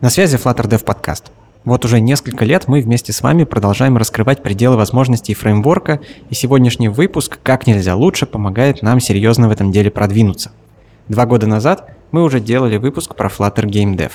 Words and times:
На 0.00 0.10
связи 0.10 0.36
Flutter 0.36 0.68
Dev 0.68 0.84
Podcast. 0.84 1.24
Вот 1.64 1.84
уже 1.84 1.98
несколько 2.00 2.44
лет 2.44 2.68
мы 2.68 2.80
вместе 2.80 3.12
с 3.12 3.20
вами 3.20 3.42
продолжаем 3.42 3.96
раскрывать 3.96 4.44
пределы 4.44 4.76
возможностей 4.76 5.34
фреймворка, 5.34 5.98
и 6.30 6.34
сегодняшний 6.36 6.88
выпуск 6.88 7.40
как 7.42 7.66
нельзя 7.66 7.96
лучше 7.96 8.24
помогает 8.24 8.80
нам 8.82 9.00
серьезно 9.00 9.48
в 9.48 9.50
этом 9.50 9.72
деле 9.72 9.90
продвинуться. 9.90 10.52
Два 11.08 11.26
года 11.26 11.48
назад 11.48 11.90
мы 12.12 12.22
уже 12.22 12.38
делали 12.38 12.76
выпуск 12.76 13.16
про 13.16 13.28
Flutter 13.28 13.64
Game 13.64 13.96
Dev. 13.96 14.12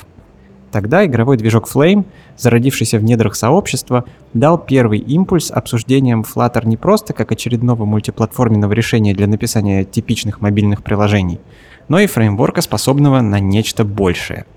Тогда 0.71 1.05
игровой 1.05 1.35
движок 1.35 1.67
Flame, 1.69 2.05
зародившийся 2.37 2.97
в 2.97 3.03
недрах 3.03 3.35
сообщества, 3.35 4.05
дал 4.33 4.57
первый 4.57 4.99
импульс 4.99 5.51
обсуждением 5.51 6.21
Flutter 6.21 6.65
не 6.65 6.77
просто 6.77 7.11
как 7.11 7.33
очередного 7.33 7.83
мультиплатформенного 7.83 8.71
решения 8.71 9.13
для 9.13 9.27
написания 9.27 9.83
типичных 9.83 10.39
мобильных 10.39 10.81
приложений, 10.81 11.41
но 11.89 11.99
и 11.99 12.07
фреймворка, 12.07 12.61
способного 12.61 13.19
на 13.19 13.41
нечто 13.41 13.83
большее– 13.83 14.45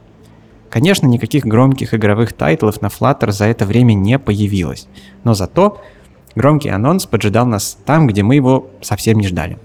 Конечно, 0.76 1.06
никаких 1.06 1.46
громких 1.46 1.94
игровых 1.94 2.34
тайтлов 2.34 2.82
на 2.82 2.88
Flutter 2.88 3.32
за 3.32 3.46
это 3.46 3.64
время 3.64 3.94
не 3.94 4.18
появилось, 4.18 4.88
но 5.24 5.32
зато 5.32 5.80
громкий 6.34 6.68
анонс 6.68 7.06
поджидал 7.06 7.46
нас 7.46 7.78
там, 7.86 8.06
где 8.06 8.22
мы 8.22 8.34
его 8.34 8.68
совсем 8.82 9.18
не 9.18 9.26
ждали. 9.26 9.56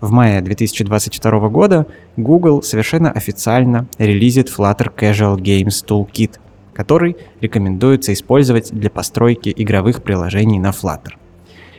В 0.00 0.12
мае 0.12 0.40
2022 0.40 1.48
года 1.48 1.88
Google 2.16 2.62
совершенно 2.62 3.10
официально 3.10 3.88
релизит 3.98 4.56
Flutter 4.56 4.94
Casual 4.96 5.36
Games 5.36 5.84
Toolkit, 5.84 6.38
который 6.74 7.16
рекомендуется 7.40 8.12
использовать 8.12 8.70
для 8.70 8.88
постройки 8.88 9.52
игровых 9.56 10.04
приложений 10.04 10.60
на 10.60 10.70
Flutter. 10.70 11.14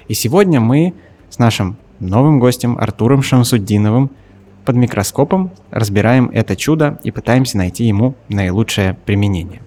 И 0.09 0.13
сегодня 0.13 0.59
мы 0.59 0.93
с 1.29 1.39
нашим 1.39 1.77
новым 2.01 2.37
гостем 2.37 2.77
Артуром 2.77 3.23
Шамсуддиновым 3.23 4.11
под 4.63 4.75
микроскопом 4.75 5.51
разбираем 5.71 6.29
это 6.33 6.55
чудо 6.55 6.99
и 7.03 7.11
пытаемся 7.11 7.57
найти 7.57 7.85
ему 7.85 8.15
наилучшее 8.29 8.95
применение. 9.05 9.61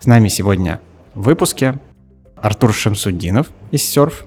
С 0.00 0.06
нами 0.06 0.28
сегодня 0.28 0.80
в 1.14 1.22
выпуске 1.22 1.78
Артур 2.36 2.72
Шамсуддинов 2.72 3.48
из 3.70 3.82
Surf. 3.82 4.24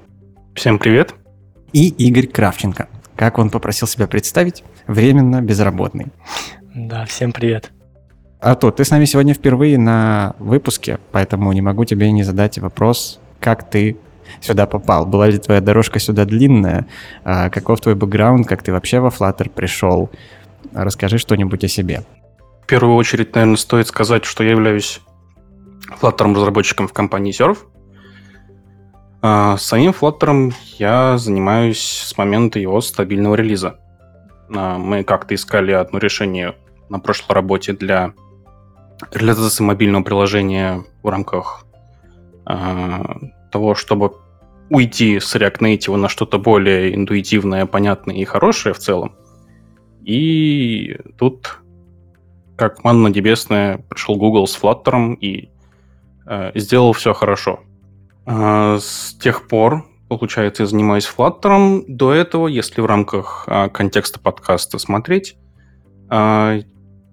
Всем 0.53 0.79
привет. 0.79 1.15
И 1.71 1.87
Игорь 1.87 2.27
Кравченко. 2.27 2.89
Как 3.15 3.37
он 3.37 3.49
попросил 3.49 3.87
себя 3.87 4.07
представить, 4.07 4.63
временно 4.87 5.41
безработный. 5.41 6.07
Да, 6.75 7.05
всем 7.05 7.31
привет. 7.31 7.71
Артур, 8.41 8.71
ты 8.71 8.83
с 8.83 8.89
нами 8.89 9.05
сегодня 9.05 9.33
впервые 9.33 9.77
на 9.77 10.35
выпуске, 10.39 10.99
поэтому 11.11 11.53
не 11.53 11.61
могу 11.61 11.85
тебе 11.85 12.11
не 12.11 12.23
задать 12.23 12.57
вопрос, 12.57 13.19
как 13.39 13.69
ты 13.69 13.97
сюда 14.39 14.65
попал? 14.65 15.05
Была 15.05 15.27
ли 15.27 15.37
твоя 15.37 15.61
дорожка 15.61 15.99
сюда 15.99 16.25
длинная? 16.25 16.87
А, 17.23 17.49
каков 17.49 17.81
твой 17.81 17.95
бэкграунд? 17.95 18.47
Как 18.47 18.63
ты 18.63 18.71
вообще 18.71 18.99
во 18.99 19.09
Flutter 19.09 19.49
пришел? 19.49 20.09
Расскажи 20.73 21.17
что-нибудь 21.17 21.63
о 21.63 21.67
себе. 21.67 22.03
В 22.63 22.67
первую 22.67 22.95
очередь, 22.95 23.35
наверное, 23.35 23.57
стоит 23.57 23.87
сказать, 23.87 24.25
что 24.25 24.43
я 24.43 24.51
являюсь 24.51 25.01
Flutter 25.99 26.33
разработчиком 26.33 26.87
в 26.87 26.93
компании 26.93 27.33
Surf. 27.33 27.57
А, 29.21 29.57
самим 29.57 29.91
Flutter 29.91 30.53
я 30.77 31.17
занимаюсь 31.17 31.81
с 31.81 32.17
момента 32.17 32.59
его 32.59 32.81
стабильного 32.81 33.35
релиза. 33.35 33.79
А, 34.53 34.77
мы 34.77 35.03
как-то 35.03 35.35
искали 35.35 35.71
одно 35.71 35.99
решение 35.99 36.55
на 36.89 36.99
прошлой 36.99 37.33
работе 37.33 37.73
для 37.73 38.13
реализации 39.11 39.63
мобильного 39.63 40.03
приложения 40.03 40.83
в 41.03 41.09
рамках 41.09 41.65
того, 43.51 43.75
чтобы 43.75 44.13
уйти 44.71 45.19
с 45.19 45.35
React 45.35 45.59
Native 45.59 45.95
на 45.97 46.07
что-то 46.07 46.39
более 46.39 46.95
интуитивное, 46.95 47.65
понятное 47.65 48.15
и 48.15 48.23
хорошее 48.23 48.73
в 48.73 48.79
целом. 48.79 49.15
И 50.01 50.97
тут, 51.17 51.59
как 52.55 52.83
манна 52.83 53.09
небесная, 53.09 53.79
пришел 53.89 54.15
Google 54.15 54.47
с 54.47 54.57
Flutter 54.57 55.15
и 55.15 55.49
э, 56.25 56.51
сделал 56.55 56.93
все 56.93 57.13
хорошо. 57.13 57.59
Э, 58.25 58.77
с 58.79 59.13
тех 59.15 59.49
пор, 59.49 59.85
получается, 60.07 60.63
я 60.63 60.67
занимаюсь 60.67 61.11
Flutter. 61.17 61.83
До 61.87 62.13
этого, 62.13 62.47
если 62.47 62.79
в 62.79 62.85
рамках 62.85 63.43
э, 63.47 63.67
контекста 63.69 64.21
подкаста 64.21 64.79
смотреть, 64.79 65.35
э, 66.09 66.61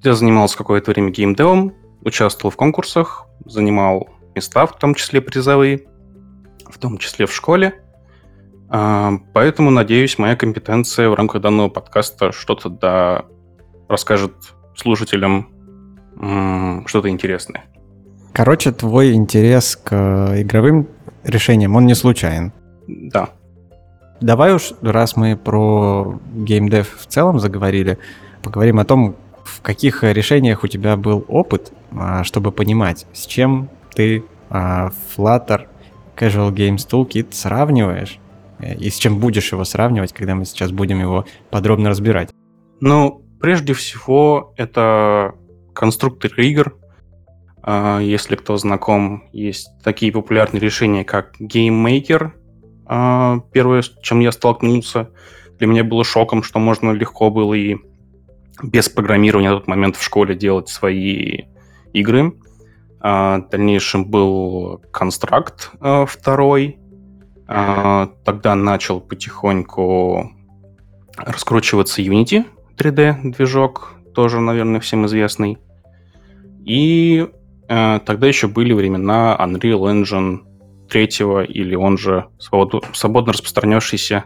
я 0.04 0.14
занимался 0.14 0.56
какое-то 0.56 0.92
время 0.92 1.10
геймдевом, 1.10 1.74
участвовал 2.02 2.52
в 2.52 2.56
конкурсах, 2.56 3.26
занимал 3.44 4.08
места, 4.36 4.64
в 4.64 4.78
том 4.78 4.94
числе 4.94 5.20
призовые– 5.20 5.80
в 6.70 6.78
том 6.78 6.98
числе 6.98 7.26
в 7.26 7.32
школе. 7.32 7.82
А, 8.68 9.12
поэтому, 9.32 9.70
надеюсь, 9.70 10.18
моя 10.18 10.36
компетенция 10.36 11.08
в 11.08 11.14
рамках 11.14 11.42
данного 11.42 11.68
подкаста 11.68 12.32
что-то 12.32 12.68
да 12.68 13.24
расскажет 13.88 14.32
слушателям 14.76 15.48
что-то 16.86 17.08
интересное. 17.08 17.64
Короче, 18.32 18.72
твой 18.72 19.12
интерес 19.12 19.76
к 19.76 19.94
игровым 20.36 20.88
решениям, 21.24 21.76
он 21.76 21.86
не 21.86 21.94
случайен. 21.94 22.52
Да. 22.86 23.30
Давай 24.20 24.52
уж, 24.52 24.72
раз 24.82 25.16
мы 25.16 25.36
про 25.36 26.20
геймдев 26.34 26.96
в 26.98 27.06
целом 27.06 27.38
заговорили, 27.38 27.98
поговорим 28.42 28.80
о 28.80 28.84
том, 28.84 29.16
в 29.44 29.62
каких 29.62 30.02
решениях 30.02 30.64
у 30.64 30.66
тебя 30.66 30.96
был 30.96 31.24
опыт, 31.28 31.72
а, 31.92 32.24
чтобы 32.24 32.52
понимать, 32.52 33.06
с 33.12 33.26
чем 33.26 33.68
ты 33.94 34.24
а, 34.50 34.90
Flutter 35.16 35.68
Casual 36.18 36.52
Games 36.52 36.86
Toolkit 36.90 37.28
сравниваешь? 37.32 38.18
Э, 38.58 38.74
и 38.74 38.90
с 38.90 38.96
чем 38.96 39.18
будешь 39.18 39.52
его 39.52 39.64
сравнивать, 39.64 40.12
когда 40.12 40.34
мы 40.34 40.44
сейчас 40.44 40.72
будем 40.72 41.00
его 41.00 41.24
подробно 41.50 41.90
разбирать? 41.90 42.30
Ну, 42.80 43.24
прежде 43.40 43.72
всего, 43.72 44.52
это 44.56 45.34
конструктор 45.74 46.32
игр. 46.36 46.76
А, 47.62 48.00
если 48.00 48.36
кто 48.36 48.56
знаком, 48.56 49.24
есть 49.32 49.68
такие 49.82 50.12
популярные 50.12 50.60
решения, 50.60 51.04
как 51.04 51.40
Game 51.40 51.84
Maker. 51.84 52.32
А, 52.86 53.40
первое, 53.52 53.82
с 53.82 53.92
чем 54.02 54.20
я 54.20 54.32
столкнулся, 54.32 55.10
для 55.58 55.66
меня 55.66 55.84
было 55.84 56.04
шоком, 56.04 56.42
что 56.42 56.58
можно 56.58 56.92
легко 56.92 57.30
было 57.30 57.54
и 57.54 57.76
без 58.62 58.88
программирования 58.88 59.50
на 59.50 59.58
тот 59.58 59.68
момент 59.68 59.96
в 59.96 60.02
школе 60.02 60.34
делать 60.34 60.68
свои 60.68 61.44
игры. 61.92 62.32
А, 63.00 63.38
в 63.38 63.48
дальнейшем 63.48 64.06
был 64.06 64.82
констракт 64.91 65.72
а, 65.81 66.06
второй. 66.06 66.78
А, 67.47 68.10
тогда 68.25 68.54
начал 68.54 69.00
потихоньку 69.00 70.32
раскручиваться 71.16 72.03
Unity 72.03 72.44
3D 72.76 73.32
движок, 73.32 73.94
тоже, 74.14 74.41
наверное, 74.41 74.81
всем 74.81 75.06
известный. 75.06 75.58
И 76.64 77.28
тогда 77.66 78.26
еще 78.26 78.47
были 78.47 78.72
времена 78.72 79.37
Unreal 79.38 79.82
Engine 79.92 80.41
3 80.88 81.47
или 81.48 81.75
он 81.75 81.98
же 81.98 82.28
свободно, 82.38 82.81
свободно 82.92 83.32
распространявшийся 83.32 84.25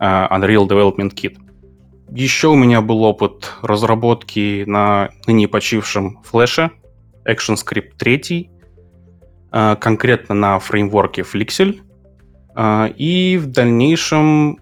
Unreal 0.00 0.66
Development 0.66 1.14
Kit. 1.14 1.36
Еще 2.10 2.48
у 2.48 2.54
меня 2.54 2.80
был 2.80 3.02
опыт 3.02 3.52
разработки 3.62 4.64
на 4.66 5.10
ныне 5.26 5.46
почившем 5.46 6.22
флеше 6.22 6.70
ActionScript 7.24 7.96
3, 7.98 8.50
а, 9.52 9.76
конкретно 9.76 10.34
на 10.34 10.58
фреймворке 10.58 11.22
Flixel, 11.22 11.80
а, 12.54 12.86
и 12.96 13.36
в 13.36 13.46
дальнейшем 13.46 14.58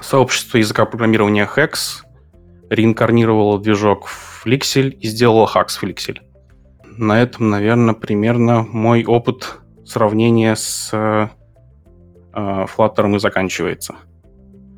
сообщество 0.00 0.58
языка 0.58 0.84
программирования 0.84 1.48
Hex 1.56 2.04
реинкарнировало 2.70 3.60
движок 3.60 4.06
в 4.06 4.44
Flixel 4.44 4.90
и 4.90 5.08
сделало 5.08 5.48
Hax 5.52 5.68
Flixel. 5.82 6.18
На 6.84 7.22
этом, 7.22 7.50
наверное, 7.50 7.94
примерно 7.94 8.62
мой 8.62 9.04
опыт 9.04 9.58
сравнения 9.86 10.56
с 10.56 10.90
э, 10.92 11.28
Flutter 12.34 13.14
и 13.14 13.18
заканчивается. 13.18 13.94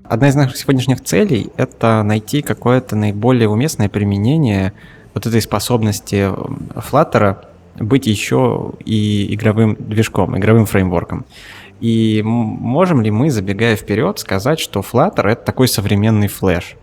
Одна 0.05 0.29
из 0.29 0.35
наших 0.35 0.57
сегодняшних 0.57 1.03
целей— 1.03 1.51
это 1.57 2.03
найти 2.03 2.43
какое-то 2.43 2.97
наиболее 2.97 3.49
уместное 3.49 3.89
применение 3.89 4.73
вот 5.15 5.27
этой 5.27 5.41
способности 5.41 6.33
Flutter 6.75 7.45
быть 7.79 8.07
еще 8.07 8.73
и 8.85 9.35
игровым 9.35 9.77
движком, 9.79 10.37
игровым 10.39 10.67
фреймворком. 10.67 11.25
И 11.81 12.21
можем 12.25 13.01
ли 13.01 13.11
мы, 13.11 13.31
забегая 13.31 13.75
вперед, 13.75 14.19
сказать, 14.19 14.61
что 14.61 14.81
Flutter— 14.81 15.27
это 15.29 15.45
такой 15.45 15.67
современный 15.67 16.29
флеш? 16.29 16.77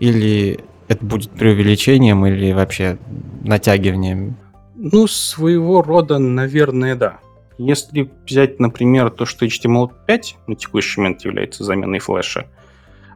Или 0.00 0.60
это 0.88 1.04
будет 1.04 1.30
преувеличением 1.30 2.26
или 2.26 2.52
вообще 2.52 2.98
натягиванием? 3.42 4.36
Ну, 4.74 5.06
своего 5.06 5.80
рода, 5.80 6.18
наверное, 6.18 6.96
да. 6.96 7.18
Если 7.56 8.10
взять, 8.26 8.60
например, 8.60 9.10
то, 9.10 9.24
что 9.24 9.46
HTML5 9.46 10.20
на 10.46 10.56
текущий 10.56 11.00
момент 11.00 11.24
является 11.24 11.64
заменой 11.64 12.00
флеша, 12.00 12.46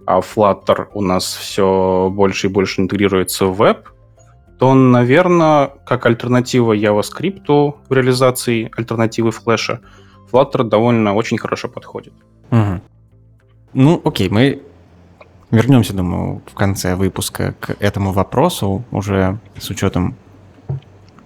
а 0.07 0.21
Flutter 0.21 0.87
у 0.95 1.03
нас 1.03 1.35
все 1.35 2.09
больше 2.11 2.47
и 2.47 2.51
больше 2.51 2.81
интегрируется 2.81 3.47
в 3.47 3.57
веб, 3.57 3.89
то, 4.61 4.75
наверное, 4.75 5.71
как 5.87 6.05
альтернатива 6.05 6.77
JavaScript 6.77 7.47
в 7.89 7.93
реализации 7.93 8.71
альтернативы 8.77 9.31
флеша, 9.31 9.81
Flutter 10.31 10.65
довольно 10.65 11.15
очень 11.15 11.39
хорошо 11.39 11.69
подходит. 11.69 12.13
Угу. 12.51 12.81
Ну, 13.73 14.03
окей, 14.05 14.29
мы 14.29 14.63
вернемся, 15.51 15.95
думаю, 15.95 16.43
в 16.47 16.53
конце 16.53 16.95
выпуска 16.95 17.55
к 17.59 17.75
этому 17.81 18.13
вопросу, 18.13 18.85
уже 18.91 19.39
с 19.59 19.71
учетом 19.71 20.15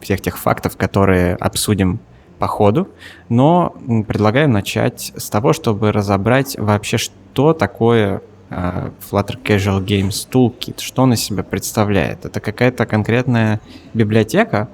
всех 0.01 0.21
тех 0.21 0.39
фактов, 0.39 0.77
которые 0.77 1.35
обсудим 1.35 1.99
по 2.39 2.47
ходу, 2.47 2.89
но 3.29 3.75
предлагаю 4.07 4.49
начать 4.49 5.13
с 5.17 5.29
того, 5.29 5.53
чтобы 5.53 5.91
разобрать 5.91 6.57
вообще, 6.57 6.99
что 6.99 7.53
такое 7.53 8.23
Flutter 8.51 9.43
Casual 9.43 9.85
Games 9.85 10.29
Toolkit, 10.31 10.81
что 10.81 11.03
он 11.03 11.13
из 11.13 11.21
себя 11.21 11.43
представляет. 11.43 12.25
Это 12.25 12.41
какая-то 12.41 12.87
конкретная 12.87 13.61
библиотека 13.95 14.69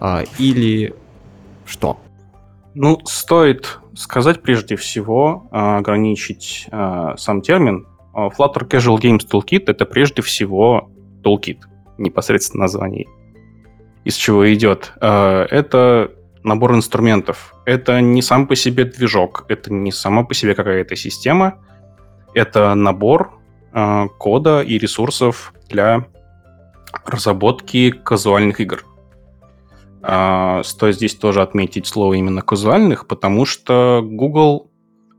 uh, 0.00 0.28
или 0.38 0.94
что? 1.66 1.98
Ну, 2.74 3.00
стоит 3.04 3.78
сказать 3.94 4.42
прежде 4.42 4.76
всего, 4.76 5.48
uh, 5.52 5.78
ограничить 5.78 6.66
сам 6.70 7.40
термин. 7.42 7.86
Flutter 8.14 8.68
Casual 8.68 8.98
Games 8.98 9.26
Toolkit— 9.28 9.64
это 9.66 9.86
прежде 9.86 10.22
всего 10.22 10.90
toolkit, 11.22 11.58
непосредственно 11.98 12.62
название, 12.62 13.06
из 14.04 14.14
чего 14.14 14.52
идет. 14.52 14.92
Это 15.00 16.12
набор 16.44 16.74
инструментов. 16.74 17.54
Это 17.64 18.00
не 18.00 18.22
сам 18.22 18.46
по 18.46 18.54
себе 18.54 18.84
движок, 18.84 19.46
это 19.48 19.72
не 19.72 19.90
сама 19.90 20.22
по 20.22 20.34
себе 20.34 20.54
какая-то 20.54 20.94
система, 20.94 21.58
это 22.34 22.74
набор 22.74 23.40
э, 23.72 24.06
кода 24.18 24.60
и 24.62 24.78
ресурсов 24.78 25.54
для 25.68 26.06
разработки 27.04 27.90
казуальных 27.90 28.60
игр. 28.60 28.84
Э, 30.02 30.62
стоит 30.64 30.96
здесь 30.96 31.14
тоже 31.14 31.42
отметить 31.42 31.86
слово 31.86 32.14
именно 32.14 32.42
казуальных, 32.42 33.06
потому 33.06 33.46
что 33.46 34.02
Google 34.04 34.70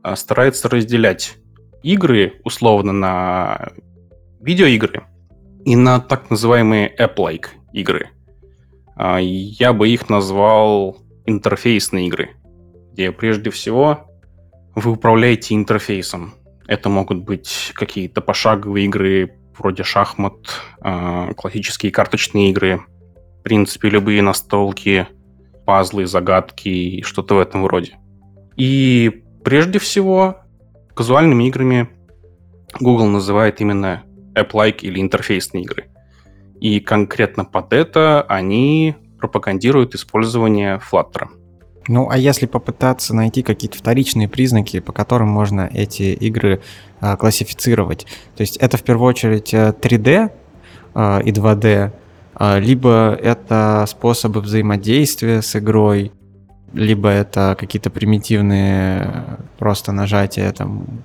э, 0.04 0.14
старается 0.14 0.68
разделять 0.68 1.38
игры 1.82 2.40
условно 2.44 2.92
на 2.92 3.70
видеоигры 4.40 5.04
и 5.64 5.74
на 5.74 6.00
так 6.00 6.30
называемые 6.30 6.94
app-like 6.96 7.46
игры. 7.72 8.10
Я 8.98 9.74
бы 9.74 9.90
их 9.90 10.08
назвал 10.08 10.96
интерфейсные 11.26 12.06
игры, 12.06 12.30
где 12.92 13.12
прежде 13.12 13.50
всего 13.50 14.08
вы 14.74 14.92
управляете 14.92 15.54
интерфейсом. 15.54 16.32
Это 16.66 16.88
могут 16.88 17.18
быть 17.18 17.72
какие-то 17.74 18.20
пошаговые 18.20 18.86
игры, 18.86 19.38
вроде 19.56 19.84
шахмат, 19.84 20.34
э, 20.82 21.32
классические 21.36 21.92
карточные 21.92 22.50
игры, 22.50 22.82
в 23.40 23.42
принципе, 23.42 23.88
любые 23.88 24.22
настолки, 24.22 25.06
пазлы, 25.64 26.06
загадки 26.06 26.68
и 26.68 27.02
что-то 27.02 27.36
в 27.36 27.38
этом 27.38 27.66
роде. 27.66 27.98
И 28.56 29.24
прежде 29.44 29.78
всего, 29.78 30.38
казуальными 30.94 31.44
играми 31.44 31.88
Google 32.80 33.06
называет 33.06 33.60
именно 33.60 34.02
app-like 34.34 34.80
или 34.80 35.00
интерфейсные 35.00 35.64
игры. 35.64 35.90
И 36.60 36.80
конкретно 36.80 37.44
под 37.44 37.72
это 37.72 38.22
они 38.22 38.96
пропагандирует 39.18 39.94
использование 39.94 40.80
Flutter. 40.90 41.28
Ну, 41.88 42.08
а 42.10 42.18
если 42.18 42.46
попытаться 42.46 43.14
найти 43.14 43.42
какие-то 43.42 43.78
вторичные 43.78 44.28
признаки, 44.28 44.80
по 44.80 44.92
которым 44.92 45.28
можно 45.28 45.70
эти 45.72 46.14
игры 46.14 46.60
а, 47.00 47.16
классифицировать, 47.16 48.06
то 48.36 48.40
есть 48.40 48.56
это 48.56 48.76
в 48.76 48.82
первую 48.82 49.08
очередь 49.08 49.54
3D 49.54 50.08
э, 50.08 50.30
а, 50.94 51.20
и 51.20 51.30
2D, 51.30 51.92
а, 52.34 52.58
либо 52.58 53.18
это 53.22 53.84
способы 53.88 54.40
взаимодействия 54.40 55.42
с 55.42 55.54
игрой, 55.56 56.12
либо 56.72 57.08
это 57.08 57.56
какие-то 57.58 57.90
примитивные 57.90 59.38
просто 59.58 59.92
нажатия 59.92 60.52
там 60.52 61.02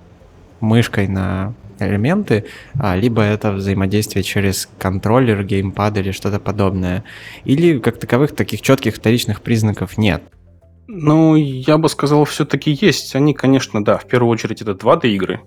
мышкой 0.60 1.07
на 1.07 1.54
элементы, 1.80 2.45
а, 2.80 2.95
либо 2.95 3.22
это 3.22 3.51
взаимодействие 3.51 4.24
через 4.24 4.69
контроллер, 4.78 5.44
геймпад 5.44 5.98
или 5.98 6.12
что-то 6.12 6.39
подобное. 6.39 7.04
Или 7.45 7.80
как 7.80 7.98
таковых 7.98 8.36
таких 8.36 8.62
четких 8.62 8.95
вторичных 8.95 9.42
признаков 9.42 9.98
нет. 9.98 10.22
Ну, 10.93 11.35
я 11.35 11.77
бы 11.77 11.88
сказал, 11.89 12.25
все-таки 12.25 12.77
есть. 12.79 13.15
Они, 13.15 13.33
конечно, 13.33 13.83
да, 13.83 13.97
в 13.97 14.05
первую 14.07 14.31
очередь 14.31 14.61
это 14.61 14.71
2D 14.71 15.07
игры. 15.09 15.41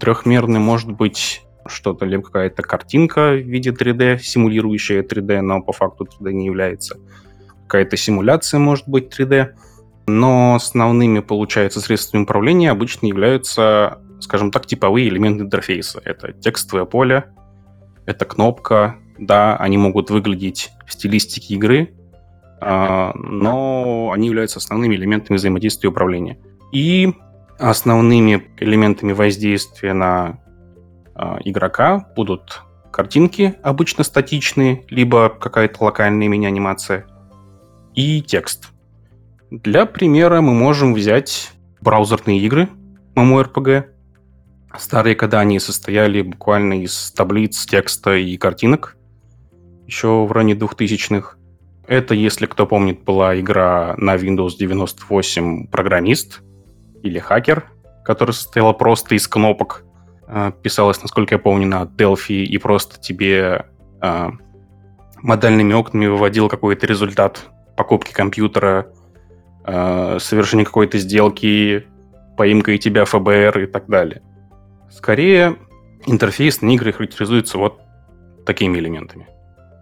Трехмерный 0.00 0.58
может 0.58 0.90
быть 0.90 1.42
что-то, 1.66 2.04
либо 2.04 2.24
какая-то 2.24 2.62
картинка 2.62 3.30
в 3.30 3.48
виде 3.48 3.70
3D, 3.70 4.18
симулирующая 4.18 5.02
3D, 5.02 5.40
но 5.40 5.62
по 5.62 5.72
факту 5.72 6.04
3D 6.04 6.32
не 6.32 6.46
является. 6.46 6.96
Какая-то 7.62 7.96
симуляция 7.96 8.58
может 8.58 8.88
быть 8.88 9.18
3D. 9.18 9.50
Но 10.06 10.56
основными, 10.56 11.20
получается, 11.20 11.80
средствами 11.80 12.24
управления 12.24 12.70
обычно 12.70 13.06
являются 13.06 14.00
скажем 14.24 14.50
так, 14.50 14.66
типовые 14.66 15.08
элементы 15.08 15.44
интерфейса. 15.44 16.00
Это 16.04 16.32
текстовое 16.32 16.84
поле, 16.84 17.26
это 18.06 18.24
кнопка, 18.24 18.96
да, 19.18 19.56
они 19.56 19.78
могут 19.78 20.10
выглядеть 20.10 20.70
в 20.86 20.92
стилистике 20.92 21.54
игры, 21.54 21.94
но 23.14 24.10
они 24.14 24.28
являются 24.28 24.58
основными 24.58 24.94
элементами 24.94 25.36
взаимодействия 25.36 25.88
и 25.88 25.90
управления. 25.90 26.38
И 26.72 27.12
основными 27.58 28.48
элементами 28.58 29.12
воздействия 29.12 29.92
на 29.92 30.40
а, 31.14 31.38
игрока 31.44 32.06
будут 32.16 32.62
картинки, 32.90 33.54
обычно 33.62 34.04
статичные, 34.04 34.84
либо 34.88 35.28
какая-то 35.28 35.84
локальная 35.84 36.28
мини-анимация, 36.28 37.06
и 37.94 38.22
текст. 38.22 38.70
Для 39.50 39.86
примера 39.86 40.40
мы 40.40 40.54
можем 40.54 40.94
взять 40.94 41.52
браузерные 41.80 42.40
игры, 42.40 42.68
MMORPG, 43.14 43.94
Старые 44.78 45.14
кода, 45.14 45.40
они 45.40 45.60
состояли 45.60 46.22
буквально 46.22 46.82
из 46.82 47.12
таблиц, 47.12 47.64
текста 47.64 48.16
и 48.16 48.36
картинок, 48.36 48.96
еще 49.86 50.26
в 50.26 50.32
районе 50.32 50.54
2000-х. 50.54 51.36
Это, 51.86 52.14
если 52.14 52.46
кто 52.46 52.66
помнит, 52.66 53.02
была 53.02 53.38
игра 53.38 53.94
на 53.98 54.16
Windows 54.16 54.52
98 54.58 55.66
«Программист» 55.66 56.42
или 57.02 57.18
«Хакер», 57.18 57.70
которая 58.04 58.32
состояла 58.32 58.72
просто 58.72 59.14
из 59.14 59.28
кнопок. 59.28 59.84
А, 60.26 60.50
писалась, 60.50 61.02
насколько 61.02 61.34
я 61.34 61.38
помню, 61.38 61.66
на 61.66 61.82
Delphi 61.82 62.44
и 62.44 62.58
просто 62.58 62.98
тебе 62.98 63.66
а, 64.00 64.32
модальными 65.18 65.74
окнами 65.74 66.06
выводил 66.06 66.48
какой-то 66.48 66.86
результат 66.86 67.50
покупки 67.76 68.12
компьютера, 68.12 68.86
а, 69.62 70.18
совершения 70.20 70.64
какой-то 70.64 70.98
сделки, 70.98 71.86
поимкой 72.36 72.78
тебя 72.78 73.04
ФБР 73.04 73.58
и 73.60 73.66
так 73.66 73.86
далее. 73.88 74.22
Скорее, 74.90 75.56
интерфейсные 76.06 76.76
игры 76.76 76.92
характеризуются 76.92 77.58
вот 77.58 77.80
такими 78.46 78.78
элементами. 78.78 79.26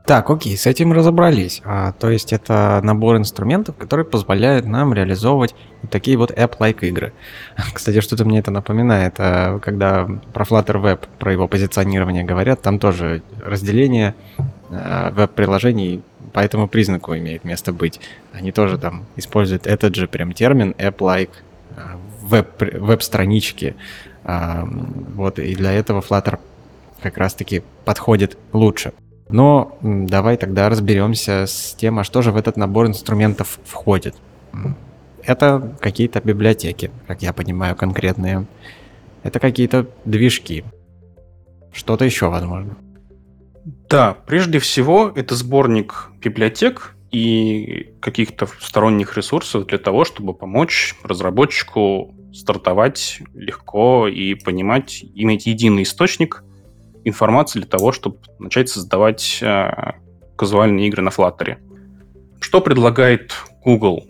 Так, 0.04 0.30
окей, 0.30 0.56
с 0.56 0.66
этим 0.66 0.92
разобрались. 0.92 1.62
А, 1.64 1.92
то 1.92 2.10
есть 2.10 2.32
это 2.32 2.80
набор 2.82 3.18
инструментов, 3.18 3.76
которые 3.76 4.04
позволяют 4.04 4.66
нам 4.66 4.92
реализовывать 4.92 5.54
такие 5.90 6.16
вот 6.16 6.32
app-like 6.32 6.80
игры. 6.80 7.12
Кстати, 7.72 8.00
что-то 8.00 8.24
мне 8.24 8.40
это 8.40 8.50
напоминает, 8.50 9.14
а, 9.18 9.60
когда 9.60 10.08
про 10.32 10.44
Flutter 10.44 10.82
Web, 10.82 11.06
про 11.20 11.32
его 11.32 11.46
позиционирование 11.46 12.24
говорят, 12.24 12.62
там 12.62 12.80
тоже 12.80 13.22
разделение 13.44 14.16
а, 14.70 15.12
веб-приложений 15.12 16.02
по 16.32 16.40
этому 16.40 16.66
признаку 16.66 17.14
имеет 17.14 17.44
место 17.44 17.72
быть. 17.72 18.00
Они 18.32 18.50
тоже 18.50 18.78
там 18.78 19.04
используют 19.14 19.68
этот 19.68 19.94
же 19.94 20.08
прям 20.08 20.32
термин 20.32 20.74
app-like 20.78 21.30
а, 21.76 21.98
веб-странички. 22.22 23.76
Вот, 24.24 25.40
и 25.40 25.54
для 25.56 25.72
этого 25.72 26.00
Flutter 26.00 26.38
как 27.02 27.18
раз-таки 27.18 27.64
подходит 27.84 28.38
лучше. 28.52 28.92
Но 29.32 29.78
давай 29.80 30.36
тогда 30.36 30.68
разберемся 30.68 31.46
с 31.46 31.74
тем, 31.74 31.98
а 31.98 32.04
что 32.04 32.22
же 32.22 32.30
в 32.32 32.36
этот 32.36 32.56
набор 32.56 32.86
инструментов 32.86 33.58
входит. 33.64 34.14
Это 35.24 35.76
какие-то 35.80 36.20
библиотеки, 36.20 36.90
как 37.06 37.22
я 37.22 37.32
понимаю, 37.32 37.74
конкретные. 37.74 38.46
Это 39.22 39.40
какие-то 39.40 39.88
движки. 40.04 40.64
Что-то 41.72 42.04
еще, 42.04 42.28
возможно. 42.28 42.76
Да, 43.88 44.16
прежде 44.26 44.58
всего, 44.58 45.10
это 45.14 45.34
сборник 45.34 46.10
библиотек 46.20 46.94
и 47.10 47.94
каких-то 48.00 48.48
сторонних 48.60 49.16
ресурсов 49.16 49.66
для 49.66 49.78
того, 49.78 50.04
чтобы 50.04 50.34
помочь 50.34 50.96
разработчику 51.04 52.14
стартовать 52.34 53.20
легко 53.34 54.08
и 54.08 54.34
понимать, 54.34 55.04
иметь 55.14 55.46
единый 55.46 55.84
источник 55.84 56.42
информации 57.04 57.60
для 57.60 57.68
того, 57.68 57.92
чтобы 57.92 58.18
начать 58.38 58.68
создавать 58.68 59.40
э, 59.42 59.92
казуальные 60.36 60.88
игры 60.88 61.02
на 61.02 61.08
Flutter. 61.10 61.56
Что 62.40 62.60
предлагает 62.60 63.32
Google? 63.64 64.04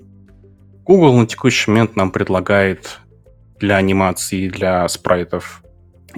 Google 0.84 1.18
на 1.18 1.26
текущий 1.26 1.70
момент 1.70 1.96
нам 1.96 2.11
предлагает 2.11 3.00
для 3.58 3.76
анимации, 3.76 4.49
для 4.49 4.88
спрайтов, 4.88 5.62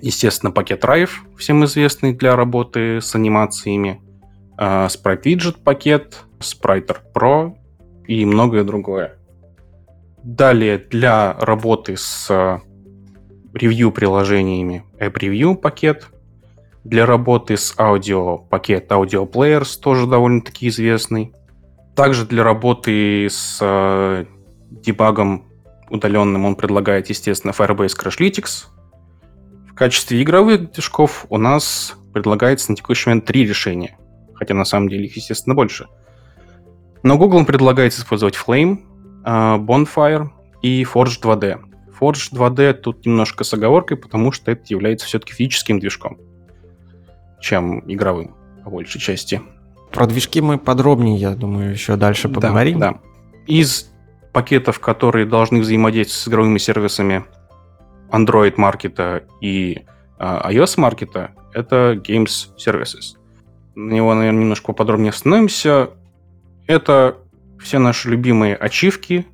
естественно, 0.00 0.50
пакет 0.50 0.84
Rive, 0.84 1.10
всем 1.36 1.64
известный 1.64 2.14
для 2.14 2.36
работы 2.36 3.00
с 3.00 3.14
анимациями, 3.14 4.00
э, 4.58 4.86
Widget 4.86 5.62
пакет, 5.62 6.20
Spriter 6.38 6.98
Pro 7.14 7.54
и 8.06 8.24
многое 8.24 8.64
другое. 8.64 9.18
Далее 10.22 10.78
для 10.78 11.34
работы 11.34 11.96
с 11.96 12.30
э, 12.30 12.58
ревью-приложениями 13.52 14.84
App 14.98 15.14
Review 15.14 15.54
пакет. 15.54 16.06
Для 16.84 17.06
работы 17.06 17.56
с 17.56 17.74
аудио 17.78 18.36
пакет 18.36 18.92
Audio 18.92 19.30
Players 19.30 19.80
тоже 19.80 20.06
довольно-таки 20.06 20.68
известный. 20.68 21.32
Также 21.96 22.26
для 22.26 22.44
работы 22.44 23.26
с 23.30 23.58
э, 23.62 24.26
дебагом 24.68 25.46
удаленным 25.88 26.44
он 26.44 26.56
предлагает, 26.56 27.08
естественно, 27.08 27.52
Firebase 27.52 27.96
Crashlytics. 27.98 28.66
В 29.66 29.74
качестве 29.74 30.22
игровых 30.22 30.72
движков 30.72 31.24
у 31.30 31.38
нас 31.38 31.96
предлагается 32.12 32.70
на 32.70 32.76
текущий 32.76 33.08
момент 33.08 33.24
три 33.24 33.46
решения, 33.46 33.96
хотя 34.34 34.52
на 34.52 34.64
самом 34.66 34.90
деле 34.90 35.06
их, 35.06 35.16
естественно, 35.16 35.54
больше. 35.54 35.86
Но 37.02 37.16
Google 37.16 37.46
предлагает 37.46 37.94
использовать 37.94 38.34
Flame, 38.34 38.78
э, 39.24 39.30
Bonfire 39.56 40.28
и 40.60 40.84
Forge 40.84 41.20
2D. 41.22 41.60
Forge 41.98 42.30
2D 42.32 42.74
тут 42.74 43.06
немножко 43.06 43.42
с 43.42 43.54
оговоркой, 43.54 43.96
потому 43.96 44.32
что 44.32 44.50
это 44.50 44.64
является 44.68 45.06
все-таки 45.06 45.32
физическим 45.32 45.78
движком, 45.78 46.18
чем 47.44 47.80
игровым, 47.86 48.34
по 48.64 48.70
большей 48.70 49.00
части. 49.00 49.42
Про 49.92 50.06
движки 50.06 50.40
мы 50.40 50.58
подробнее, 50.58 51.16
я 51.16 51.34
думаю, 51.34 51.72
еще 51.72 51.96
дальше 51.96 52.28
поговорим. 52.28 52.78
Да, 52.78 52.92
да. 52.92 53.00
Из 53.46 53.92
пакетов, 54.32 54.80
которые 54.80 55.26
должны 55.26 55.60
взаимодействовать 55.60 56.22
с 56.22 56.28
игровыми 56.28 56.58
сервисами 56.58 57.24
Android 58.10 58.54
маркета 58.56 59.24
и 59.40 59.82
uh, 60.18 60.50
iOS 60.50 60.80
маркета, 60.80 61.32
это 61.52 62.00
Games 62.02 62.48
Services. 62.56 63.16
На 63.74 63.92
него, 63.92 64.14
наверное, 64.14 64.40
немножко 64.40 64.72
подробнее 64.72 65.10
остановимся. 65.10 65.90
Это 66.66 67.18
все 67.60 67.78
наши 67.78 68.08
любимые 68.08 68.56
ачивки, 68.56 69.26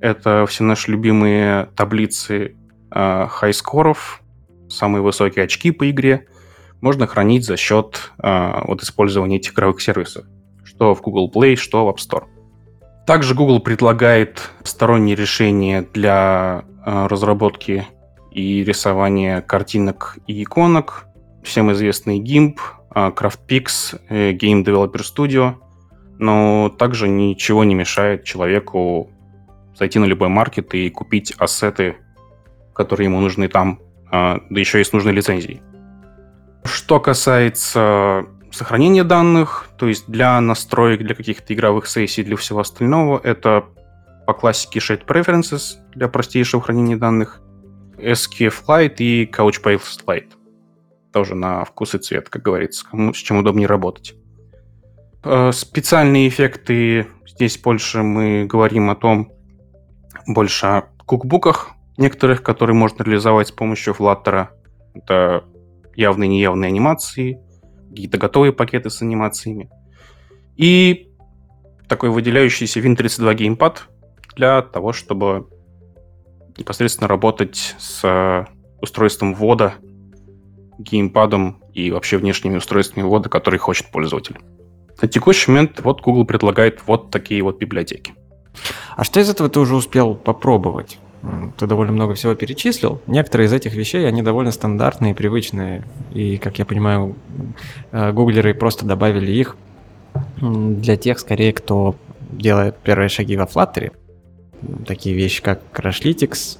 это 0.00 0.44
все 0.46 0.64
наши 0.64 0.90
любимые 0.90 1.66
таблицы 1.76 2.56
uh, 2.90 3.28
хай-скоров, 3.28 4.20
самые 4.68 5.02
высокие 5.02 5.44
очки 5.44 5.70
по 5.70 5.88
игре 5.88 6.26
можно 6.86 7.06
хранить 7.06 7.44
за 7.44 7.56
счет 7.56 8.12
uh, 8.22 8.62
вот 8.66 8.82
использования 8.82 9.36
этих 9.36 9.52
игровых 9.52 9.80
сервисов, 9.80 10.24
что 10.64 10.94
в 10.94 11.02
Google 11.02 11.30
Play, 11.34 11.56
что 11.56 11.84
в 11.84 11.88
App 11.90 11.96
Store. 11.96 12.26
Также 13.06 13.34
Google 13.36 13.60
предлагает 13.60 14.50
сторонние 14.64 15.14
решения 15.14 15.86
для 15.94 16.64
э, 16.84 17.06
разработки 17.06 17.86
и 18.32 18.64
рисования 18.64 19.40
картинок 19.42 20.18
и 20.26 20.42
иконок. 20.42 21.06
Всем 21.44 21.70
известный 21.70 22.18
GIMP, 22.18 22.56
э, 22.94 23.10
CraftPix, 23.10 24.00
э, 24.08 24.32
Game 24.32 24.64
Developer 24.64 25.02
Studio. 25.02 25.54
Но 26.18 26.68
также 26.76 27.08
ничего 27.08 27.62
не 27.62 27.76
мешает 27.76 28.24
человеку 28.24 29.08
зайти 29.78 30.00
на 30.00 30.06
любой 30.06 30.28
маркет 30.28 30.74
и 30.74 30.90
купить 30.90 31.32
ассеты, 31.38 31.98
которые 32.74 33.04
ему 33.04 33.20
нужны 33.20 33.46
там, 33.48 33.78
да 34.10 34.40
еще 34.50 34.80
и 34.80 34.84
с 34.84 34.92
нужной 34.92 35.12
лицензией. 35.12 35.60
Что 36.66 37.00
касается 37.00 38.26
сохранение 38.50 39.04
данных, 39.04 39.68
то 39.78 39.86
есть 39.86 40.08
для 40.08 40.40
настроек, 40.40 41.02
для 41.02 41.14
каких-то 41.14 41.54
игровых 41.54 41.86
сессий, 41.86 42.24
для 42.24 42.36
всего 42.36 42.60
остального, 42.60 43.20
это 43.22 43.64
по 44.26 44.34
классике 44.34 44.80
Shared 44.80 45.06
Preferences 45.06 45.76
для 45.94 46.08
простейшего 46.08 46.62
хранения 46.62 46.96
данных, 46.96 47.40
SQFlite 47.98 48.96
и 48.98 49.26
Couchbase 49.26 50.04
Lite. 50.06 50.32
Тоже 51.12 51.34
на 51.34 51.64
вкус 51.64 51.94
и 51.94 51.98
цвет, 51.98 52.28
как 52.28 52.42
говорится, 52.42 52.86
кому 52.90 53.14
с 53.14 53.18
чем 53.18 53.38
удобнее 53.38 53.68
работать. 53.68 54.14
Э, 55.22 55.52
специальные 55.52 56.28
эффекты, 56.28 57.06
здесь 57.26 57.58
больше 57.58 58.02
мы 58.02 58.44
говорим 58.44 58.90
о 58.90 58.96
том, 58.96 59.32
больше 60.26 60.66
о 60.66 60.82
кукбуках 61.04 61.70
некоторых, 61.96 62.42
которые 62.42 62.74
можно 62.74 63.02
реализовать 63.02 63.48
с 63.48 63.52
помощью 63.52 63.94
Flutter. 63.94 64.48
Это 64.94 65.44
явные 65.96 66.28
и 66.28 66.34
неявные 66.34 66.68
анимации, 66.68 67.40
какие-то 67.90 68.18
готовые 68.18 68.52
пакеты 68.52 68.90
с 68.90 69.02
анимациями. 69.02 69.70
И 70.56 71.08
такой 71.88 72.10
выделяющийся 72.10 72.80
Win32 72.80 73.34
геймпад 73.34 73.88
для 74.34 74.62
того, 74.62 74.92
чтобы 74.92 75.48
непосредственно 76.56 77.08
работать 77.08 77.74
с 77.78 78.46
устройством 78.80 79.34
ввода, 79.34 79.74
геймпадом 80.78 81.62
и 81.72 81.90
вообще 81.90 82.18
внешними 82.18 82.56
устройствами 82.56 83.04
ввода, 83.04 83.28
которые 83.28 83.58
хочет 83.58 83.90
пользователь. 83.90 84.38
На 85.00 85.08
текущий 85.08 85.50
момент 85.50 85.80
вот 85.82 86.00
Google 86.00 86.24
предлагает 86.24 86.86
вот 86.86 87.10
такие 87.10 87.42
вот 87.42 87.58
библиотеки. 87.58 88.14
А 88.96 89.04
что 89.04 89.20
из 89.20 89.28
этого 89.28 89.48
ты 89.48 89.60
уже 89.60 89.74
успел 89.74 90.14
попробовать? 90.14 90.98
Ты 91.56 91.66
довольно 91.66 91.92
много 91.92 92.14
всего 92.14 92.34
перечислил. 92.34 93.00
Некоторые 93.06 93.46
из 93.46 93.52
этих 93.52 93.74
вещей, 93.74 94.06
они 94.06 94.22
довольно 94.22 94.50
стандартные, 94.50 95.14
привычные. 95.14 95.84
И, 96.12 96.38
как 96.38 96.58
я 96.58 96.64
понимаю, 96.64 97.16
э, 97.92 98.12
гуглеры 98.12 98.54
просто 98.54 98.86
добавили 98.86 99.32
их 99.32 99.56
для 100.40 100.96
тех, 100.96 101.18
скорее, 101.18 101.52
кто 101.52 101.96
делает 102.30 102.76
первые 102.78 103.08
шаги 103.08 103.36
во 103.36 103.44
Flutter. 103.44 103.92
Такие 104.86 105.14
вещи, 105.14 105.42
как 105.42 105.60
Crashlytics, 105.72 106.58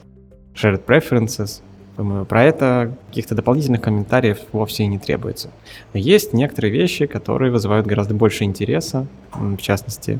Shared 0.54 0.84
Preferences. 0.84 1.62
Думаю, 1.96 2.26
про 2.26 2.44
это 2.44 2.94
каких-то 3.08 3.34
дополнительных 3.34 3.80
комментариев 3.80 4.38
вовсе 4.52 4.84
и 4.84 4.86
не 4.86 4.98
требуется. 4.98 5.50
Но 5.94 6.00
есть 6.00 6.34
некоторые 6.34 6.70
вещи, 6.70 7.06
которые 7.06 7.50
вызывают 7.50 7.86
гораздо 7.86 8.14
больше 8.14 8.44
интереса, 8.44 9.06
в 9.32 9.56
частности, 9.56 10.18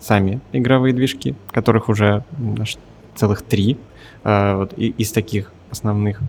сами 0.00 0.40
игровые 0.52 0.94
движки, 0.94 1.34
которых 1.50 1.90
уже 1.90 2.24
целых 3.18 3.42
три 3.42 3.78
э, 4.24 4.54
вот, 4.54 4.72
из 4.74 5.12
таких 5.12 5.52
основных. 5.70 6.20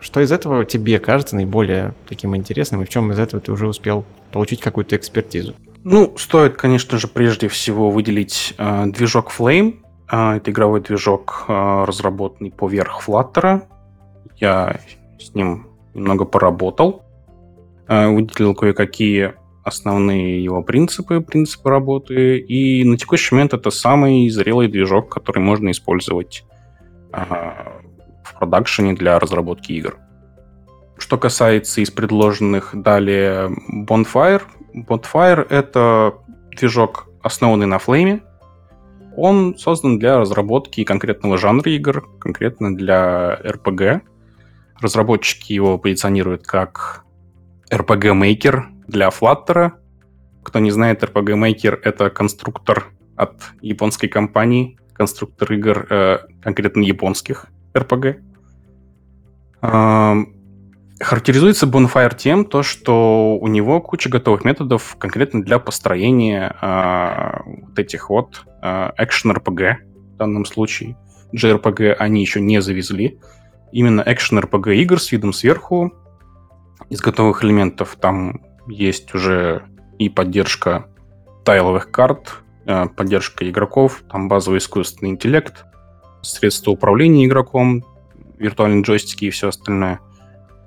Что 0.00 0.20
из 0.20 0.32
этого 0.32 0.64
тебе 0.64 0.98
кажется 0.98 1.36
наиболее 1.36 1.94
таким 2.08 2.34
интересным, 2.34 2.82
и 2.82 2.84
в 2.86 2.88
чем 2.88 3.12
из 3.12 3.18
этого 3.18 3.42
ты 3.42 3.52
уже 3.52 3.68
успел 3.68 4.04
получить 4.32 4.60
какую-то 4.60 4.96
экспертизу? 4.96 5.54
Ну, 5.84 6.14
стоит, 6.16 6.56
конечно 6.56 6.98
же, 6.98 7.06
прежде 7.06 7.48
всего 7.48 7.90
выделить 7.90 8.54
э, 8.56 8.86
движок 8.86 9.30
Flame. 9.36 9.80
Э, 10.10 10.36
это 10.36 10.50
игровой 10.50 10.80
движок, 10.80 11.44
э, 11.48 11.84
разработанный 11.86 12.50
поверх 12.50 13.02
Flutter. 13.06 13.62
Я 14.36 14.80
с 15.18 15.34
ним 15.34 15.66
немного 15.94 16.24
поработал. 16.24 17.02
Э, 17.88 18.08
выделил 18.08 18.54
кое-какие 18.54 19.34
основные 19.62 20.42
его 20.42 20.62
принципы, 20.62 21.20
принципы 21.20 21.70
работы, 21.70 22.38
и 22.38 22.84
на 22.84 22.96
текущий 22.96 23.34
момент 23.34 23.54
это 23.54 23.70
самый 23.70 24.28
зрелый 24.30 24.68
движок, 24.68 25.10
который 25.12 25.40
можно 25.40 25.70
использовать 25.70 26.44
а, 27.12 27.80
в 28.24 28.38
продакшене 28.38 28.94
для 28.94 29.18
разработки 29.18 29.72
игр. 29.72 29.96
Что 30.98 31.18
касается 31.18 31.80
из 31.80 31.90
предложенных 31.90 32.70
далее 32.74 33.50
Bonfire, 33.88 34.42
Bonfire— 34.74 35.46
это 35.50 36.14
движок, 36.56 37.08
основанный 37.22 37.66
на 37.66 37.76
Flame. 37.76 38.22
Он 39.16 39.56
создан 39.58 39.98
для 39.98 40.18
разработки 40.18 40.84
конкретного 40.84 41.36
жанра 41.36 41.70
игр, 41.70 42.08
конкретно 42.20 42.74
для 42.74 43.38
RPG. 43.42 44.02
Разработчики 44.80 45.52
его 45.52 45.78
позиционируют 45.78 46.46
как 46.46 47.04
RPG-мейкер, 47.70 48.64
для 48.90 49.08
Flutter. 49.08 49.72
Кто 50.42 50.58
не 50.58 50.70
знает, 50.70 51.02
RPG 51.02 51.34
Maker— 51.34 51.78
это 51.84 52.10
конструктор 52.10 52.86
от 53.16 53.34
японской 53.60 54.08
компании, 54.08 54.78
конструктор 54.92 55.52
игр 55.52 55.86
э, 55.90 56.18
конкретно 56.42 56.82
японских 56.82 57.46
RPG. 57.74 58.20
Э, 59.62 60.14
характеризуется 61.00 61.66
Bonfire 61.66 62.16
тем, 62.16 62.44
то, 62.44 62.62
что 62.62 63.38
у 63.40 63.46
него 63.46 63.80
куча 63.80 64.08
готовых 64.08 64.44
методов 64.44 64.96
конкретно 64.98 65.42
для 65.42 65.58
построения 65.58 66.56
э, 66.60 67.66
вот 67.66 67.78
этих 67.78 68.10
вот 68.10 68.44
э, 68.62 68.90
Action 68.98 69.34
RPG 69.34 69.74
в 70.14 70.16
данном 70.16 70.44
случае. 70.44 70.96
JRPG 71.34 71.92
они 71.92 72.20
еще 72.20 72.40
не 72.40 72.60
завезли. 72.60 73.18
Именно 73.72 74.00
Action 74.00 74.42
RPG 74.42 74.76
игр 74.76 75.00
с 75.00 75.12
видом 75.12 75.32
сверху 75.32 75.92
из 76.88 77.00
готовых 77.00 77.44
элементов. 77.44 77.96
Там 78.00 78.40
есть 78.70 79.14
уже 79.14 79.64
и 79.98 80.08
поддержка 80.08 80.86
тайловых 81.44 81.90
карт, 81.90 82.42
э, 82.66 82.86
поддержка 82.86 83.48
игроков, 83.48 84.02
там 84.10 84.28
базовый 84.28 84.58
искусственный 84.58 85.10
интеллект, 85.10 85.64
средства 86.22 86.70
управления 86.70 87.26
игроком, 87.26 87.84
виртуальные 88.38 88.82
джойстики 88.82 89.26
и 89.26 89.30
все 89.30 89.48
остальное. 89.48 90.00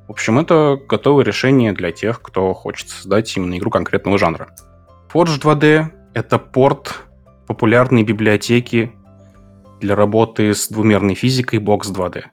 В 0.07 0.11
общем, 0.11 0.37
это 0.37 0.79
готовое 0.87 1.23
решение 1.23 1.71
для 1.71 1.91
тех, 1.91 2.21
кто 2.21 2.53
хочет 2.53 2.89
создать 2.89 3.35
именно 3.35 3.57
игру 3.57 3.71
конкретного 3.71 4.17
жанра. 4.17 4.49
Forge 5.11 5.41
2D— 5.41 5.85
это 6.13 6.39
порт 6.39 7.03
популярной 7.47 8.03
библиотеки 8.03 8.91
для 9.79 9.95
работы 9.95 10.53
с 10.53 10.67
двумерной 10.67 11.15
физикой 11.15 11.59
Box 11.59 11.93
2D 11.93 12.25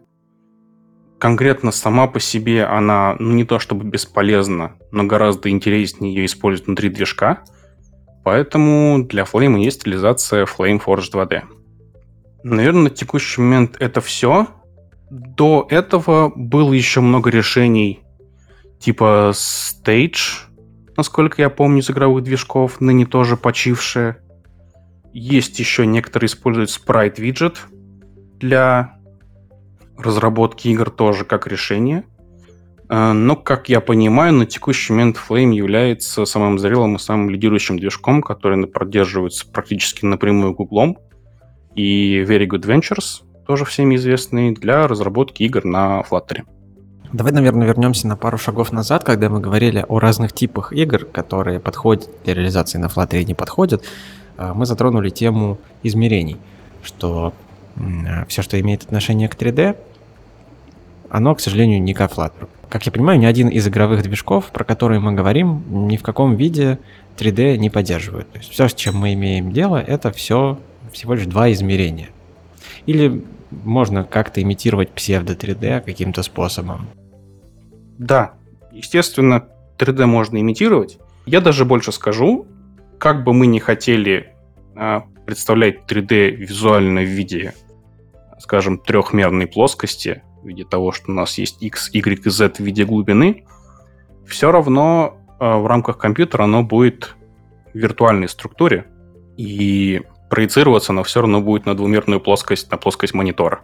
конкретно 1.21 1.71
сама 1.71 2.07
по 2.07 2.19
себе 2.19 2.65
она 2.65 3.15
ну, 3.19 3.33
не 3.35 3.45
то 3.45 3.59
чтобы 3.59 3.85
бесполезна, 3.85 4.73
но 4.91 5.05
гораздо 5.05 5.51
интереснее 5.51 6.15
ее 6.15 6.25
использовать 6.25 6.67
внутри 6.67 6.89
движка. 6.89 7.45
Поэтому 8.25 9.05
для 9.05 9.25
Flame 9.25 9.61
есть 9.61 9.85
реализация 9.85 10.47
Flame 10.47 10.83
Forge 10.85 11.13
2D. 11.13 11.43
Наверное, 12.43 12.85
на 12.85 12.91
текущий 12.91 13.41
момент 13.41 13.77
это 13.79 14.01
все. 14.01 14.49
До 15.11 15.67
этого 15.71 16.33
было 16.35 16.73
еще 16.73 17.01
много 17.01 17.31
решений 17.31 18.01
типа 18.79 19.33
Stage, 19.35 20.47
насколько 20.97 21.43
я 21.43 21.51
помню, 21.51 21.81
из 21.81 21.91
игровых 21.91 22.25
движков, 22.25 22.81
ныне 22.81 23.05
тоже 23.05 23.37
почившие. 23.37 24.17
Есть 25.13 25.59
еще 25.59 25.87
некоторые 25.87 26.29
используют 26.29 26.71
Sprite 26.71 27.17
Widget 27.17 27.57
для 28.39 29.00
разработки 30.03 30.69
игр 30.69 30.91
тоже 30.91 31.25
как 31.25 31.47
решение. 31.47 32.05
А, 32.89 33.13
но, 33.13 33.37
как 33.37 33.69
я 33.69 33.81
понимаю, 33.81 34.35
на 34.35 34.47
текущий 34.47 34.93
момент 34.93 35.17
Flame 35.17 35.55
является 35.55 36.25
самым 36.25 36.59
зрелым 36.59 36.97
и 36.97 36.99
самым 36.99 37.31
лидирующим 37.31 37.79
движком, 37.79 38.21
который 38.21 38.67
поддерживается 38.67 39.47
практически 39.47 40.05
напрямую 40.05 40.55
Гуглом. 40.55 40.99
И 41.77 42.25
Very 42.27 42.49
Good 42.49 42.67
Ventures, 42.67 43.23
тоже 43.47 43.65
всеми 43.65 43.95
известный, 43.95 44.53
для 44.53 44.89
разработки 44.89 45.45
игр 45.45 45.65
на 45.65 46.01
Flutter. 46.01 46.43
Давай, 47.13 47.33
наверное, 47.33 47.67
вернемся 47.67 48.09
на 48.09 48.17
пару 48.17 48.39
шагов 48.39 48.73
назад, 48.73 49.05
когда 49.05 49.29
мы 49.29 49.41
говорили 49.41 49.85
о 49.89 50.01
разных 50.01 50.33
типах 50.33 50.73
игр, 50.73 51.05
которые 51.05 51.61
подходят 51.61 52.09
для 52.25 52.35
реализации 52.35 52.79
на 52.79 52.87
Flutter 52.87 53.21
и 53.21 53.25
не 53.25 53.35
подходят. 53.35 53.85
А, 54.37 54.53
мы 54.53 54.67
затронули 54.67 55.11
тему 55.11 55.59
измерений, 55.85 56.39
что 56.83 57.33
все, 58.29 58.43
что 58.43 58.61
имеет 58.61 58.83
отношение 58.83 59.29
к 59.29 59.37
3D, 59.37 59.77
оно, 61.11 61.35
к 61.35 61.41
сожалению, 61.41 61.83
не 61.83 61.93
к 61.93 62.01
Flutter. 62.01 62.49
Как 62.69 62.87
я 62.87 62.93
понимаю, 62.93 63.19
ни 63.19 63.27
один 63.27 63.49
из 63.49 63.67
игровых 63.67 64.03
движков, 64.03 64.51
про 64.53 64.65
которые 64.65 65.01
мы 65.01 65.13
говорим, 65.13 65.65
ни 65.89 65.97
в 65.97 66.03
каком 66.03 66.37
виде 66.37 66.79
3D 67.19 67.57
не 67.57 67.69
поддерживают. 67.69 68.31
То 68.31 68.39
есть 68.39 68.51
все, 68.51 68.69
с 68.69 68.75
чем 68.75 68.97
мы 68.97 69.13
имеем 69.15 69.53
дело, 69.53 69.77
это 69.77 70.13
все 70.13 70.59
всего 70.93 71.15
лишь 71.15 71.27
два 71.27 71.51
измерения. 71.53 72.11
Или 72.87 73.25
можно 73.51 74.05
как-то 74.05 74.41
имитировать 74.41 74.91
псевдо-3D 74.91 75.81
каким-то 75.81 76.23
способом. 76.23 76.89
Да, 77.99 78.35
естественно, 78.73 79.49
3D 79.79 80.07
можно 80.07 80.39
имитировать. 80.41 80.99
Я 81.27 81.41
даже 81.41 81.65
больше 81.65 81.93
скажу, 81.93 82.47
как 82.99 83.25
бы 83.25 83.33
мы 83.33 83.47
не 83.47 83.61
хотели 83.61 84.33
а, 84.77 85.05
представлять 85.27 85.81
3D 85.89 86.31
визуально 86.31 87.01
в 87.01 87.09
виде, 87.09 87.55
скажем, 88.39 88.79
трехмерной 88.79 89.47
плоскости, 89.47 90.23
в 90.43 90.47
виде 90.47 90.65
того, 90.65 90.93
что 90.93 91.11
у 91.11 91.15
нас 91.15 91.39
есть 91.39 91.63
x, 91.63 91.91
y 91.93 92.27
и 92.27 92.31
z 92.31 92.51
в 92.51 92.61
виде 92.61 92.85
глубины, 92.85 93.45
все 94.27 94.51
равно 94.51 95.19
а, 95.39 95.59
в 95.59 95.67
рамках 95.67 95.99
компьютера 95.99 96.45
оно 96.45 96.63
будет 96.63 97.17
в 97.73 97.79
виртуальной 97.79 98.29
структуре, 98.29 98.87
и 99.37 100.03
проецироваться 100.29 100.93
оно 100.93 101.03
все 101.03 101.21
равно 101.21 101.41
будет 101.41 101.67
на 101.67 101.77
двумерную 101.77 102.21
плоскость, 102.21 102.71
на 102.71 102.77
плоскость 102.77 103.15
монитора. 103.15 103.63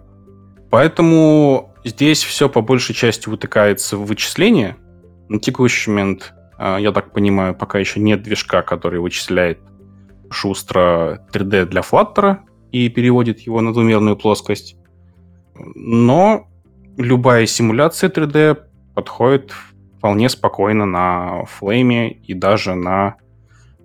Поэтому 0.70 1.72
здесь 1.84 2.22
все 2.22 2.48
по 2.48 2.60
большей 2.60 2.94
части 2.94 3.28
вытыкается 3.28 3.96
в 3.96 4.06
вычисление. 4.06 4.76
На 5.28 5.38
текущий 5.38 5.90
момент, 5.90 6.34
а, 6.58 6.78
я 6.78 6.92
так 6.92 7.12
понимаю, 7.12 7.54
пока 7.54 7.78
еще 7.78 8.00
нет 8.00 8.22
движка, 8.22 8.62
который 8.62 9.00
вычисляет 9.00 9.60
шустро 10.30 11.26
3D 11.32 11.66
для 11.66 11.82
Flutter 11.82 12.38
и 12.72 12.88
переводит 12.88 13.40
его 13.40 13.60
на 13.60 13.72
двумерную 13.72 14.16
плоскость. 14.16 14.76
Но 15.54 16.48
любая 16.96 17.46
симуляция 17.46 18.10
3D 18.10 18.58
подходит 18.94 19.52
вполне 19.98 20.28
спокойно 20.28 20.86
на 20.86 21.44
Flame 21.60 22.08
и 22.08 22.34
даже 22.34 22.74
на 22.74 23.16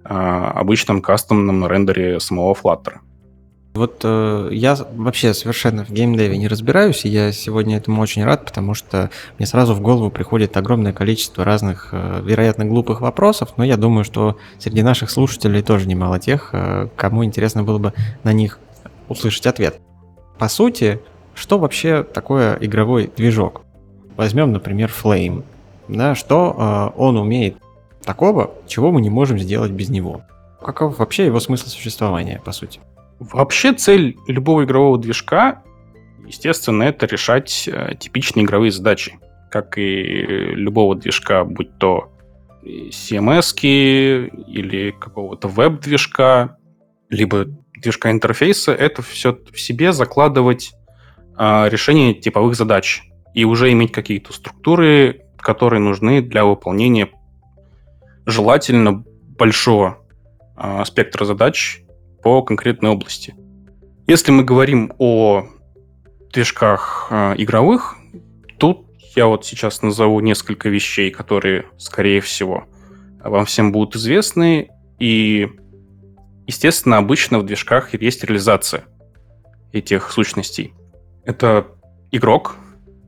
э, 0.04 0.08
обычном 0.10 1.02
кастомном 1.02 1.66
рендере 1.68 2.20
самого 2.20 2.54
Flutter. 2.54 3.00
Вот 3.74 4.02
э, 4.04 4.50
я 4.52 4.76
вообще 4.96 5.34
совершенно 5.34 5.86
в 5.86 5.92
геймдеве 5.92 6.38
не 6.38 6.50
разбираюсь, 6.50 7.06
и 7.06 7.10
я 7.10 7.32
сегодня 7.32 7.78
этому 7.78 8.02
очень 8.02 8.26
рад, 8.26 8.44
потому 8.46 8.74
что 8.74 9.10
мне 9.38 9.48
сразу 9.48 9.74
в 9.74 9.80
голову 9.80 10.12
приходит 10.12 10.58
огромное 10.58 10.92
количество 10.92 11.46
разных, 11.46 11.90
э, 11.94 12.22
вероятно, 12.22 12.66
глупых 12.66 13.00
вопросов, 13.00 13.54
но 13.56 13.64
я 13.64 13.78
думаю, 13.78 14.04
что 14.04 14.38
среди 14.60 14.84
наших 14.84 15.10
слушателей 15.10 15.62
тоже 15.62 15.88
немало 15.88 16.20
тех, 16.20 16.50
э, 16.52 16.90
кому 16.98 17.24
интересно 17.24 17.64
было 17.64 17.78
бы 17.78 17.94
на 18.24 18.34
них 18.34 18.60
услышать 19.08 19.48
ответ. 19.48 19.80
По 20.38 20.50
сути, 20.50 21.00
что 21.36 21.58
вообще 21.58 22.04
такое 22.04 22.58
игровой 22.62 23.12
движок? 23.16 23.62
Возьмем, 24.18 24.52
например, 24.52 24.92
Flame. 24.92 25.44
Да, 25.88 26.16
что 26.16 26.94
э, 26.96 27.00
он 27.00 27.18
умеет 27.18 27.58
такого, 28.04 28.52
чего 28.68 28.92
мы 28.92 29.02
не 29.02 29.10
можем 29.10 29.40
сделать 29.40 29.72
без 29.72 29.90
него? 29.90 30.22
Каков 30.62 31.00
вообще 31.00 31.26
его 31.26 31.40
смысл 31.40 31.68
существования, 31.68 32.42
по 32.44 32.52
сути? 32.52 32.80
Вообще 33.20 33.74
цель 33.74 34.18
любого 34.28 34.64
игрового 34.64 34.98
движка, 34.98 35.64
естественно, 36.26 36.84
это 36.84 37.06
решать 37.06 37.68
э, 37.68 37.96
типичные 38.00 38.46
игровые 38.46 38.72
задачи. 38.72 39.20
Как 39.50 39.78
и 39.78 39.84
любого 39.84 40.96
движка, 40.96 41.44
будь 41.44 41.78
то 41.78 42.12
CMS 42.64 43.56
или 43.58 44.92
какого-то 44.92 45.48
веб-движка, 45.48 46.58
либо 47.10 47.46
движка 47.76 48.12
интерфейса, 48.12 48.72
это 48.72 49.02
все 49.02 49.38
в 49.52 49.60
себе 49.60 49.92
закладывать 49.92 50.74
решение 51.38 52.14
типовых 52.14 52.56
задач 52.56 53.04
и 53.34 53.46
уже 53.46 53.72
иметь 53.72 53.92
какие-то 53.92 54.34
структуры, 54.34 55.26
которые 55.38 55.80
нужны 55.80 56.22
для 56.22 56.46
выполнения 56.46 57.10
желательно 58.26 59.04
большого 59.38 59.98
а, 60.56 60.86
спектра 60.86 61.26
задач 61.26 61.84
по 62.22 62.44
конкретной 62.44 62.92
области. 62.92 63.36
Если 64.08 64.32
мы 64.32 64.44
говорим 64.44 64.94
о 65.00 65.46
движках 66.32 67.08
э, 67.10 67.36
игровых, 67.38 67.96
тут 68.58 68.86
я 69.16 69.28
вот 69.28 69.46
сейчас 69.46 69.82
назову 69.82 70.20
несколько 70.20 70.70
вещей, 70.70 71.12
которые, 71.12 71.66
скорее 71.78 72.22
всего, 72.22 72.66
вам 73.24 73.46
всем 73.46 73.72
будут 73.72 73.96
известны. 73.96 74.70
И, 75.00 75.50
естественно, 76.48 76.98
обычно 76.98 77.40
в 77.40 77.44
движках 77.44 77.94
есть 78.00 78.24
реализация 78.24 78.86
этих 79.72 80.12
сущностей. 80.12 80.74
Это 81.26 81.68
игрок, 82.12 82.56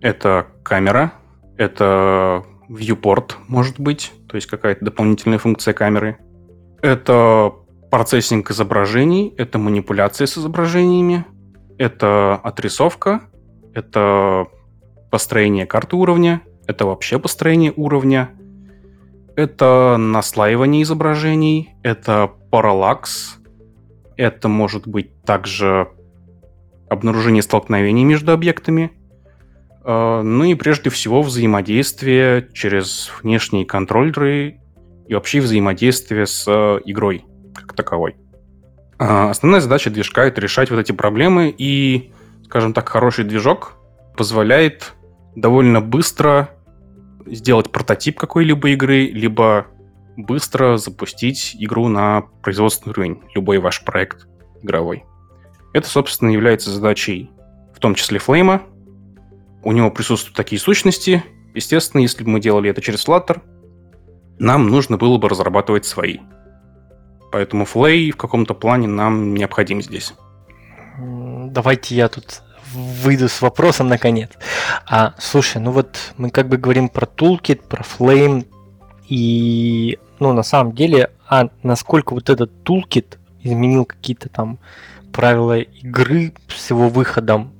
это 0.01 0.47
камера, 0.63 1.13
это 1.57 2.43
viewport, 2.69 3.33
может 3.47 3.79
быть, 3.79 4.11
то 4.27 4.35
есть 4.35 4.47
какая-то 4.47 4.85
дополнительная 4.85 5.37
функция 5.37 5.73
камеры. 5.73 6.17
Это 6.81 7.53
процессинг 7.89 8.49
изображений, 8.51 9.33
это 9.37 9.59
манипуляция 9.59 10.27
с 10.27 10.37
изображениями, 10.37 11.25
это 11.77 12.35
отрисовка, 12.35 13.21
это 13.73 14.47
построение 15.11 15.65
карты 15.65 15.95
уровня, 15.95 16.41
это 16.67 16.85
вообще 16.85 17.19
построение 17.19 17.73
уровня, 17.75 18.31
это 19.35 19.97
наслаивание 19.97 20.83
изображений, 20.83 21.75
это 21.83 22.31
параллакс, 22.51 23.37
это 24.17 24.47
может 24.47 24.87
быть 24.87 25.23
также 25.23 25.89
обнаружение 26.93 27.43
столкновений 27.43 28.03
между 28.03 28.31
объектами, 28.31 28.91
э, 29.83 30.21
ну 30.21 30.43
и 30.43 30.55
прежде 30.55 30.89
всего 30.89 31.21
взаимодействие 31.21 32.47
через 32.53 33.11
внешние 33.21 33.65
контроллеры 33.65 34.59
и 35.07 35.13
вообще 35.13 35.41
взаимодействие 35.41 36.25
с 36.25 36.45
э, 36.47 36.79
игрой 36.85 37.25
как 37.53 37.73
таковой. 37.73 38.15
А, 38.97 39.29
основная 39.29 39.59
задача 39.59 39.89
движка— 39.89 40.23
это 40.25 40.39
решать 40.39 40.71
вот 40.71 40.79
эти 40.79 40.91
проблемы, 40.91 41.53
и, 41.55 42.13
скажем 42.45 42.73
так, 42.73 42.87
хороший 42.89 43.25
движок 43.25 43.75
позволяет 44.15 44.93
довольно 45.35 45.81
быстро 45.81 46.49
сделать 47.25 47.71
прототип 47.71 48.17
какой-либо 48.17 48.69
игры, 48.69 49.07
либо 49.07 49.67
быстро 50.15 50.77
запустить 50.77 51.55
игру 51.59 51.87
на 51.87 52.21
производственный 52.41 52.91
уровень, 52.91 53.21
любой 53.33 53.57
ваш 53.57 53.83
проект 53.83 54.27
игровой. 54.61 55.03
Это, 55.73 55.87
собственно, 55.87 56.29
является 56.29 56.69
задачей 56.69 57.31
в 57.73 57.79
том 57.79 57.95
числе 57.95 58.19
Flame. 58.19 58.61
У 59.63 59.71
него 59.71 59.91
присутствуют 59.91 60.37
такие 60.37 60.59
сущности. 60.59 61.23
Естественно, 61.53 62.01
если 62.01 62.23
бы 62.23 62.29
мы 62.29 62.39
делали 62.39 62.69
это 62.69 62.81
через 62.81 63.05
Flutter, 63.05 63.41
нам 64.39 64.67
нужно 64.67 64.97
было 64.97 65.17
бы 65.17 65.29
разрабатывать 65.29 65.85
свои. 65.85 66.19
Поэтому 67.31 67.65
флей 67.65 68.11
в 68.11 68.17
каком-то 68.17 68.53
плане 68.53 68.87
нам 68.87 69.33
необходим 69.33 69.81
здесь. 69.81 70.13
Давайте 70.97 71.95
я 71.95 72.07
тут 72.07 72.43
выйду 72.73 73.27
с 73.27 73.41
вопросом 73.41 73.87
наконец. 73.87 74.29
А, 74.85 75.15
слушай, 75.17 75.59
ну 75.59 75.71
вот 75.71 76.13
мы 76.17 76.29
как 76.29 76.47
бы 76.47 76.57
говорим 76.57 76.89
про 76.89 77.05
Toolkit, 77.05 77.67
про 77.67 77.83
Flame, 77.83 78.45
и, 79.07 79.99
ну, 80.19 80.33
на 80.33 80.43
самом 80.43 80.73
деле, 80.73 81.11
а 81.27 81.49
насколько 81.61 82.13
вот 82.13 82.29
этот 82.29 82.51
Toolkit 82.63 83.17
изменил 83.41 83.85
какие-то 83.85 84.29
там 84.29 84.59
правила 85.13 85.59
игры 85.59 86.33
с 86.49 86.69
его 86.69 86.89
выходом 86.89 87.53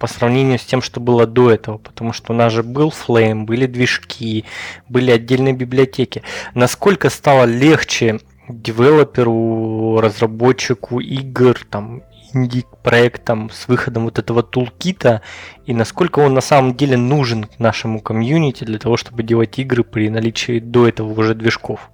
по 0.00 0.08
сравнению 0.08 0.58
с 0.58 0.64
тем, 0.64 0.82
что 0.82 0.98
было 0.98 1.26
до 1.26 1.52
этого, 1.52 1.78
потому 1.78 2.12
что 2.12 2.32
у 2.32 2.36
нас 2.36 2.52
же 2.52 2.62
был 2.64 2.92
Flame, 2.92 3.44
были 3.44 3.66
движки, 3.66 4.44
были 4.88 5.12
отдельные 5.12 5.54
библиотеки. 5.54 6.22
Насколько 6.54 7.10
стало 7.10 7.44
легче 7.44 8.18
девелоперу, 8.48 10.00
разработчику 10.00 11.00
игр, 11.00 11.60
там, 11.70 12.02
инди-проектам 12.34 13.50
с 13.50 13.68
выходом 13.68 14.04
вот 14.04 14.18
этого 14.18 14.42
тулкита, 14.42 15.22
и 15.66 15.74
насколько 15.74 16.20
он 16.20 16.34
на 16.34 16.40
самом 16.40 16.74
деле 16.74 16.96
нужен 16.96 17.46
нашему 17.58 18.00
комьюнити 18.00 18.64
для 18.64 18.78
того, 18.78 18.96
чтобы 18.96 19.22
делать 19.22 19.58
игры 19.58 19.84
при 19.84 20.08
наличии 20.10 20.58
до 20.58 20.88
этого 20.88 21.18
уже 21.18 21.34
движков? 21.34 21.90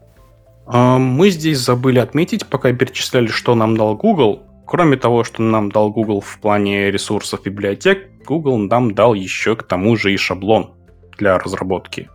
А, 0.66 0.98
мы 0.98 1.30
здесь 1.30 1.58
забыли 1.58 1.98
отметить, 1.98 2.46
пока 2.46 2.72
перечисляли, 2.72 3.26
что 3.26 3.54
нам 3.54 3.76
дал 3.76 3.96
Google. 3.96 4.42
Кроме 4.66 4.96
того, 4.96 5.24
что 5.24 5.42
нам 5.42 5.70
дал 5.70 5.90
Google 5.90 6.20
в 6.20 6.38
плане 6.38 6.90
ресурсов 6.90 7.42
библиотек, 7.42 8.08
Google 8.24 8.58
нам 8.58 8.94
дал 8.94 9.14
еще 9.14 9.56
к 9.56 9.62
тому 9.64 9.96
же 9.96 10.12
и 10.12 10.16
шаблон 10.16 10.72
для 11.18 11.38
разработки 11.38 12.08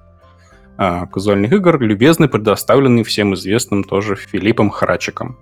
а, 0.78 1.06
казуальных 1.08 1.52
игр, 1.52 1.80
любезно 1.80 2.28
предоставленный 2.28 3.04
всем 3.04 3.34
известным 3.34 3.84
тоже 3.84 4.16
Филиппом 4.16 4.70
Харачиком. 4.70 5.38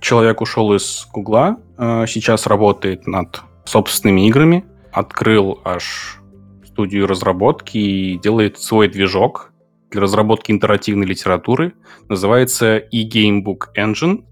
Человек 0.00 0.40
ушел 0.40 0.72
из 0.72 1.06
Гугла, 1.12 1.58
а, 1.76 2.06
сейчас 2.06 2.46
работает 2.46 3.06
над 3.06 3.42
собственными 3.64 4.26
играми, 4.26 4.64
открыл 4.92 5.60
аж 5.64 6.20
студию 6.64 7.06
разработки 7.06 7.76
и 7.76 8.18
делает 8.18 8.58
свой 8.58 8.88
движок 8.88 9.52
для 9.90 10.00
разработки 10.00 10.50
интерактивной 10.50 11.06
литературы. 11.06 11.74
Называется 12.08 12.78
eGamebook 12.78 13.74
Engine. 13.76 14.24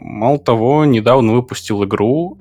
Мало 0.00 0.38
того, 0.38 0.86
недавно 0.86 1.34
выпустил 1.34 1.84
игру, 1.84 2.38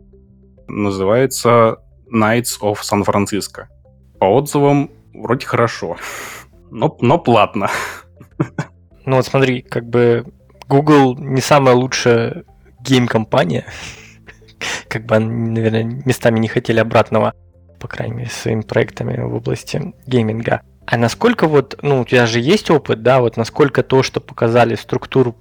называется 0.68 1.78
Knights 2.14 2.60
of 2.62 2.78
San 2.82 3.04
Francisco. 3.06 3.66
По 4.18 4.26
отзывам 4.26 4.90
вроде 5.14 5.46
хорошо, 5.46 5.98
но, 6.72 6.96
но 7.02 7.20
платно. 7.20 7.70
Ну 9.06 9.16
вот 9.16 9.26
смотри, 9.26 9.62
как 9.64 9.90
бы 9.90 10.24
Google 10.68 11.16
не 11.18 11.42
самая 11.42 11.74
лучшая 11.74 12.44
гейм-компания. 12.82 13.66
Как 14.88 15.06
бы 15.06 15.16
они, 15.16 15.50
наверное, 15.50 15.84
местами 16.06 16.38
не 16.38 16.48
хотели 16.48 16.80
обратного, 16.80 17.34
по 17.80 17.88
крайней 17.88 18.14
мере, 18.14 18.30
своими 18.30 18.62
проектами 18.62 19.20
в 19.20 19.34
области 19.34 19.96
гейминга. 20.06 20.62
А 20.86 20.98
насколько 20.98 21.48
вот, 21.48 21.80
ну, 21.82 22.02
у 22.02 22.06
тебя 22.06 22.28
же 22.28 22.40
есть 22.40 22.70
опыт, 22.70 23.02
да, 23.02 23.20
вот 23.20 23.36
насколько 23.36 23.82
то, 23.82 24.04
что 24.04 24.20
показали 24.20 24.76
структуру 24.76 25.36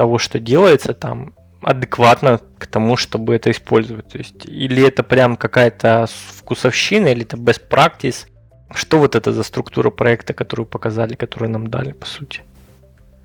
того, 0.00 0.16
что 0.16 0.38
делается 0.38 0.94
там, 0.94 1.34
адекватно 1.60 2.40
к 2.58 2.66
тому, 2.66 2.96
чтобы 2.96 3.34
это 3.34 3.50
использовать? 3.50 4.08
То 4.08 4.16
есть, 4.16 4.46
или 4.46 4.82
это 4.82 5.02
прям 5.02 5.36
какая-то 5.36 6.06
вкусовщина, 6.38 7.08
или 7.08 7.22
это 7.22 7.36
best 7.36 7.68
practice? 7.68 8.26
Что 8.74 8.98
вот 8.98 9.14
это 9.14 9.30
за 9.32 9.42
структура 9.42 9.90
проекта, 9.90 10.32
которую 10.32 10.66
показали, 10.66 11.16
которую 11.16 11.50
нам 11.50 11.66
дали, 11.66 11.92
по 11.92 12.06
сути? 12.06 12.40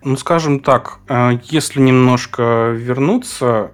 Ну, 0.04 0.18
скажем 0.18 0.60
так, 0.60 1.00
э, 1.08 1.40
если 1.50 1.80
немножко 1.80 2.74
вернуться 2.76 3.72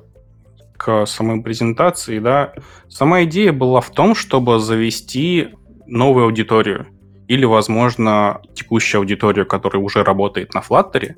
к 0.78 1.08
самой 1.08 1.42
презентации, 1.42 2.20
да, 2.20 2.54
сама 2.88 3.24
идея 3.24 3.52
была 3.52 3.82
в 3.82 3.90
том, 3.90 4.14
чтобы 4.14 4.60
завести 4.60 5.56
новую 5.88 6.26
аудиторию 6.26 6.86
или, 7.28 7.46
возможно, 7.46 8.42
текущую 8.54 9.00
аудиторию, 9.00 9.48
которая 9.48 9.82
уже 9.82 10.04
работает 10.04 10.54
на 10.54 10.60
Flutter, 10.60 11.16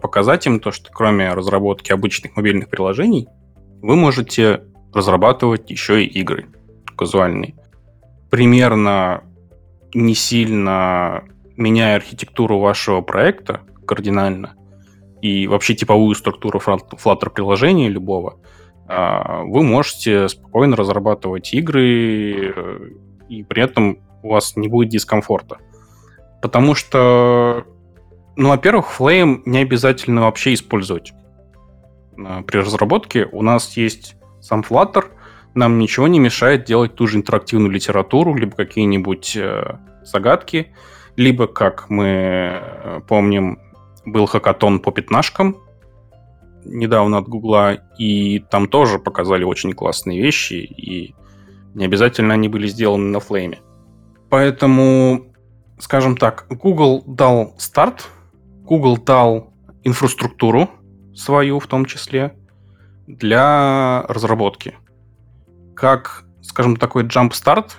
показать 0.00 0.46
им 0.46 0.60
то, 0.60 0.70
что 0.72 0.90
кроме 0.90 1.32
разработки 1.32 1.92
обычных 1.92 2.36
мобильных 2.36 2.70
приложений, 2.70 3.28
вы 3.82 3.96
можете 3.96 4.64
разрабатывать 4.94 5.70
еще 5.70 6.02
и 6.02 6.20
игры 6.20 6.46
казуальные. 6.96 7.54
Примерно 8.30 9.24
не 9.92 10.14
сильно 10.14 11.24
меняя 11.56 11.96
архитектуру 11.96 12.58
вашего 12.58 13.00
проекта 13.00 13.60
кардинально 13.86 14.54
и 15.20 15.46
вообще 15.46 15.74
типовую 15.74 16.14
структуру 16.14 16.58
Flutter 16.58 17.30
приложения 17.30 17.88
любого, 17.88 18.38
а, 18.86 19.42
вы 19.42 19.62
можете 19.62 20.28
спокойно 20.28 20.76
разрабатывать 20.76 21.54
игры 21.54 22.52
э, 22.54 22.88
и 23.28 23.42
при 23.42 23.62
этом 23.62 23.98
у 24.22 24.30
вас 24.30 24.56
не 24.56 24.68
будет 24.68 24.90
дискомфорта. 24.90 25.58
Потому 26.42 26.74
что 26.74 27.64
ну, 28.36 28.48
во-первых, 28.48 28.94
Flame 28.98 29.42
не 29.44 29.58
обязательно 29.58 30.22
вообще 30.22 30.54
использовать 30.54 31.12
э, 32.16 32.42
при 32.46 32.58
разработке. 32.58 33.26
У 33.32 33.42
нас 33.42 33.76
есть 33.76 34.16
сам 34.40 34.60
Flutter, 34.60 35.04
нам 35.54 35.78
ничего 35.78 36.08
не 36.08 36.18
мешает 36.18 36.64
делать 36.64 36.94
ту 36.94 37.06
же 37.06 37.18
интерактивную 37.18 37.70
литературу, 37.70 38.34
либо 38.34 38.56
какие-нибудь 38.56 39.36
э, 39.36 39.78
загадки, 40.02 40.72
либо, 41.16 41.46
как 41.46 41.88
мы 41.90 42.06
э, 42.06 43.00
помним, 43.06 43.58
был 44.04 44.26
хакатон 44.26 44.80
по 44.80 44.90
пятнашкам 44.90 45.56
недавно 46.64 47.18
от 47.18 47.28
Гугла, 47.28 47.74
и 47.98 48.38
там 48.38 48.68
тоже 48.68 48.98
показали 48.98 49.44
очень 49.44 49.72
классные 49.72 50.20
вещи, 50.20 50.54
и 50.54 51.14
не 51.74 51.84
обязательно 51.84 52.34
они 52.34 52.48
были 52.48 52.66
сделаны 52.66 53.10
на 53.10 53.18
Flame. 53.18 53.58
Поэтому, 54.30 55.26
скажем 55.78 56.16
так, 56.16 56.46
Google 56.48 57.02
дал 57.06 57.54
старт 57.58 58.08
Google 58.64 58.98
дал 58.98 59.52
инфраструктуру 59.82 60.70
свою 61.14 61.58
в 61.60 61.66
том 61.66 61.84
числе 61.84 62.34
для 63.06 64.02
разработки. 64.08 64.74
Как, 65.76 66.24
скажем, 66.42 66.76
такой 66.76 67.04
jump 67.04 67.30
start 67.30 67.72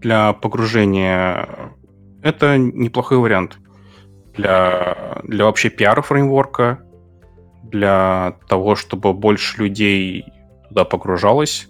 для 0.00 0.32
погружения 0.32 1.48
это 2.22 2.58
неплохой 2.58 3.18
вариант 3.18 3.58
для, 4.34 5.20
для 5.24 5.44
вообще 5.44 5.70
пиара 5.70 6.02
фреймворка, 6.02 6.80
для 7.64 8.36
того, 8.48 8.76
чтобы 8.76 9.12
больше 9.12 9.60
людей 9.62 10.24
туда 10.68 10.84
погружалось, 10.84 11.68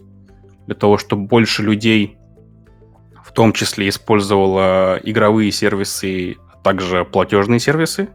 для 0.66 0.75
того, 0.75 0.99
чтобы 0.99 1.27
больше 1.27 1.62
людей 1.62 2.18
в 3.25 3.33
том 3.33 3.53
числе 3.53 3.88
использовало 3.88 4.99
игровые 5.03 5.51
сервисы, 5.53 6.37
а 6.53 6.59
также 6.62 7.05
платежные 7.05 7.59
сервисы, 7.59 8.09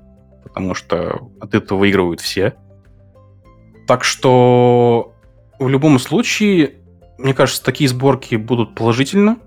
потому 0.44 0.74
что 0.74 1.30
от 1.40 1.56
этого 1.56 1.80
выигрывают 1.80 2.22
все. 2.22 2.56
Так 3.88 4.04
что 4.04 5.14
в 5.60 5.68
любом 5.68 6.00
случае, 6.00 6.76
мне 7.18 7.34
кажется, 7.34 7.64
такие 7.64 7.90
сборки 7.90 8.36
будут 8.36 8.76
положительно 8.76 9.38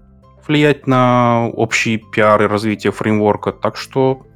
влиять 0.47 0.87
на 0.87 1.49
общий 1.49 1.97
пиар 1.99 2.43
и 2.43 2.47
развитие 2.47 2.93
фреймворка. 2.93 3.53
Так 3.53 3.77
что 3.77 4.27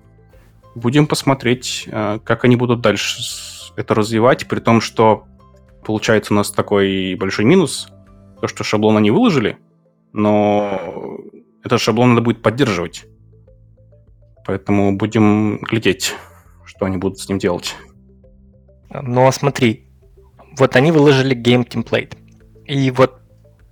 будем 0.74 1.06
посмотреть, 1.06 1.84
э, 1.86 2.18
как 2.24 2.44
они 2.44 2.56
будут 2.56 2.80
дальше 2.80 3.20
это 3.76 3.94
развивать, 3.94 4.48
при 4.48 4.60
том, 4.60 4.80
что 4.80 5.24
получается 5.84 6.32
у 6.32 6.36
нас 6.36 6.50
такой 6.50 7.14
большой 7.14 7.44
минус, 7.44 7.88
то, 8.40 8.48
что 8.48 8.64
шаблон 8.64 8.96
они 8.96 9.10
выложили, 9.10 9.58
но 10.12 11.18
этот 11.62 11.80
шаблон 11.80 12.10
надо 12.10 12.22
будет 12.22 12.42
поддерживать. 12.42 13.06
Поэтому 14.46 14.96
будем 14.96 15.58
глядеть 15.58 16.14
что 16.70 16.86
они 16.86 16.96
будут 16.98 17.18
с 17.18 17.28
ним 17.28 17.38
делать. 17.38 17.74
А 18.90 19.32
смотри, 19.32 19.88
вот 20.56 20.76
они 20.76 20.92
выложили 20.92 21.36
game 21.36 21.68
template. 21.68 22.16
И 22.64 22.90
вот 22.92 23.20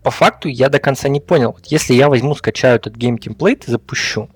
по 0.02 0.10
факту 0.10 0.48
я 0.48 0.68
до 0.68 0.80
конца 0.80 1.08
не 1.08 1.20
понял. 1.20 1.56
Если 1.64 1.94
я 1.94 2.08
возьму, 2.08 2.34
скачаю 2.34 2.76
этот 2.76 2.96
game 2.96 3.18
template 3.18 3.64
и 3.66 3.70
запущу, 3.70 4.28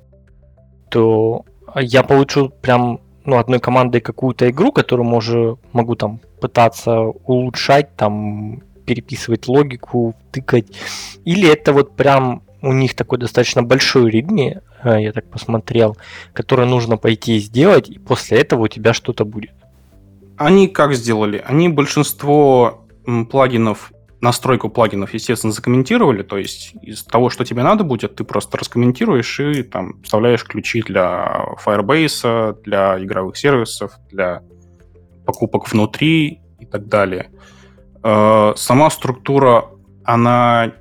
то 0.91 1.45
я 1.77 2.05
получу 2.05 2.51
прям 2.51 3.01
ну, 3.25 3.39
одной 3.39 3.59
командой 3.59 4.01
какую-то 4.01 4.49
игру, 4.51 4.71
которую 4.71 5.09
можу, 5.09 5.59
могу 5.73 5.97
там 5.97 6.21
пытаться 6.41 7.01
улучшать, 7.01 7.97
там 7.97 8.63
переписывать 8.87 9.49
логику, 9.49 10.15
тыкать. 10.31 10.69
Или 11.25 11.51
это 11.51 11.73
вот 11.73 11.97
прям 11.97 12.43
у 12.63 12.73
них 12.73 12.95
такой 12.95 13.19
достаточно 13.19 13.63
большой 13.63 14.11
ритми, 14.11 14.61
э, 14.85 15.03
я 15.03 15.13
так 15.13 15.29
посмотрел, 15.29 15.97
который 16.33 16.67
нужно 16.67 16.97
пойти 16.97 17.37
и 17.37 17.41
сделать, 17.41 17.91
и 17.91 17.99
после 17.99 18.39
этого 18.39 18.63
у 18.63 18.69
тебя 18.69 18.93
что-то 18.93 19.25
будет. 19.25 19.53
Они 20.37 20.69
как 20.69 20.95
сделали? 20.95 21.43
Они 21.45 21.69
большинство 21.69 22.87
плагинов, 23.31 23.93
настройку 24.21 24.71
плагинов, 24.71 25.13
естественно, 25.13 25.53
закомментировали, 25.53 26.23
то 26.23 26.39
есть 26.39 26.75
из 26.81 27.03
того, 27.03 27.29
что 27.29 27.45
тебе 27.45 27.65
надо 27.65 27.83
будет, 27.83 28.15
ты 28.15 28.25
просто 28.25 28.57
раскомментируешь 28.57 29.41
и 29.41 29.65
там 29.65 30.01
вставляешь 30.03 30.45
ключи 30.45 30.83
для 30.83 31.57
Firebase, 31.65 32.63
для 32.63 33.03
игровых 33.03 33.37
сервисов, 33.37 33.93
для 34.11 34.43
покупок 35.27 35.71
внутри 35.71 36.41
и 36.61 36.67
так 36.67 36.87
далее. 36.87 37.31
Э, 38.05 38.53
сама 38.57 38.91
структура, 38.91 39.67
она 40.05 40.73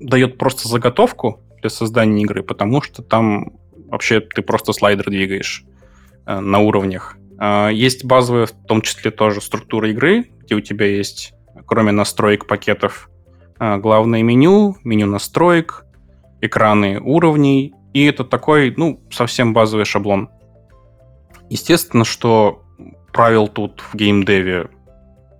дает 0.00 0.38
просто 0.38 0.68
заготовку 0.68 1.40
для 1.60 1.70
создания 1.70 2.22
игры, 2.22 2.42
потому 2.42 2.82
что 2.82 3.02
там 3.02 3.52
вообще 3.88 4.20
ты 4.20 4.42
просто 4.42 4.72
слайдер 4.72 5.10
двигаешь 5.10 5.64
э, 6.26 6.40
на 6.40 6.58
уровнях. 6.58 7.16
Э, 7.40 7.70
есть 7.72 8.04
базовая, 8.04 8.46
в 8.46 8.52
том 8.52 8.82
числе 8.82 9.10
тоже 9.10 9.40
структура 9.40 9.90
игры, 9.90 10.30
где 10.40 10.54
у 10.54 10.60
тебя 10.60 10.86
есть, 10.86 11.34
кроме 11.66 11.92
настроек 11.92 12.46
пакетов, 12.46 13.10
э, 13.58 13.76
главное 13.78 14.22
меню, 14.22 14.76
меню 14.84 15.06
настроек, 15.06 15.84
экраны 16.40 17.00
уровней, 17.00 17.72
и 17.94 18.04
это 18.04 18.24
такой, 18.24 18.74
ну, 18.76 19.00
совсем 19.10 19.54
базовый 19.54 19.84
шаблон. 19.84 20.28
Естественно, 21.48 22.04
что 22.04 22.62
правил 23.12 23.48
тут 23.48 23.80
в 23.80 23.94
геймдеве 23.96 24.68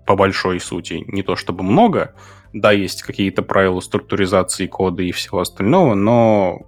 по 0.07 0.17
большой 0.17 0.61
сути 0.61 1.05
не 1.09 1.23
то 1.23 1.35
чтобы 1.35 1.65
много, 1.65 2.15
да, 2.55 2.71
есть 2.71 3.03
какие-то 3.03 3.43
правила 3.43 3.81
структуризации 3.81 4.67
кода 4.67 5.03
и 5.03 5.13
всего 5.13 5.41
остального, 5.41 5.95
но, 5.95 6.61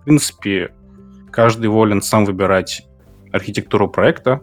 в 0.00 0.04
принципе, 0.04 0.72
каждый 1.30 1.66
волен 1.66 2.00
сам 2.00 2.24
выбирать 2.24 2.86
архитектуру 3.32 3.88
проекта, 3.88 4.40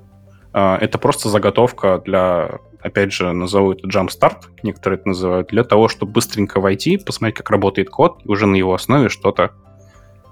А, 0.52 0.78
это 0.82 0.98
просто 0.98 1.30
заготовка 1.30 2.02
для, 2.04 2.60
опять 2.82 3.14
же, 3.14 3.32
назову 3.34 3.74
это 3.74 3.88
jumpstart, 3.88 4.46
некоторые 4.64 5.00
это 5.00 5.10
называют, 5.10 5.50
для 5.50 5.64
того, 5.64 5.88
чтобы 5.88 6.12
быстренько 6.12 6.60
войти, 6.60 6.98
посмотреть, 6.98 7.38
как 7.38 7.52
работает 7.52 7.90
код, 7.90 8.22
и 8.26 8.28
уже 8.28 8.48
на 8.48 8.56
его 8.56 8.74
основе 8.74 9.10
что-то 9.10 9.52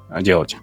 а, 0.09 0.21
делать. 0.21 0.57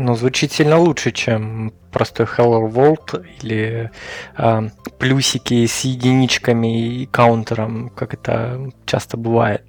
Ну, 0.00 0.14
звучит 0.14 0.52
сильно 0.52 0.78
лучше, 0.78 1.10
чем 1.10 1.72
простой 1.90 2.24
Hello 2.26 2.70
World 2.70 3.26
или 3.42 3.90
э, 4.36 4.68
плюсики 4.96 5.66
с 5.66 5.80
единичками 5.80 7.00
и 7.00 7.06
каунтером, 7.06 7.90
как 7.90 8.14
это 8.14 8.70
часто 8.86 9.16
бывает. 9.16 9.64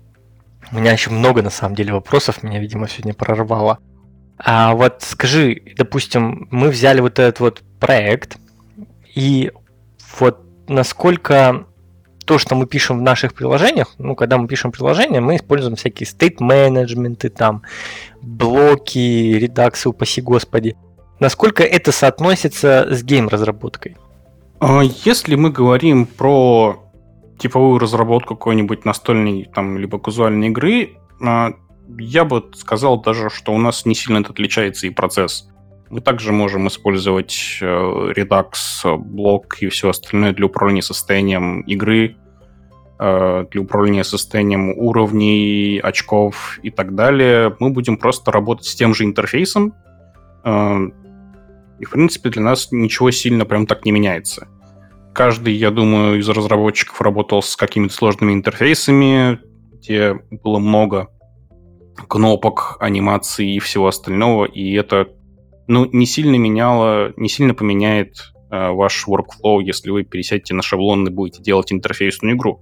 У 0.71 0.75
меня 0.75 0.91
еще 0.91 1.09
много, 1.09 1.41
на 1.41 1.49
самом 1.49 1.73
деле, 1.73 1.93
вопросов, 1.93 2.43
меня, 2.43 2.59
видимо, 2.59 2.87
сегодня 2.87 3.15
прорвало. 3.15 3.79
А 4.37 4.75
вот 4.75 4.97
скажи, 5.01 5.63
допустим, 5.75 6.47
мы 6.51 6.69
взяли 6.69 7.01
вот 7.01 7.17
этот 7.17 7.39
вот 7.39 7.63
проект, 7.79 8.37
и 9.15 9.51
вот 10.19 10.45
насколько 10.67 11.65
то, 12.29 12.37
что 12.37 12.53
мы 12.53 12.67
пишем 12.67 12.99
в 12.99 13.01
наших 13.01 13.33
приложениях, 13.33 13.95
ну, 13.97 14.13
когда 14.13 14.37
мы 14.37 14.47
пишем 14.47 14.71
приложение, 14.71 15.19
мы 15.19 15.37
используем 15.37 15.75
всякие 15.75 16.05
стейт-менеджменты, 16.05 17.29
там, 17.29 17.63
блоки, 18.21 19.33
редаксы, 19.33 19.89
упаси 19.89 20.21
господи. 20.21 20.75
Насколько 21.19 21.63
это 21.63 21.91
соотносится 21.91 22.87
с 22.91 23.01
гейм-разработкой? 23.03 23.97
А 24.59 24.83
если 24.83 25.33
мы 25.33 25.49
говорим 25.49 26.05
про 26.05 26.83
типовую 27.39 27.79
разработку 27.79 28.35
какой-нибудь 28.35 28.85
настольной 28.85 29.49
там, 29.51 29.79
либо 29.79 29.97
казуальной 29.97 30.49
игры, 30.49 30.99
а, 31.25 31.53
я 31.97 32.25
бы 32.25 32.47
сказал 32.53 33.01
даже, 33.01 33.31
что 33.31 33.53
у 33.53 33.57
нас 33.57 33.87
не 33.87 33.95
сильно 33.95 34.19
это 34.19 34.33
отличается 34.33 34.85
и 34.85 34.91
процесс. 34.91 35.49
Мы 35.89 36.01
также 36.01 36.31
можем 36.31 36.67
использовать 36.67 37.57
э, 37.61 37.65
Redux, 37.65 38.95
блок 38.97 39.57
и 39.61 39.69
все 39.69 39.89
остальное 39.89 40.33
для 40.33 40.45
управления 40.45 40.83
состоянием 40.83 41.61
игры, 41.61 42.09
э, 42.09 42.18
для 42.99 43.62
управления 43.62 44.03
состоянием 44.03 44.71
уровней, 44.77 45.79
очков 45.79 46.59
и 46.63 46.69
так 46.69 46.95
далее. 46.95 47.55
Мы 47.59 47.69
будем 47.69 47.95
просто 47.97 48.31
работать 48.31 48.65
с 48.65 48.75
тем 48.75 48.93
же 48.93 49.05
интерфейсом, 49.05 49.73
э, 50.43 50.77
и, 51.79 51.85
в 51.85 51.91
принципе, 51.91 52.29
для 52.29 52.41
нас 52.41 52.71
ничего 52.71 53.09
сильно 53.12 53.45
прям 53.45 53.65
так 53.65 53.85
не 53.85 53.91
меняется. 53.91 54.47
Каждый, 55.13 55.53
я 55.53 55.71
думаю, 55.71 56.19
из 56.19 56.27
разработчиков 56.29 57.01
работал 57.01 57.41
с 57.41 57.55
какими-то 57.55 57.93
сложными 57.93 58.33
интерфейсами, 58.33 59.39
где 59.73 60.15
было 60.43 60.59
много 60.59 61.07
кнопок, 62.07 62.77
анимаций 62.79 63.47
и 63.47 63.59
всего 63.59 63.88
остального, 63.88 64.45
и 64.45 64.73
это 64.73 65.07
ну, 65.67 65.85
не 65.91 66.05
сильно 66.05 66.35
меняло, 66.35 67.13
не 67.15 67.29
сильно 67.29 67.53
поменяет 67.53 68.33
э, 68.51 68.71
ваш 68.71 69.05
workflow, 69.07 69.62
если 69.62 69.89
вы 69.89 70.03
пересядете 70.03 70.53
на 70.53 70.62
шаблон 70.62 71.07
и 71.07 71.12
будете 71.12 71.41
делать 71.41 71.71
интерфейсную 71.71 72.35
игру. 72.35 72.62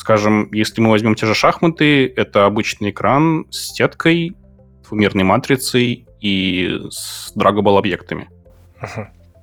Скажем, 0.00 0.50
если 0.50 0.80
мы 0.80 0.88
возьмем 0.88 1.14
те 1.14 1.26
же 1.26 1.34
шахматы, 1.34 2.10
это 2.16 2.46
обычный 2.46 2.88
экран 2.88 3.44
с 3.50 3.74
сеткой, 3.74 4.34
двумерной 4.88 5.24
матрицей 5.24 6.06
и 6.22 6.86
с 6.88 7.30
драгобал-объектами. 7.34 8.30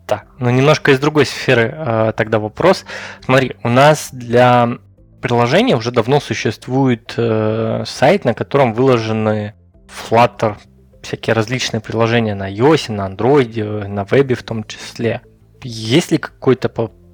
Так, 0.07 0.25
ну 0.39 0.49
немножко 0.49 0.89
из 0.89 0.99
другой 0.99 1.27
сферы 1.27 1.71
э, 1.77 2.13
тогда 2.17 2.39
вопрос. 2.39 2.85
Смотри, 3.23 3.55
у 3.61 3.69
нас 3.69 4.09
для 4.11 4.79
приложения 5.21 5.75
уже 5.75 5.91
давно 5.91 6.19
существует 6.19 7.13
э, 7.17 7.83
сайт, 7.85 8.25
на 8.25 8.33
котором 8.33 8.73
выложены 8.73 9.53
Flutter 9.87 10.55
всякие 11.03 11.35
различные 11.35 11.81
приложения 11.81 12.33
на 12.33 12.51
iOS, 12.51 12.91
на 12.91 13.07
Android, 13.07 13.85
на 13.85 14.05
вебе 14.05 14.33
в 14.33 14.41
том 14.41 14.63
числе. 14.63 15.21
Есть 15.61 16.11
ли 16.11 16.17
какой-то 16.17 16.67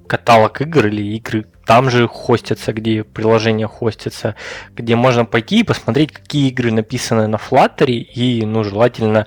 каталог 0.06 0.60
игр 0.60 0.86
или 0.86 1.16
игры 1.16 1.46
там 1.66 1.90
же 1.90 2.06
хостятся, 2.08 2.72
где 2.72 3.04
приложения 3.04 3.66
хостятся, 3.66 4.34
где 4.74 4.96
можно 4.96 5.24
пойти 5.24 5.60
и 5.60 5.64
посмотреть, 5.64 6.12
какие 6.12 6.48
игры 6.48 6.70
написаны 6.70 7.26
на 7.26 7.36
Flutter, 7.36 7.86
и, 7.90 8.44
ну, 8.44 8.64
желательно 8.64 9.26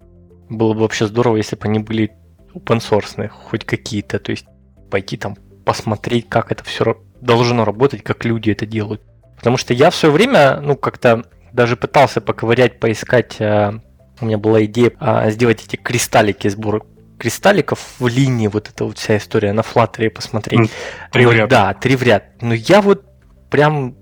было 0.50 0.74
бы 0.74 0.82
вообще 0.82 1.08
здорово, 1.08 1.38
если 1.38 1.56
бы 1.56 1.64
они 1.64 1.80
были 1.80 2.12
open 2.54 2.80
source, 2.80 3.28
хоть 3.28 3.66
какие-то, 3.66 4.20
то 4.20 4.32
есть 4.32 4.46
пойти 4.92 5.18
там 5.18 5.36
посмотреть, 5.66 6.30
как 6.30 6.52
это 6.52 6.64
все 6.64 6.98
должно 7.22 7.66
работать, 7.66 8.04
как 8.04 8.24
люди 8.24 8.52
это 8.52 8.66
делают. 8.66 9.02
Потому 9.36 9.58
что 9.58 9.74
я 9.74 9.90
в 9.90 9.96
свое 9.96 10.14
время, 10.14 10.62
ну, 10.62 10.76
как-то 10.76 11.24
даже 11.54 11.76
пытался 11.76 12.22
поковырять, 12.22 12.80
поискать 12.80 13.38
э, 13.40 13.80
у 14.20 14.26
меня 14.26 14.38
была 14.38 14.64
идея 14.66 14.92
а, 15.00 15.30
сделать 15.30 15.64
эти 15.66 15.76
кристаллики, 15.76 16.48
сбор 16.48 16.86
кристалликов 17.18 17.80
в 18.00 18.08
линии, 18.08 18.48
вот 18.48 18.70
эта 18.70 18.86
вот 18.86 18.98
вся 18.98 19.18
история 19.18 19.54
на 19.54 19.64
флаттере 19.64 20.10
посмотреть. 20.10 20.72
Три 21.12 21.26
в 21.26 21.32
ряд. 21.32 21.50
Да, 21.50 21.74
три 21.74 21.96
в 21.96 22.04
ряд. 22.04 22.42
Но 22.42 22.54
я 22.54 22.82
вот 22.82 23.04
прям 23.50 23.96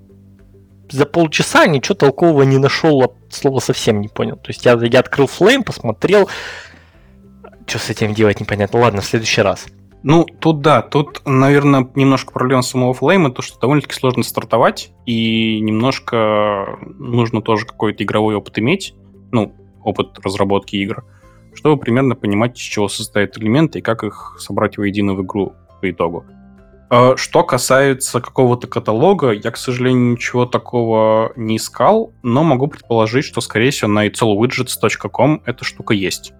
за 0.90 1.06
полчаса 1.06 1.66
ничего 1.66 1.96
толкового 1.96 2.44
не 2.44 2.58
нашел, 2.58 3.16
слова 3.30 3.60
совсем 3.60 4.02
не 4.02 4.08
понял. 4.08 4.36
То 4.36 4.50
есть 4.50 4.66
я, 4.66 4.74
я 4.74 5.00
открыл 5.00 5.28
флейм, 5.28 5.64
посмотрел, 5.64 6.30
что 7.66 7.80
с 7.80 7.90
этим 7.90 8.14
делать 8.14 8.40
непонятно. 8.40 8.80
Ладно, 8.80 9.02
в 9.02 9.06
следующий 9.06 9.42
раз. 9.42 9.66
Ну, 10.04 10.26
тут 10.26 10.62
да, 10.62 10.84
тут, 10.84 11.24
наверное, 11.26 11.90
немножко 11.96 12.32
проблема 12.32 12.62
самого 12.62 12.94
флейма, 12.94 13.32
то, 13.32 13.42
что 13.42 13.60
довольно-таки 13.60 13.96
сложно 13.96 14.22
стартовать, 14.22 14.92
и 15.08 15.60
немножко 15.62 16.78
нужно 17.00 17.42
тоже 17.42 17.66
какой-то 17.66 18.04
игровой 18.04 18.36
опыт 18.36 18.60
иметь. 18.60 18.94
Ну, 19.32 19.56
опыт 19.84 20.20
разработки 20.20 20.76
игр, 20.76 21.04
чтобы 21.56 21.78
примерно 21.78 22.16
понимать, 22.16 22.58
из 22.58 22.64
чего 22.64 22.88
состоят 22.88 23.38
элементы 23.38 23.80
и 23.80 23.82
как 23.82 24.04
их 24.04 24.38
собрать 24.40 24.78
воедино 24.78 25.14
в 25.14 25.24
игру 25.24 25.54
по 25.82 25.90
итогу. 25.90 26.26
А 26.90 27.18
что 27.18 27.44
касается 27.44 28.22
какого-то 28.22 28.68
каталога, 28.68 29.32
я, 29.32 29.52
к 29.52 29.58
сожалению, 29.58 30.12
ничего 30.12 30.46
такого 30.46 31.32
не 31.36 31.58
искал, 31.58 32.14
но 32.22 32.44
могу 32.44 32.68
предположить, 32.68 33.26
что, 33.26 33.42
скорее 33.42 33.72
всего, 33.72 33.90
на 33.90 34.08
itselwidgets.com 34.08 35.42
эта 35.46 35.66
штука 35.66 35.94
есть. 35.94 36.34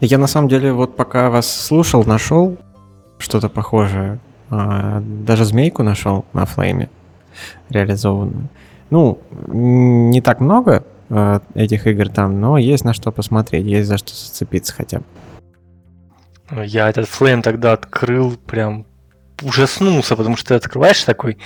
Я, 0.00 0.18
на 0.18 0.26
самом 0.26 0.48
деле, 0.48 0.72
вот 0.72 0.96
пока 0.96 1.30
вас 1.30 1.48
слушал, 1.48 2.04
нашел 2.04 2.56
что-то 3.18 3.48
похожее. 3.48 4.18
А, 4.50 5.00
даже 5.00 5.44
змейку 5.44 5.84
нашел 5.84 6.24
на 6.32 6.44
флейме 6.44 6.90
реализованную. 7.70 8.48
Ну, 8.90 9.20
не 9.46 10.20
так 10.20 10.40
много, 10.40 10.84
этих 11.54 11.86
игр 11.86 12.08
там, 12.08 12.40
но 12.40 12.58
есть 12.58 12.84
на 12.84 12.94
что 12.94 13.12
посмотреть, 13.12 13.66
есть 13.66 13.88
за 13.88 13.98
что 13.98 14.14
зацепиться 14.14 14.72
хотя 14.72 15.00
бы. 15.00 16.64
Я 16.64 16.88
этот 16.88 17.08
флейм 17.08 17.42
тогда 17.42 17.72
открыл, 17.72 18.36
прям 18.36 18.86
ужаснулся, 19.42 20.16
потому 20.16 20.36
что 20.36 20.48
ты 20.48 20.54
открываешь 20.54 21.02
такой, 21.02 21.38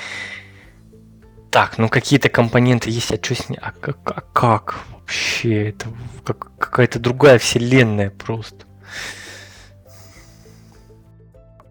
так, 1.50 1.78
ну 1.78 1.88
какие-то 1.88 2.28
компоненты 2.28 2.90
есть, 2.90 3.12
а 3.12 3.22
что 3.22 3.34
с 3.34 3.48
ней, 3.48 3.58
а 3.60 3.72
как, 3.72 3.98
а 4.04 4.20
как 4.32 4.78
вообще, 4.92 5.70
это 5.70 5.86
как, 6.24 6.50
какая-то 6.58 6.98
другая 6.98 7.38
вселенная 7.38 8.10
просто. 8.10 8.66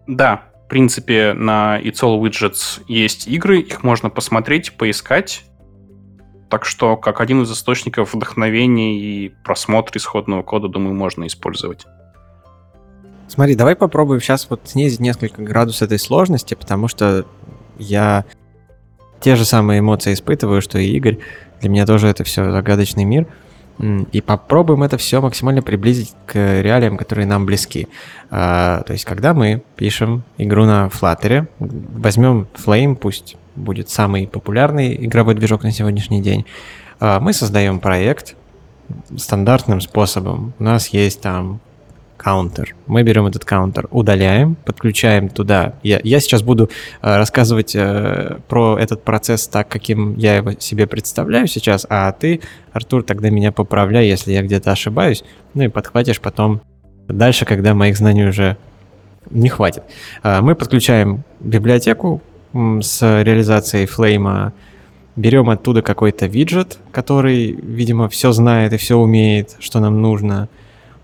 Да, 0.06 0.42
в 0.64 0.68
принципе, 0.68 1.32
на 1.32 1.80
It's 1.80 2.02
All 2.02 2.20
Widgets 2.20 2.82
есть 2.88 3.28
игры, 3.28 3.60
их 3.60 3.82
можно 3.82 4.10
посмотреть, 4.10 4.72
поискать. 4.72 5.44
Так 6.56 6.64
что, 6.64 6.96
как 6.96 7.20
один 7.20 7.42
из 7.42 7.52
источников 7.52 8.14
вдохновения 8.14 8.98
и 8.98 9.28
просмотра 9.44 9.98
исходного 9.98 10.42
кода, 10.42 10.68
думаю, 10.68 10.94
можно 10.94 11.26
использовать. 11.26 11.84
Смотри, 13.28 13.54
давай 13.54 13.76
попробуем 13.76 14.22
сейчас 14.22 14.48
вот 14.48 14.62
снизить 14.64 14.98
несколько 14.98 15.42
градус 15.42 15.82
этой 15.82 15.98
сложности, 15.98 16.54
потому 16.54 16.88
что 16.88 17.26
я 17.76 18.24
те 19.20 19.36
же 19.36 19.44
самые 19.44 19.80
эмоции 19.80 20.14
испытываю, 20.14 20.62
что 20.62 20.78
и 20.78 20.86
Игорь. 20.92 21.18
Для 21.60 21.68
меня 21.68 21.84
тоже 21.84 22.08
это 22.08 22.24
все 22.24 22.50
загадочный 22.50 23.04
мир. 23.04 23.26
И 24.12 24.22
попробуем 24.22 24.82
это 24.82 24.96
все 24.96 25.20
максимально 25.20 25.60
приблизить 25.60 26.14
к 26.24 26.62
реалиям, 26.62 26.96
которые 26.96 27.26
нам 27.26 27.44
близки. 27.44 27.86
А, 28.30 28.80
то 28.86 28.94
есть, 28.94 29.04
когда 29.04 29.34
мы 29.34 29.62
пишем 29.76 30.22
игру 30.38 30.64
на 30.64 30.86
Flutter, 30.86 31.48
возьмем 31.58 32.48
Flame, 32.54 32.96
пусть 32.96 33.36
будет 33.56 33.88
самый 33.88 34.26
популярный 34.26 34.94
игровой 35.06 35.34
движок 35.34 35.62
на 35.62 35.72
сегодняшний 35.72 36.22
день. 36.22 36.44
А, 37.00 37.20
мы 37.20 37.32
создаем 37.32 37.80
проект 37.80 38.36
стандартным 39.16 39.80
способом. 39.80 40.54
У 40.58 40.64
нас 40.64 40.88
есть 40.88 41.20
там 41.20 41.60
каунтер. 42.16 42.74
Мы 42.86 43.02
берем 43.02 43.26
этот 43.26 43.44
каунтер, 43.44 43.88
удаляем, 43.90 44.56
подключаем 44.64 45.28
туда. 45.28 45.74
Я, 45.82 46.00
я 46.02 46.20
сейчас 46.20 46.42
буду 46.42 46.70
э, 47.02 47.16
рассказывать 47.16 47.74
э, 47.74 48.38
про 48.48 48.78
этот 48.78 49.04
процесс 49.04 49.46
так, 49.46 49.68
каким 49.68 50.16
я 50.16 50.36
его 50.36 50.52
себе 50.58 50.86
представляю 50.86 51.46
сейчас, 51.46 51.86
а 51.88 52.10
ты, 52.12 52.40
Артур, 52.72 53.02
тогда 53.02 53.30
меня 53.30 53.52
поправляй, 53.52 54.06
если 54.06 54.32
я 54.32 54.42
где-то 54.42 54.72
ошибаюсь, 54.72 55.24
ну 55.54 55.64
и 55.64 55.68
подхватишь 55.68 56.20
потом 56.20 56.62
дальше, 57.06 57.44
когда 57.44 57.74
моих 57.74 57.96
знаний 57.96 58.24
уже 58.24 58.56
не 59.30 59.48
хватит. 59.48 59.84
Э, 60.22 60.40
мы 60.40 60.54
подключаем 60.54 61.22
библиотеку, 61.40 62.22
с 62.82 63.22
реализацией 63.22 63.86
флейма 63.86 64.52
берем 65.16 65.50
оттуда 65.50 65.82
какой-то 65.82 66.26
виджет, 66.26 66.78
который, 66.92 67.52
видимо, 67.52 68.08
все 68.08 68.32
знает 68.32 68.72
и 68.72 68.76
все 68.76 68.96
умеет, 68.96 69.56
что 69.58 69.80
нам 69.80 70.00
нужно. 70.00 70.48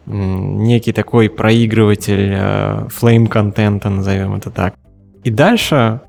некий 0.06 0.92
такой 0.92 1.30
проигрыватель 1.30 2.32
э, 2.34 2.88
flame 2.88 3.28
контента, 3.28 3.88
назовем 3.88 4.34
это 4.34 4.50
так. 4.50 4.74
И 5.24 5.30
дальше 5.30 6.00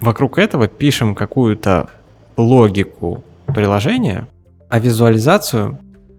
вокруг 0.00 0.38
этого 0.38 0.66
пишем 0.68 1.14
какую-то 1.14 1.88
логику 2.36 3.24
приложения, 3.46 4.26
а 4.68 4.78
визуализацию 4.78 5.78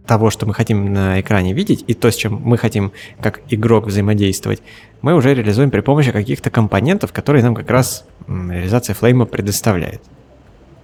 того, 0.09 0.31
что 0.31 0.47
мы 0.47 0.53
хотим 0.53 0.91
на 0.91 1.21
экране 1.21 1.53
видеть, 1.53 1.83
и 1.85 1.93
то, 1.93 2.09
с 2.09 2.15
чем 2.15 2.41
мы 2.43 2.57
хотим 2.57 2.91
как 3.21 3.41
игрок 3.49 3.85
взаимодействовать, 3.85 4.61
мы 5.01 5.13
уже 5.13 5.33
реализуем 5.33 5.71
при 5.71 5.81
помощи 5.81 6.11
каких-то 6.11 6.49
компонентов, 6.49 7.13
которые 7.13 7.43
нам 7.43 7.55
как 7.55 7.69
раз 7.69 8.05
реализация 8.27 8.93
флейма 8.93 9.25
предоставляет. 9.25 10.01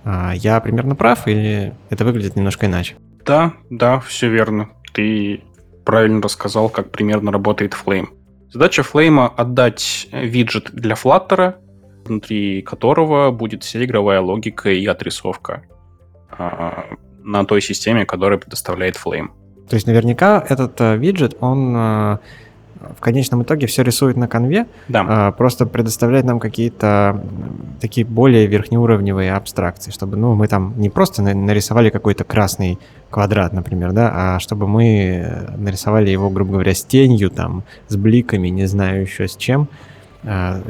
А 0.04 0.34
я 0.36 0.60
примерно 0.60 0.96
прав 0.96 1.28
или 1.28 1.74
это 1.90 2.06
выглядит 2.06 2.36
немножко 2.36 2.68
иначе? 2.68 2.96
Да, 3.26 3.54
да, 3.70 4.00
все 4.00 4.30
верно. 4.30 4.70
Ты 4.94 5.42
правильно 5.84 6.22
рассказал, 6.22 6.70
как 6.70 6.92
примерно 6.92 7.32
работает 7.32 7.74
Flame. 7.74 8.08
Задача 8.52 8.84
Flame— 8.84 9.32
отдать 9.38 10.08
виджет 10.12 10.70
для 10.72 10.96
Flutter, 10.96 11.56
внутри 12.06 12.62
которого 12.62 13.32
будет 13.32 13.64
вся 13.64 13.84
игровая 13.84 14.22
логика 14.22 14.70
и 14.70 14.86
отрисовка 14.86 15.64
а, 16.30 16.86
на 17.24 17.44
той 17.46 17.62
системе, 17.62 18.06
которая 18.06 18.38
предоставляет 18.38 18.96
Flame. 18.96 19.30
То 19.68 19.76
есть 19.76 19.88
наверняка 19.88 20.46
этот 20.48 20.80
э, 20.80 20.96
виджет, 20.96 21.36
он 21.40 21.74
э, 21.76 22.18
в 22.98 23.02
конечном 23.02 23.44
итоге 23.44 23.68
все 23.68 23.84
рисует 23.84 24.18
на 24.18 24.28
конве, 24.28 24.68
да. 24.88 25.30
э, 25.30 25.38
просто 25.38 25.66
предоставляет 25.66 26.26
нам 26.26 26.40
какие-то 26.40 27.22
такие 27.82 28.06
более 28.06 28.48
верхнеуровневые 28.48 29.34
абстракции, 29.34 29.92
чтобы 29.92 30.18
ну, 30.18 30.36
мы 30.36 30.48
там 30.48 30.74
не 30.78 30.90
просто 30.90 31.22
нарисовали 31.22 31.90
какой-то 31.90 32.24
красный 32.24 32.80
квадрат, 33.10 33.54
например, 33.54 33.92
да, 33.92 34.12
а 34.14 34.40
чтобы 34.40 34.68
мы 34.68 35.48
нарисовали 35.58 36.10
его, 36.10 36.30
грубо 36.30 36.54
говоря, 36.54 36.74
с 36.74 36.84
тенью, 36.84 37.30
там, 37.30 37.64
с 37.88 37.96
бликами, 37.96 38.50
не 38.50 38.66
знаю 38.66 39.02
еще 39.02 39.28
с 39.28 39.36
чем, 39.36 39.68
э, 40.24 40.62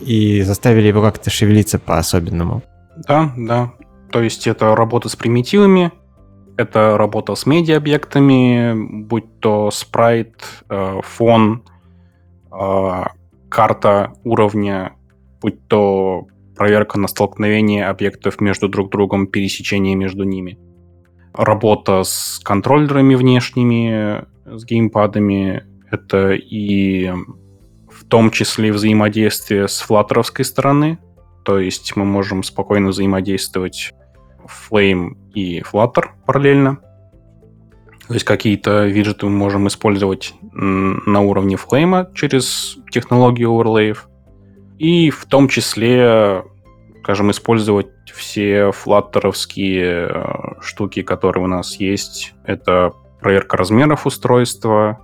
и 0.00 0.42
заставили 0.42 0.88
его 0.88 1.02
как-то 1.02 1.30
шевелиться 1.30 1.78
по-особенному. 1.78 2.62
Да, 3.06 3.32
да. 3.36 3.72
То 4.10 4.22
есть 4.22 4.46
это 4.46 4.74
работа 4.74 5.08
с 5.08 5.16
примитивами, 5.16 5.92
это 6.58 6.98
работа 6.98 7.36
с 7.36 7.46
медиа-объектами, 7.46 8.74
будь 9.04 9.38
то 9.38 9.70
спрайт, 9.70 10.34
э, 10.68 11.00
фон, 11.04 11.62
э, 12.52 13.02
карта 13.48 14.12
уровня, 14.24 14.92
будь 15.40 15.68
то 15.68 16.26
проверка 16.56 16.98
на 16.98 17.06
столкновение 17.06 17.86
объектов 17.86 18.40
между 18.40 18.68
друг 18.68 18.90
другом, 18.90 19.28
пересечение 19.28 19.94
между 19.94 20.24
ними. 20.24 20.58
Работа 21.32 22.02
с 22.02 22.40
контроллерами 22.42 23.14
внешними, 23.14 24.24
с 24.44 24.64
геймпадами. 24.64 25.64
Это 25.92 26.32
и 26.32 27.12
в 27.88 28.04
том 28.08 28.32
числе 28.32 28.72
взаимодействие 28.72 29.68
с 29.68 29.78
флаттеровской 29.78 30.44
стороны. 30.44 30.98
То 31.44 31.60
есть 31.60 31.94
мы 31.94 32.04
можем 32.04 32.42
спокойно 32.42 32.88
взаимодействовать 32.88 33.92
Flame 34.48 35.16
и 35.34 35.60
Flutter 35.60 36.06
параллельно. 36.26 36.78
То 38.06 38.14
есть 38.14 38.24
какие-то 38.24 38.86
виджеты 38.86 39.26
мы 39.26 39.32
можем 39.32 39.68
использовать 39.68 40.34
на 40.52 41.20
уровне 41.20 41.56
Flame 41.56 42.12
через 42.14 42.78
технологию 42.90 43.52
оверлеев. 43.52 44.08
И 44.78 45.10
в 45.10 45.26
том 45.26 45.48
числе, 45.48 46.42
скажем, 47.02 47.30
использовать 47.30 47.88
все 48.14 48.72
флаттеровские 48.72 50.08
э, 50.08 50.60
штуки, 50.60 51.02
которые 51.02 51.44
у 51.44 51.48
нас 51.48 51.76
есть. 51.76 52.34
Это 52.44 52.92
проверка 53.20 53.56
размеров 53.56 54.06
устройства, 54.06 55.00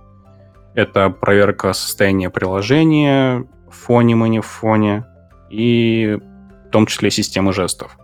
это 0.73 1.09
проверка 1.09 1.73
состояния 1.73 2.29
приложения 2.29 3.45
в 3.69 3.75
фоне, 3.75 4.15
мы 4.15 4.29
не 4.29 4.39
в 4.39 4.45
фоне, 4.45 5.05
и 5.49 6.17
в 6.67 6.69
том 6.71 6.85
числе 6.85 7.11
системы 7.11 7.53
жестов. 7.53 7.97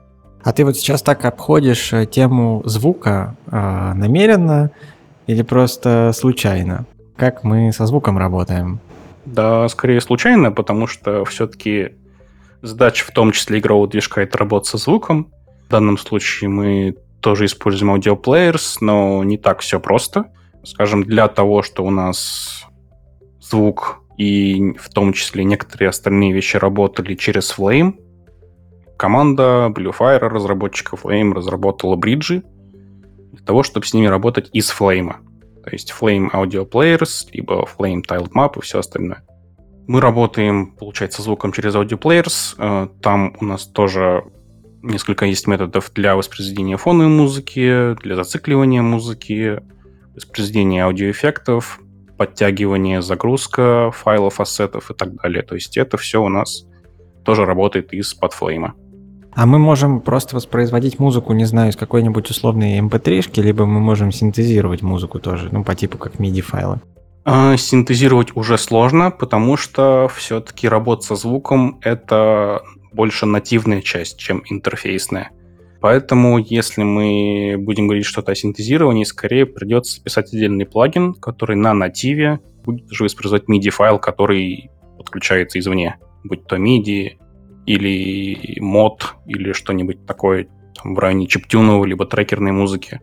А 0.43 0.53
ты 0.53 0.65
вот 0.65 0.75
сейчас 0.75 1.01
так 1.01 1.25
обходишь 1.25 1.93
э, 1.93 2.05
тему 2.05 2.61
звука 2.65 3.35
э, 3.47 3.93
намеренно 3.93 4.71
или 5.27 5.43
просто 5.43 6.11
случайно? 6.13 6.85
Как 7.15 7.43
мы 7.43 7.71
со 7.71 7.85
звуком 7.85 8.17
работаем? 8.17 8.79
Да, 9.25 9.67
скорее 9.69 10.01
случайно, 10.01 10.51
потому 10.51 10.87
что 10.87 11.23
все-таки 11.25 11.95
задача 12.61 13.05
в 13.05 13.11
том 13.11 13.31
числе 13.31 13.59
игрового 13.59 13.87
движка 13.87 14.21
это 14.21 14.39
работать 14.39 14.69
со 14.69 14.77
звуком. 14.77 15.31
В 15.67 15.71
данном 15.71 15.97
случае 15.97 16.49
мы 16.49 16.95
тоже 17.19 17.45
используем 17.45 17.93
players, 17.95 18.77
но 18.81 19.23
не 19.23 19.37
так 19.37 19.59
все 19.59 19.79
просто. 19.79 20.25
Скажем, 20.63 21.03
для 21.03 21.27
того, 21.27 21.61
что 21.61 21.85
у 21.85 21.91
нас 21.91 22.65
звук 23.39 24.01
и 24.17 24.73
в 24.79 24.89
том 24.89 25.13
числе 25.13 25.43
некоторые 25.43 25.89
остальные 25.89 26.33
вещи 26.33 26.57
работали 26.57 27.15
через 27.15 27.55
Flame, 27.55 27.95
команда 29.01 29.73
Bluefire, 29.75 30.27
разработчиков 30.27 31.05
Flame, 31.05 31.33
разработала 31.33 31.95
бриджи 31.95 32.43
для 33.31 33.43
того, 33.43 33.63
чтобы 33.63 33.87
с 33.87 33.95
ними 33.95 34.05
работать 34.05 34.51
из 34.53 34.69
Flame. 34.69 35.15
То 35.63 35.71
есть 35.71 35.91
Flame 35.99 36.29
Audio 36.31 36.69
Players, 36.69 37.27
либо 37.31 37.65
Flame 37.65 38.03
Tiled 38.07 38.29
Map 38.31 38.59
и 38.59 38.61
все 38.61 38.77
остальное. 38.77 39.23
Мы 39.87 40.01
работаем, 40.01 40.73
получается, 40.73 41.23
звуком 41.23 41.51
через 41.51 41.73
Audio 41.73 41.99
Players. 41.99 42.53
Э, 42.59 42.89
там 43.01 43.35
у 43.41 43.45
нас 43.45 43.65
тоже 43.65 44.23
несколько 44.83 45.25
есть 45.25 45.47
методов 45.47 45.91
для 45.95 46.15
воспроизведения 46.15 46.77
фоновой 46.77 47.11
музыки, 47.11 47.95
для 48.03 48.15
зацикливания 48.15 48.83
музыки, 48.83 49.63
воспроизведения 50.13 50.85
аудиоэффектов, 50.85 51.79
подтягивания, 52.19 53.01
загрузка 53.01 53.89
файлов, 53.89 54.39
ассетов 54.39 54.91
и 54.91 54.93
так 54.93 55.15
далее. 55.15 55.41
То 55.41 55.55
есть 55.55 55.75
это 55.75 55.97
все 55.97 56.21
у 56.21 56.29
нас 56.29 56.67
тоже 57.25 57.45
работает 57.45 57.93
из-под 57.93 58.33
флейма. 58.33 58.75
А 59.33 59.45
мы 59.45 59.59
можем 59.59 60.01
просто 60.01 60.35
воспроизводить 60.35 60.99
музыку, 60.99 61.33
не 61.33 61.45
знаю, 61.45 61.71
из 61.71 61.75
какой-нибудь 61.75 62.29
условной 62.29 62.79
mp3, 62.79 63.37
эм 63.37 63.45
либо 63.45 63.65
мы 63.65 63.79
можем 63.79 64.11
синтезировать 64.11 64.81
музыку 64.81 65.19
тоже, 65.19 65.49
ну, 65.51 65.63
по 65.63 65.73
типу 65.73 65.97
как 65.97 66.15
MIDI-файлы. 66.15 66.81
А, 67.23 67.55
синтезировать 67.55 68.35
уже 68.35 68.57
сложно, 68.57 69.11
потому 69.11 69.55
что 69.55 70.09
все-таки 70.13 70.67
работа 70.67 71.03
со 71.03 71.15
звуком— 71.15 71.79
это 71.81 72.61
больше 72.91 73.25
нативная 73.25 73.81
часть, 73.81 74.17
чем 74.17 74.43
интерфейсная. 74.49 75.31
Поэтому, 75.79 76.37
если 76.37 76.83
мы 76.83 77.55
будем 77.57 77.87
говорить 77.87 78.05
что-то 78.05 78.33
о 78.33 78.35
синтезировании, 78.35 79.03
скорее 79.03 79.45
придется 79.45 80.01
писать 80.01 80.33
отдельный 80.33 80.65
плагин, 80.65 81.13
который 81.13 81.55
на 81.55 81.73
нативе 81.73 82.39
будет 82.63 82.91
же 82.91 83.05
воспроизводить 83.05 83.49
MIDI-файл, 83.49 83.97
который 83.97 84.69
подключается 84.97 85.57
извне, 85.57 85.97
будь 86.23 86.45
то 86.45 86.57
MIDI, 86.57 87.13
или 87.65 88.59
мод, 88.59 89.15
или 89.25 89.53
что-нибудь 89.53 90.05
такое 90.05 90.47
там, 90.81 90.95
в 90.95 90.99
районе 90.99 91.27
чиптюнов, 91.27 91.85
либо 91.85 92.05
трекерной 92.05 92.51
музыки. 92.51 93.01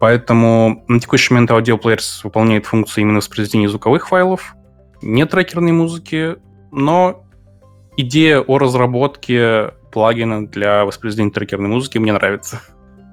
Поэтому 0.00 0.84
на 0.88 1.00
текущий 1.00 1.32
момент 1.32 1.50
Audio 1.50 1.80
Players 1.80 2.20
выполняет 2.24 2.66
функцию 2.66 3.02
именно 3.02 3.18
воспроизведения 3.18 3.68
звуковых 3.68 4.08
файлов, 4.08 4.54
не 5.00 5.24
трекерной 5.24 5.72
музыки, 5.72 6.36
но 6.72 7.24
идея 7.96 8.40
о 8.40 8.58
разработке 8.58 9.72
плагина 9.92 10.46
для 10.46 10.84
воспроизведения 10.84 11.32
трекерной 11.32 11.68
музыки 11.68 11.98
мне 11.98 12.12
нравится. 12.12 12.60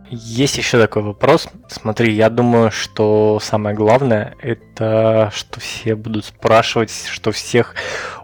Есть 0.10 0.58
еще 0.58 0.78
такой 0.78 1.04
вопрос. 1.04 1.48
Смотри, 1.70 2.14
я 2.14 2.30
думаю, 2.30 2.70
что 2.70 3.40
самое 3.42 3.74
главное, 3.74 4.36
это 4.42 5.32
что 5.34 5.62
все 5.62 5.96
будут 5.96 6.26
спрашивать, 6.26 7.06
что 7.10 7.32
всех 7.32 7.76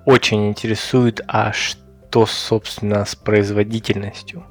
очень 0.03 0.49
интересует, 0.49 1.21
а 1.27 1.53
что 1.53 1.86
что, 2.09 2.25
собственно, 2.25 3.05
с 3.05 3.15
производительностью. 3.15 4.45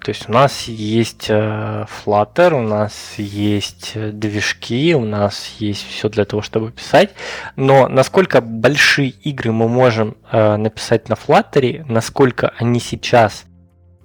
То 0.00 0.10
есть 0.10 0.28
у 0.28 0.32
нас 0.32 0.64
есть 0.68 1.26
э, 1.28 1.86
Flutter, 1.86 2.54
у 2.54 2.62
нас 2.62 3.14
есть 3.16 3.92
э, 3.94 4.12
движки, 4.12 4.94
у 4.94 5.04
нас 5.04 5.56
есть 5.58 5.86
все 5.86 6.08
для 6.08 6.24
того, 6.24 6.40
чтобы 6.42 6.70
писать. 6.70 7.10
Но 7.56 7.88
насколько 7.88 8.40
большие 8.40 9.08
игры 9.10 9.52
мы 9.52 9.68
можем 9.68 10.16
э, 10.30 10.56
написать 10.56 11.08
на 11.08 11.14
Flutter, 11.14 11.84
насколько 11.88 12.52
они 12.58 12.78
сейчас 12.78 13.44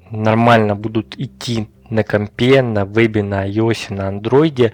нормально 0.10 0.76
будут 0.76 1.18
идти 1.20 1.70
на 1.90 2.04
компе, 2.04 2.62
на 2.62 2.86
вебе, 2.86 3.22
на 3.22 3.48
iOS, 3.48 3.94
на 3.94 4.08
андроиде, 4.08 4.74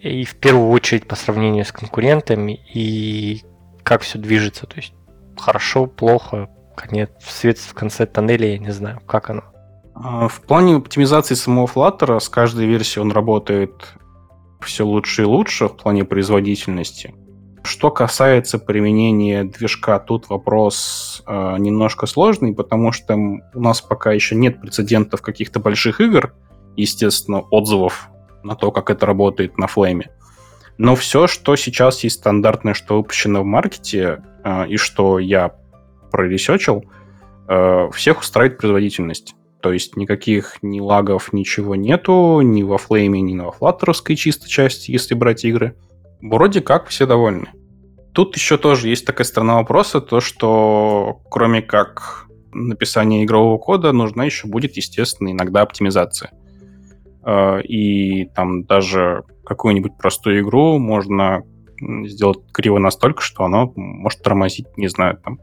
и 0.00 0.24
в 0.24 0.36
первую 0.36 0.70
очередь 0.70 1.06
по 1.06 1.16
сравнению 1.16 1.64
с 1.64 1.72
конкурентами, 1.72 2.60
и 2.72 3.42
как 3.82 4.02
все 4.02 4.18
движется. 4.18 4.66
То 4.66 4.76
есть 4.76 4.94
хорошо, 5.36 5.86
плохо, 5.86 6.48
конец, 6.74 7.10
свет 7.20 7.58
в 7.58 7.74
конце 7.74 8.06
тоннеля, 8.06 8.52
я 8.52 8.58
не 8.58 8.70
знаю, 8.70 9.00
как 9.06 9.30
оно. 9.30 9.42
А, 9.94 10.28
в 10.28 10.40
плане 10.40 10.76
оптимизации 10.76 11.34
самого 11.34 11.66
Flutter 11.66 12.18
с 12.20 12.28
каждой 12.28 12.66
версией 12.66 13.02
он 13.02 13.12
работает 13.12 13.94
все 14.60 14.84
лучше 14.84 15.22
и 15.22 15.24
лучше 15.26 15.68
в 15.68 15.76
плане 15.76 16.04
производительности. 16.04 17.14
Что 17.62 17.90
касается 17.90 18.58
применения 18.58 19.44
движка, 19.44 19.98
тут 19.98 20.28
вопрос 20.28 21.22
э, 21.26 21.56
немножко 21.58 22.06
сложный, 22.06 22.54
потому 22.54 22.92
что 22.92 23.14
у 23.14 23.60
нас 23.60 23.80
пока 23.80 24.12
еще 24.12 24.34
нет 24.34 24.60
прецедентов 24.60 25.22
каких-то 25.22 25.60
больших 25.60 26.00
игр, 26.00 26.34
естественно, 26.76 27.40
отзывов 27.40 28.10
на 28.42 28.54
то, 28.54 28.70
как 28.70 28.90
это 28.90 29.06
работает 29.06 29.56
на 29.56 29.66
флейме. 29.66 30.10
Но 30.76 30.94
все, 30.94 31.26
что 31.26 31.56
сейчас 31.56 32.04
есть 32.04 32.16
стандартное, 32.16 32.74
что 32.74 32.98
выпущено 32.98 33.42
в 33.42 33.46
маркете, 33.46 34.22
э, 34.44 34.66
и 34.68 34.76
что 34.76 35.18
я 35.18 35.54
проресечил, 36.14 36.84
э, 37.48 37.90
всех 37.92 38.20
устраивает 38.20 38.58
производительность. 38.58 39.34
То 39.60 39.72
есть 39.72 39.96
никаких 39.96 40.58
ни 40.62 40.78
лагов, 40.78 41.32
ничего 41.32 41.74
нету, 41.74 42.40
ни 42.40 42.62
во 42.62 42.78
флейме, 42.78 43.20
ни 43.20 43.34
на 43.34 43.50
флаттеровской 43.50 44.14
чистой 44.14 44.48
части, 44.48 44.92
если 44.92 45.14
брать 45.14 45.44
игры. 45.44 45.74
Вроде 46.22 46.60
как 46.60 46.86
все 46.86 47.06
довольны. 47.06 47.48
Тут 48.12 48.36
еще 48.36 48.58
тоже 48.58 48.88
есть 48.88 49.04
такая 49.04 49.24
сторона 49.24 49.56
вопроса, 49.56 50.00
то 50.00 50.20
что 50.20 51.20
кроме 51.28 51.62
как 51.62 52.26
написания 52.52 53.24
игрового 53.24 53.58
кода, 53.58 53.90
нужна 53.90 54.24
еще 54.24 54.46
будет, 54.46 54.76
естественно, 54.76 55.32
иногда 55.32 55.62
оптимизация. 55.62 56.30
Э, 57.26 57.60
и 57.60 58.26
там 58.36 58.62
даже 58.62 59.24
какую-нибудь 59.44 59.98
простую 59.98 60.42
игру 60.42 60.78
можно 60.78 61.42
сделать 62.04 62.38
криво 62.52 62.78
настолько, 62.78 63.20
что 63.20 63.42
оно 63.42 63.72
может 63.74 64.22
тормозить, 64.22 64.76
не 64.76 64.86
знаю, 64.86 65.18
там, 65.24 65.40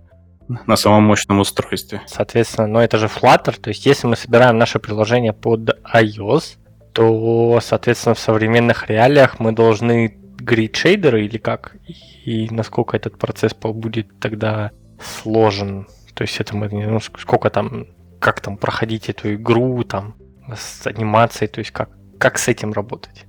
на 0.66 0.76
самом 0.76 1.04
мощном 1.04 1.40
устройстве. 1.40 2.02
Соответственно, 2.08 2.68
но 2.68 2.82
это 2.82 2.98
же 2.98 3.08
Flutter, 3.08 3.60
то 3.60 3.70
есть 3.70 3.86
если 3.86 4.08
мы 4.08 4.16
собираем 4.16 4.58
наше 4.58 4.80
приложение 4.80 5.34
под 5.34 5.80
iOS, 5.94 6.58
то, 6.94 7.60
соответственно, 7.62 8.16
в 8.16 8.20
современных 8.20 8.90
реалиях 8.90 9.40
мы 9.40 9.54
должны 9.54 10.18
грид 10.38 10.76
шейдеры 10.76 11.26
или 11.26 11.38
как? 11.38 11.76
И 12.26 12.48
насколько 12.52 12.98
этот 12.98 13.18
процесс 13.18 13.54
будет 13.54 14.20
тогда 14.20 14.72
сложен? 15.02 15.88
То 16.14 16.24
есть 16.24 16.40
это 16.40 16.56
мы, 16.56 16.70
ну, 16.70 17.00
сколько 17.00 17.50
там, 17.50 17.88
как 18.20 18.42
там 18.42 18.58
проходить 18.58 19.10
эту 19.10 19.34
игру, 19.36 19.84
там, 19.84 20.16
с 20.54 20.86
анимацией, 20.86 21.48
то 21.48 21.60
есть 21.60 21.72
как, 21.72 21.90
как 22.18 22.38
с 22.38 22.48
этим 22.48 22.74
работать? 22.74 23.26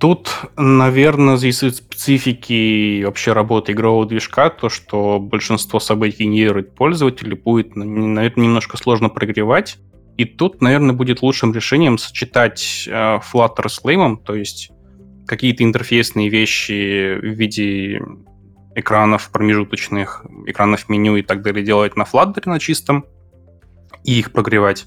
Тут, 0.00 0.30
наверное, 0.56 1.34
от 1.34 1.42
специфики 1.44 3.04
вообще 3.04 3.34
работы 3.34 3.72
игрового 3.72 4.06
движка, 4.06 4.48
то, 4.48 4.70
что 4.70 5.18
большинство 5.20 5.78
событий 5.78 6.24
генерирует 6.24 6.74
пользователь, 6.74 7.34
будет, 7.34 7.76
наверное, 7.76 8.32
немножко 8.36 8.78
сложно 8.78 9.10
прогревать. 9.10 9.76
И 10.16 10.24
тут, 10.24 10.62
наверное, 10.62 10.94
будет 10.94 11.20
лучшим 11.20 11.52
решением 11.52 11.98
сочетать 11.98 12.88
э, 12.88 13.18
Flutter 13.18 13.68
с 13.68 13.84
Flame, 13.84 14.16
то 14.24 14.34
есть 14.34 14.70
какие-то 15.26 15.64
интерфейсные 15.64 16.30
вещи 16.30 17.18
в 17.20 17.34
виде 17.34 18.00
экранов 18.74 19.30
промежуточных, 19.30 20.24
экранов 20.46 20.88
меню 20.88 21.16
и 21.16 21.22
так 21.22 21.42
далее 21.42 21.62
делать 21.62 21.96
на 21.96 22.04
Flutter 22.04 22.42
на 22.46 22.58
чистом 22.58 23.04
и 24.04 24.18
их 24.18 24.32
прогревать 24.32 24.86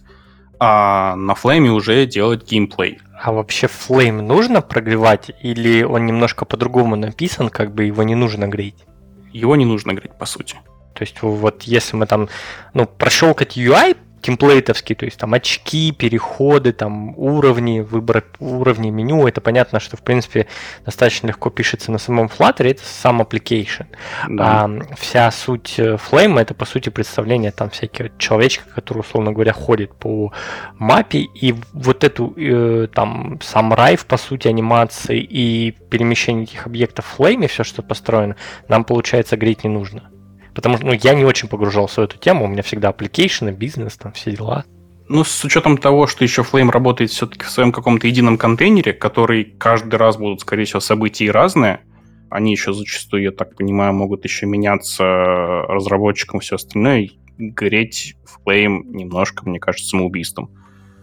а 0.60 1.16
на 1.16 1.34
Flame 1.34 1.70
уже 1.70 2.06
делать 2.06 2.50
геймплей. 2.50 3.00
А 3.22 3.32
вообще 3.32 3.68
Flame 3.68 4.22
нужно 4.22 4.62
прогревать 4.62 5.32
или 5.42 5.84
он 5.84 6.06
немножко 6.06 6.46
по-другому 6.46 6.96
написан, 6.96 7.50
как 7.50 7.74
бы 7.74 7.86
его 7.86 8.04
не 8.04 8.16
нужно 8.16 8.48
греть? 8.48 8.86
Его 9.32 9.56
не 9.56 9.66
нужно 9.66 9.94
греть, 9.94 10.14
по 10.18 10.26
сути. 10.26 10.58
То 10.94 11.04
есть 11.04 11.22
вот 11.22 11.64
если 11.64 11.96
мы 11.96 12.06
там, 12.06 12.30
ну, 12.74 12.86
прощелкать 12.86 13.58
UI 13.58 13.98
темплейтовский, 14.24 14.96
то 14.96 15.06
есть 15.06 15.18
там 15.18 15.34
очки, 15.34 15.92
переходы, 15.92 16.72
там 16.72 17.14
уровни, 17.18 17.82
выбор 17.82 18.24
уровней 18.40 18.90
меню, 18.90 19.28
это 19.28 19.42
понятно, 19.42 19.82
что 19.82 19.98
в 19.98 20.02
принципе 20.02 20.48
достаточно 20.86 21.28
легко 21.28 21.50
пишется 21.50 21.92
на 21.92 21.98
самом 21.98 22.28
Flutter, 22.28 22.72
это 22.72 22.82
сам 22.86 23.22
application. 23.22 23.86
Да. 24.30 24.64
А 24.64 24.96
вся 24.96 25.30
суть 25.32 25.76
э, 25.78 25.98
Flame 25.98 26.40
это 26.40 26.54
по 26.54 26.66
сути 26.66 26.90
представление 26.90 27.52
там 27.52 27.70
всяких 27.70 28.18
человечка, 28.18 28.64
который, 28.74 29.00
условно 29.00 29.34
говоря, 29.34 29.52
ходит 29.52 29.94
по 29.94 30.32
мапе, 30.80 31.20
и 31.20 31.54
вот 31.74 32.06
эту 32.06 32.34
э, 32.38 32.88
там 32.94 33.40
сам 33.42 33.74
райв, 33.74 34.06
по 34.06 34.18
сути, 34.18 34.48
анимации 34.48 35.20
и 35.20 35.72
перемещение 35.90 36.46
этих 36.46 36.66
объектов 36.66 37.06
в 37.06 37.20
Flame, 37.20 37.48
все, 37.48 37.66
что 37.66 37.82
построено, 37.82 38.38
нам 38.70 38.86
получается 38.86 39.36
греть 39.36 39.66
не 39.66 39.70
нужно. 39.70 40.13
Потому 40.54 40.78
что 40.78 40.86
ну, 40.86 40.94
я 40.94 41.14
не 41.14 41.26
очень 41.26 41.48
погружался 41.48 42.02
в 42.02 42.04
эту 42.04 42.18
тему, 42.18 42.46
у 42.46 42.48
меня 42.48 42.62
всегда 42.62 42.92
application, 42.92 43.52
бизнес, 43.52 43.98
там 43.98 44.12
все 44.14 44.32
дела. 44.32 44.66
Ну, 45.10 45.24
с 45.24 45.44
учетом 45.44 45.78
того, 45.78 46.08
что 46.08 46.24
еще 46.24 46.44
Flame 46.44 46.72
работает 46.72 47.12
все-таки 47.12 47.44
в 47.44 47.50
своем 47.50 47.72
каком-то 47.72 48.08
едином 48.08 48.38
контейнере, 48.38 48.94
который 48.94 49.44
каждый 49.44 49.96
раз 49.96 50.18
будут, 50.18 50.42
скорее 50.42 50.66
всего, 50.66 50.80
события 50.80 51.30
разные, 51.32 51.82
они 52.30 52.52
еще 52.52 52.74
зачастую, 52.74 53.24
я 53.24 53.32
так 53.32 53.56
понимаю, 53.56 53.94
могут 53.94 54.24
еще 54.24 54.46
меняться 54.46 55.04
разработчикам 55.04 56.40
и 56.40 56.42
все 56.42 56.56
остальное, 56.56 57.10
гореть 57.38 58.16
Flame 58.26 58.82
немножко, 58.86 59.48
мне 59.48 59.60
кажется, 59.60 59.90
самоубийством. 59.90 60.50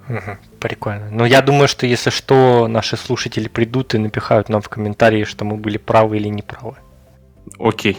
Угу, 0.09 0.59
прикольно. 0.59 1.09
Но 1.11 1.24
я 1.24 1.40
думаю, 1.40 1.68
что 1.68 1.86
если 1.86 2.11
что, 2.11 2.66
наши 2.68 2.96
слушатели 2.96 3.46
придут 3.46 3.94
и 3.94 3.98
напихают 3.98 4.48
нам 4.48 4.61
в 4.61 4.68
комментарии, 4.68 5.22
что 5.24 5.44
мы 5.44 5.57
были 5.57 5.78
правы 5.78 6.16
или 6.16 6.28
неправы. 6.28 6.76
Окей. 7.59 7.96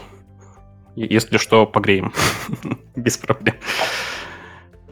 Если 0.95 1.37
что, 1.37 1.65
погреем. 1.65 2.13
Без 2.95 3.17
проблем. 3.17 3.55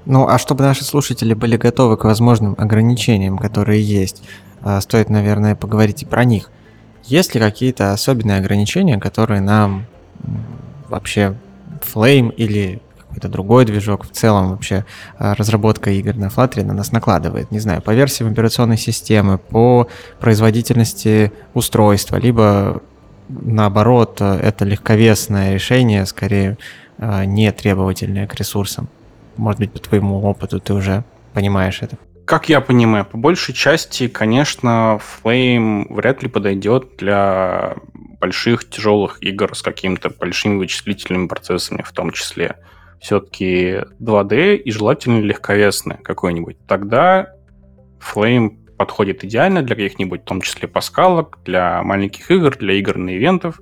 Ну, 0.06 0.28
а 0.28 0.38
чтобы 0.40 0.64
наши 0.64 0.84
слушатели 0.84 1.34
были 1.34 1.58
готовы 1.58 1.98
к 1.98 2.06
возможным 2.06 2.56
ограничениям, 2.58 3.38
которые 3.38 3.84
есть, 3.84 4.24
а, 4.62 4.80
стоит, 4.82 5.10
наверное, 5.10 5.56
поговорить 5.56 6.04
и 6.04 6.06
про 6.06 6.24
них. 6.24 6.50
Есть 7.04 7.36
ли 7.36 7.42
какие-то 7.42 7.92
особенные 7.92 8.40
ограничения, 8.40 8.98
которые 8.98 9.42
нам 9.42 9.86
вообще 10.88 11.36
Flame 11.82 12.34
или 12.34 12.82
какой-то 12.98 13.28
другой 13.30 13.66
движок, 13.66 14.06
в 14.06 14.12
целом 14.12 14.52
вообще 14.52 14.86
а, 15.18 15.34
разработка 15.36 15.90
игр 15.92 16.16
на 16.16 16.28
Flutter 16.28 16.64
на 16.64 16.74
нас 16.74 16.92
накладывает, 16.92 17.52
не 17.52 17.60
знаю, 17.60 17.82
по 17.82 17.92
версиям 17.92 18.32
операционной 18.32 18.78
системы, 18.78 19.38
по 19.38 19.88
производительности 20.20 21.32
устройства, 21.54 22.18
либо 22.18 22.82
наоборот, 23.30 24.22
это 24.22 24.66
легковесное 24.66 25.54
решение, 25.54 26.06
скорее 26.06 26.58
э, 26.98 27.26
не 27.26 27.52
требовательное 27.52 28.28
к 28.28 28.36
ресурсам. 28.36 28.90
Может 29.38 29.60
быть, 29.60 29.72
по 29.72 29.80
твоему 29.80 30.22
опыту 30.22 30.60
ты 30.60 30.74
уже 30.74 31.04
понимаешь 31.34 31.82
это. 31.82 31.98
Как 32.26 32.48
я 32.48 32.62
понимаю, 32.62 33.06
по 33.06 33.18
большей 33.18 33.56
части, 33.56 34.08
конечно, 34.08 35.00
Flame 35.24 35.92
вряд 35.92 36.22
ли 36.22 36.30
подойдет 36.30 36.98
для 36.98 37.76
больших 38.20 38.70
тяжелых 38.70 39.18
игр 39.24 39.56
с 39.56 39.62
какими-то 39.62 40.10
большими 40.10 40.58
вычислительными 40.58 41.28
процессами 41.28 41.82
в 41.82 41.92
том 41.92 42.12
числе. 42.12 42.58
Все-таки 43.00 43.84
2D 44.00 44.58
и 44.58 44.72
желательно 44.72 45.22
легковесное 45.22 45.98
какое-нибудь. 46.04 46.58
Тогда 46.68 47.34
Flame 48.00 48.59
подходит 48.80 49.26
идеально 49.26 49.62
для 49.62 49.76
каких-нибудь, 49.76 50.22
в 50.22 50.24
том 50.24 50.40
числе 50.40 50.70
паскалок, 50.70 51.40
для 51.44 51.84
маленьких 51.84 52.32
игр, 52.32 52.58
для 52.58 52.76
игр 52.76 52.98
на 52.98 53.16
ивентов. 53.16 53.60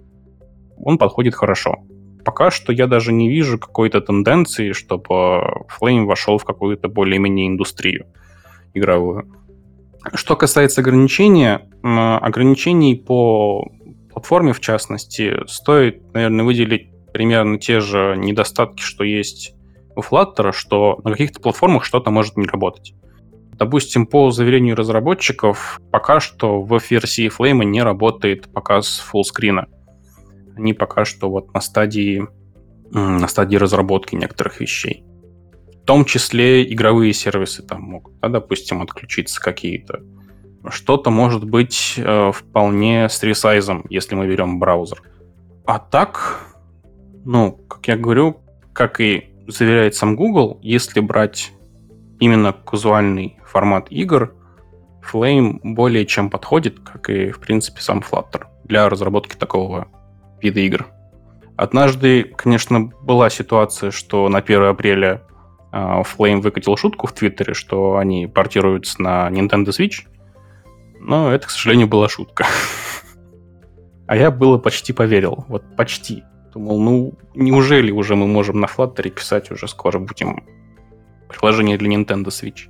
Он 0.77 0.99
подходит 0.99 1.33
хорошо. 1.33 1.77
Пока 2.23 2.51
что 2.51 2.71
я 2.71 2.85
даже 2.85 3.11
не 3.11 3.27
вижу 3.27 3.57
какой-то 3.57 3.99
тенденции, 3.99 4.73
чтобы 4.73 5.65
Flame 5.81 6.05
вошел 6.05 6.37
в 6.37 6.45
какую-то 6.45 6.87
более-менее 6.87 7.47
индустрию 7.47 8.05
игровую. 8.75 9.33
Что 10.13 10.35
касается 10.35 10.81
ограничения, 10.81 11.67
ограничений 11.81 12.95
по 12.95 13.71
платформе, 14.13 14.53
в 14.53 14.59
частности, 14.59 15.33
стоит, 15.47 16.13
наверное, 16.13 16.45
выделить 16.45 16.91
примерно 17.11 17.57
те 17.57 17.79
же 17.79 18.15
недостатки, 18.17 18.83
что 18.83 19.03
есть 19.03 19.55
у 19.95 20.01
Flutter, 20.01 20.51
что 20.51 20.99
на 21.03 21.09
каких-то 21.11 21.39
платформах 21.39 21.85
что-то 21.85 22.11
может 22.11 22.37
не 22.37 22.45
работать. 22.45 22.93
Допустим, 23.57 24.05
по 24.05 24.29
заверению 24.29 24.75
разработчиков, 24.75 25.81
пока 25.91 26.19
что 26.19 26.61
в 26.61 26.79
версии 26.89 27.27
Flame 27.27 27.65
не 27.65 27.81
работает 27.81 28.51
показ 28.53 28.99
фуллскрина. 28.99 29.67
Они 30.55 30.73
пока 30.73 31.05
что 31.05 31.29
вот 31.29 31.53
на 31.53 31.61
стадии, 31.61 32.27
на 32.91 33.27
стадии 33.27 33.57
разработки 33.57 34.15
некоторых 34.15 34.59
вещей. 34.59 35.03
В 35.81 35.85
том 35.87 36.05
числе 36.05 36.71
игровые 36.71 37.13
сервисы 37.13 37.63
там 37.63 37.81
могут, 37.81 38.19
да, 38.19 38.29
допустим, 38.29 38.81
отключиться 38.81 39.41
какие-то. 39.41 40.01
Что-то 40.69 41.09
может 41.09 41.43
быть 41.43 41.95
э, 41.97 42.31
вполне 42.31 43.09
с 43.09 43.23
ресайзом, 43.23 43.85
если 43.89 44.15
мы 44.15 44.27
берем 44.27 44.59
браузер. 44.59 45.01
А 45.65 45.79
так, 45.79 46.41
ну, 47.25 47.53
как 47.53 47.87
я 47.87 47.95
говорю, 47.95 48.41
как 48.73 48.99
и 48.99 49.29
заверяет 49.47 49.95
сам 49.95 50.15
Google, 50.15 50.59
если 50.61 50.99
брать 50.99 51.53
именно 52.19 52.53
казуальный 52.53 53.37
формат 53.45 53.91
игр, 53.91 54.33
Flame 55.11 55.59
более 55.63 56.05
чем 56.05 56.29
подходит, 56.29 56.79
как 56.79 57.09
и, 57.09 57.31
в 57.31 57.39
принципе, 57.39 57.81
сам 57.81 57.99
Flutter 57.99 58.45
для 58.65 58.89
разработки 58.89 59.35
такого 59.35 59.87
вида 60.41 60.59
игр. 60.59 60.87
Однажды, 61.55 62.23
конечно, 62.23 62.91
была 63.01 63.29
ситуация, 63.29 63.91
что 63.91 64.27
на 64.29 64.39
1 64.39 64.63
апреля 64.63 65.23
uh, 65.71 66.05
Flame 66.05 66.41
выкатил 66.41 66.77
шутку 66.77 67.07
в 67.07 67.13
Твиттере, 67.13 67.53
что 67.53 67.97
они 67.97 68.27
портируются 68.27 69.01
на 69.01 69.29
Nintendo 69.29 69.69
Switch, 69.69 70.05
но 70.99 71.31
это, 71.31 71.47
к 71.47 71.49
сожалению, 71.49 71.87
была 71.87 72.09
шутка. 72.09 72.45
А 74.09 74.15
я 74.15 74.31
было 74.31 74.57
почти 74.57 74.93
поверил, 74.93 75.43
вот 75.49 75.75
почти. 75.75 76.23
Думал, 76.53 76.79
ну, 76.79 77.17
неужели 77.35 77.91
уже 77.91 78.15
мы 78.15 78.25
можем 78.25 78.61
на 78.61 78.65
Flutter 78.65 79.09
писать 79.09 79.51
уже 79.51 79.67
скоро 79.67 79.99
будем 79.99 80.45
приложение 81.27 81.77
для 81.77 81.93
Nintendo 81.93 82.27
Switch. 82.27 82.69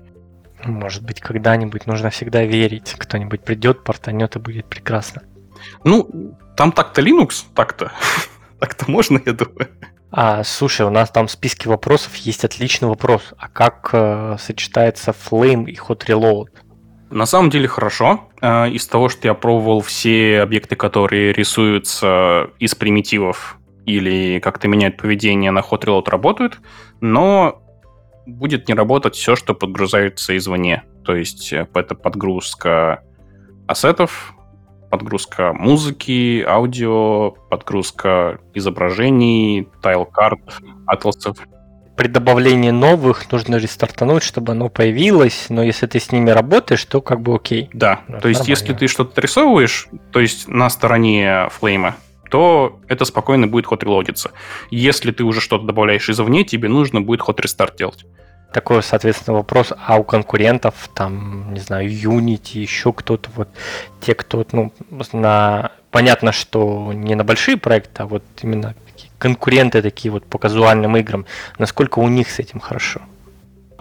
Может 0.63 1.03
быть, 1.03 1.21
когда-нибудь 1.21 1.85
нужно 1.85 2.09
всегда 2.09 2.43
верить. 2.43 2.95
Кто-нибудь 2.97 3.41
придет, 3.41 3.83
портанет 3.83 4.35
и 4.35 4.39
будет 4.39 4.65
прекрасно. 4.65 5.23
Ну, 5.83 6.35
там 6.55 6.71
так-то 6.71 7.01
Linux, 7.01 7.45
так-то. 7.55 7.91
Так-то 8.59 8.89
можно, 8.89 9.21
я 9.23 9.33
думаю. 9.33 9.67
А, 10.09 10.43
слушай, 10.43 10.83
у 10.83 10.89
нас 10.89 11.11
там 11.11 11.27
в 11.27 11.31
списке 11.31 11.69
вопросов 11.69 12.15
есть 12.15 12.43
отличный 12.43 12.87
вопрос. 12.87 13.35
А 13.37 13.49
как 13.49 13.89
э, 13.93 14.37
сочетается 14.39 15.11
Flame 15.11 15.65
и 15.65 15.75
Hot 15.75 16.07
Reload? 16.07 16.47
На 17.11 17.27
самом 17.27 17.51
деле 17.51 17.67
хорошо. 17.67 18.29
Э, 18.41 18.67
из 18.67 18.87
того, 18.87 19.09
что 19.09 19.27
я 19.27 19.35
пробовал 19.35 19.81
все 19.81 20.41
объекты, 20.41 20.75
которые 20.75 21.33
рисуются 21.33 22.49
из 22.57 22.73
примитивов 22.73 23.57
или 23.85 24.39
как-то 24.39 24.67
меняют 24.67 24.97
поведение 24.97 25.51
на 25.51 25.59
Hot 25.59 25.83
Reload, 25.83 26.09
работают, 26.09 26.59
но 26.99 27.61
будет 28.27 28.67
не 28.67 28.73
работать 28.73 29.15
все, 29.15 29.35
что 29.35 29.55
подгрузается 29.55 30.35
извне. 30.37 30.83
То 31.05 31.15
есть 31.15 31.53
э, 31.53 31.67
это 31.73 31.95
подгрузка 31.95 33.01
ассетов, 33.67 34.33
подгрузка 34.89 35.53
музыки, 35.53 36.43
аудио, 36.47 37.31
подгрузка 37.49 38.39
изображений, 38.53 39.67
тайл-карт, 39.81 40.41
атласов. 40.85 41.37
При 41.95 42.07
добавлении 42.07 42.69
новых 42.69 43.31
нужно 43.31 43.55
рестартануть, 43.55 44.21
чтобы 44.21 44.51
оно 44.51 44.69
появилось, 44.69 45.47
но 45.49 45.63
если 45.63 45.87
ты 45.87 45.99
с 45.99 46.11
ними 46.11 46.29
работаешь, 46.29 46.85
то 46.85 47.01
как 47.01 47.21
бы 47.21 47.35
окей. 47.35 47.69
Да, 47.73 48.01
ну, 48.07 48.19
то 48.19 48.27
есть 48.27 48.41
нормально. 48.41 48.49
если 48.49 48.73
ты 48.73 48.87
что-то 48.87 49.19
рисовываешь, 49.19 49.87
то 50.11 50.19
есть 50.19 50.47
на 50.47 50.69
стороне 50.69 51.47
флейма, 51.49 51.95
то 52.29 52.79
это 52.87 53.05
спокойно 53.05 53.47
будет 53.47 53.65
ход 53.65 53.83
релодиться. 53.83 54.31
Если 54.71 55.11
ты 55.11 55.23
уже 55.23 55.41
что-то 55.41 55.65
добавляешь 55.65 56.09
извне, 56.09 56.43
тебе 56.43 56.69
нужно 56.69 57.01
будет 57.01 57.21
ход 57.21 57.39
рестарт 57.39 57.75
делать. 57.77 58.05
Такой, 58.53 58.81
соответственно, 58.81 59.37
вопрос, 59.37 59.73
а 59.75 59.97
у 59.97 60.03
конкурентов, 60.03 60.89
там, 60.93 61.53
не 61.53 61.59
знаю, 61.59 61.89
Unity, 61.89 62.59
еще 62.59 62.93
кто-то, 62.93 63.29
вот 63.35 63.49
те, 64.01 64.15
кто, 64.15 64.45
ну, 64.51 64.71
на... 65.11 65.71
Понятно, 65.91 66.31
что 66.31 66.91
не 66.93 67.15
на 67.15 67.23
большие 67.23 67.57
проекты, 67.57 68.03
а 68.03 68.05
вот 68.05 68.23
именно 68.41 68.75
конкуренты 69.17 69.81
такие 69.81 70.11
вот 70.11 70.25
по 70.25 70.37
казуальным 70.37 70.95
играм, 70.97 71.25
насколько 71.57 71.99
у 71.99 72.07
них 72.07 72.29
с 72.29 72.39
этим 72.39 72.59
хорошо? 72.59 73.01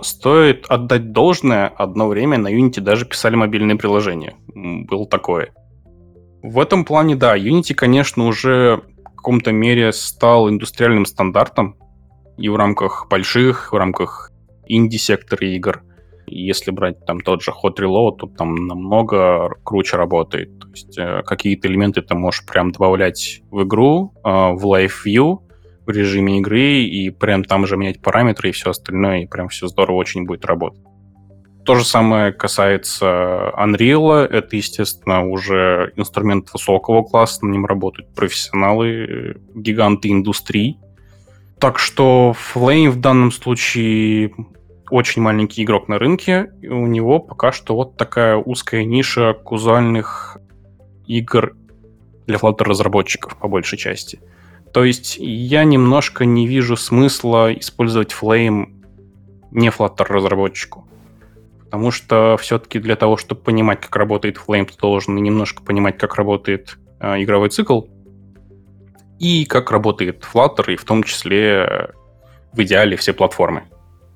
Стоит 0.00 0.66
отдать 0.68 1.12
должное, 1.12 1.68
одно 1.68 2.08
время 2.08 2.38
на 2.38 2.48
Unity 2.48 2.80
даже 2.80 3.06
писали 3.06 3.34
мобильные 3.34 3.76
приложения. 3.76 4.34
Было 4.54 5.06
такое. 5.06 5.52
В 6.48 6.60
этом 6.60 6.84
плане, 6.84 7.16
да, 7.16 7.36
Unity, 7.36 7.74
конечно, 7.74 8.24
уже 8.24 8.80
в 9.04 9.16
каком-то 9.16 9.50
мере 9.50 9.92
стал 9.92 10.48
индустриальным 10.48 11.04
стандартом 11.04 11.76
и 12.38 12.48
в 12.48 12.54
рамках 12.54 13.08
больших, 13.10 13.72
в 13.72 13.76
рамках 13.76 14.30
инди-сектора 14.68 15.44
игр. 15.44 15.82
Если 16.28 16.70
брать 16.70 17.04
там 17.04 17.20
тот 17.20 17.42
же 17.42 17.50
Hot 17.50 17.78
Reload, 17.80 18.18
то 18.18 18.26
там 18.28 18.54
намного 18.68 19.56
круче 19.64 19.96
работает. 19.96 20.56
То 20.60 20.68
есть 20.68 20.96
э, 20.96 21.22
какие-то 21.26 21.66
элементы 21.66 22.00
ты 22.00 22.14
можешь 22.14 22.46
прям 22.46 22.70
добавлять 22.70 23.42
в 23.50 23.64
игру, 23.64 24.14
э, 24.14 24.28
в 24.28 24.64
Live 24.72 25.04
View, 25.04 25.40
в 25.84 25.90
режиме 25.90 26.38
игры, 26.38 26.82
и 26.84 27.10
прям 27.10 27.42
там 27.42 27.66
же 27.66 27.76
менять 27.76 28.00
параметры 28.00 28.50
и 28.50 28.52
все 28.52 28.70
остальное, 28.70 29.22
и 29.22 29.26
прям 29.26 29.48
все 29.48 29.66
здорово 29.66 29.96
очень 29.96 30.26
будет 30.26 30.44
работать. 30.44 30.84
То 31.66 31.74
же 31.74 31.84
самое 31.84 32.32
касается 32.32 33.52
Unreal. 33.58 34.24
Это, 34.24 34.54
естественно, 34.54 35.26
уже 35.26 35.92
инструмент 35.96 36.52
высокого 36.52 37.02
класса, 37.02 37.44
на 37.44 37.50
нем 37.50 37.66
работают 37.66 38.14
профессионалы, 38.14 39.40
гиганты 39.52 40.12
индустрии. 40.12 40.78
Так 41.58 41.80
что 41.80 42.36
Flame 42.54 42.90
в 42.90 43.00
данном 43.00 43.32
случае 43.32 44.32
очень 44.90 45.22
маленький 45.22 45.64
игрок 45.64 45.88
на 45.88 45.98
рынке, 45.98 46.52
и 46.62 46.68
у 46.68 46.86
него 46.86 47.18
пока 47.18 47.50
что 47.50 47.74
вот 47.74 47.96
такая 47.96 48.36
узкая 48.36 48.84
ниша 48.84 49.34
кузальных 49.34 50.38
игр 51.08 51.56
для 52.28 52.36
Flutter-разработчиков, 52.36 53.36
по 53.38 53.48
большей 53.48 53.76
части. 53.76 54.20
То 54.72 54.84
есть 54.84 55.16
я 55.18 55.64
немножко 55.64 56.26
не 56.26 56.46
вижу 56.46 56.76
смысла 56.76 57.52
использовать 57.52 58.14
Flame 58.14 58.68
не 59.50 59.70
Flutter-разработчику. 59.70 60.86
Потому 61.76 61.90
что 61.90 62.38
все-таки 62.40 62.78
для 62.78 62.96
того, 62.96 63.18
чтобы 63.18 63.42
понимать, 63.42 63.82
как 63.82 63.94
работает 63.96 64.38
Flame, 64.38 64.64
ты 64.64 64.78
должен 64.78 65.14
немножко 65.14 65.62
понимать, 65.62 65.98
как 65.98 66.14
работает 66.14 66.78
э, 67.00 67.22
игровой 67.22 67.50
цикл, 67.50 67.82
и 69.18 69.44
как 69.44 69.70
работает 69.70 70.24
Flutter, 70.24 70.72
и 70.72 70.76
в 70.76 70.86
том 70.86 71.02
числе 71.02 71.90
в 72.54 72.62
идеале 72.62 72.96
все 72.96 73.12
платформы 73.12 73.64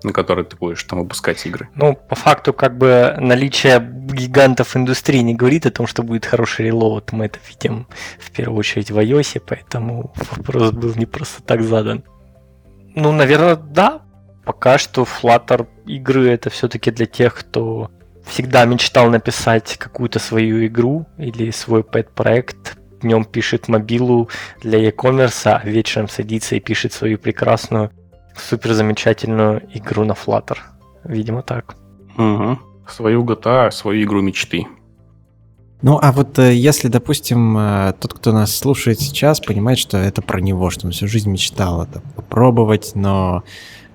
на 0.02 0.14
которые 0.14 0.46
ты 0.46 0.56
будешь 0.56 0.82
там 0.84 1.00
выпускать 1.00 1.44
игры. 1.44 1.68
Ну, 1.74 1.94
по 1.94 2.14
факту, 2.14 2.54
как 2.54 2.78
бы 2.78 3.14
наличие 3.18 3.78
гигантов 3.78 4.74
индустрии 4.74 5.18
не 5.18 5.34
говорит 5.34 5.66
о 5.66 5.70
том, 5.70 5.86
что 5.86 6.02
будет 6.02 6.24
хороший 6.24 6.64
релоуд. 6.64 7.12
Мы 7.12 7.26
это 7.26 7.38
видим 7.46 7.86
в 8.18 8.30
первую 8.30 8.58
очередь 8.60 8.90
в 8.90 8.96
iOS, 8.98 9.42
поэтому 9.46 10.14
вопрос 10.30 10.70
был 10.70 10.94
не 10.94 11.04
просто 11.04 11.42
так 11.42 11.60
задан. 11.60 12.04
Ну, 12.94 13.12
наверное, 13.12 13.56
да. 13.56 14.00
Пока 14.46 14.78
что 14.78 15.02
Flutter 15.02 15.68
игры 15.96 16.28
это 16.28 16.50
все-таки 16.50 16.90
для 16.90 17.06
тех, 17.06 17.34
кто 17.34 17.90
всегда 18.24 18.64
мечтал 18.64 19.10
написать 19.10 19.76
какую-то 19.76 20.18
свою 20.18 20.66
игру 20.66 21.06
или 21.18 21.50
свой 21.50 21.82
пэт-проект, 21.82 22.78
днем 23.00 23.24
пишет 23.24 23.68
мобилу 23.68 24.28
для 24.60 24.78
e-commerce, 24.78 25.50
а 25.50 25.60
вечером 25.64 26.08
садится 26.08 26.56
и 26.56 26.60
пишет 26.60 26.92
свою 26.92 27.18
прекрасную 27.18 27.90
супер 28.36 28.72
замечательную 28.72 29.62
игру 29.74 30.04
на 30.04 30.12
Flutter. 30.12 30.58
Видимо, 31.04 31.42
так. 31.42 31.76
Угу. 32.16 32.58
Свою 32.88 33.24
GTA, 33.24 33.70
свою 33.70 34.04
игру 34.04 34.20
мечты. 34.20 34.66
Ну, 35.82 35.98
а 36.00 36.12
вот 36.12 36.38
э, 36.38 36.54
если, 36.54 36.88
допустим, 36.88 37.56
э, 37.56 37.94
тот, 37.98 38.12
кто 38.12 38.32
нас 38.32 38.54
слушает 38.54 39.00
сейчас, 39.00 39.40
понимает, 39.40 39.78
что 39.78 39.96
это 39.96 40.20
про 40.20 40.40
него, 40.40 40.68
что 40.68 40.86
он 40.86 40.92
всю 40.92 41.08
жизнь 41.08 41.30
мечтал 41.30 41.84
это 41.84 42.02
попробовать, 42.16 42.92
но 42.94 43.44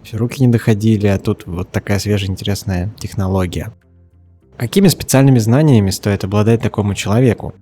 все 0.01 0.17
руки 0.17 0.41
не 0.41 0.51
доходили, 0.51 1.05
а 1.05 1.19
тут 1.19 1.45
вот 1.45 1.69
такая 1.69 1.99
свежая 1.99 2.31
интересная 2.31 2.91
технология. 2.99 3.71
Какими 4.57 4.87
специальными 4.87 5.37
знаниями 5.37 5.91
стоит 5.91 6.23
обладать 6.23 6.61
такому 6.61 6.95
человеку? 6.95 7.53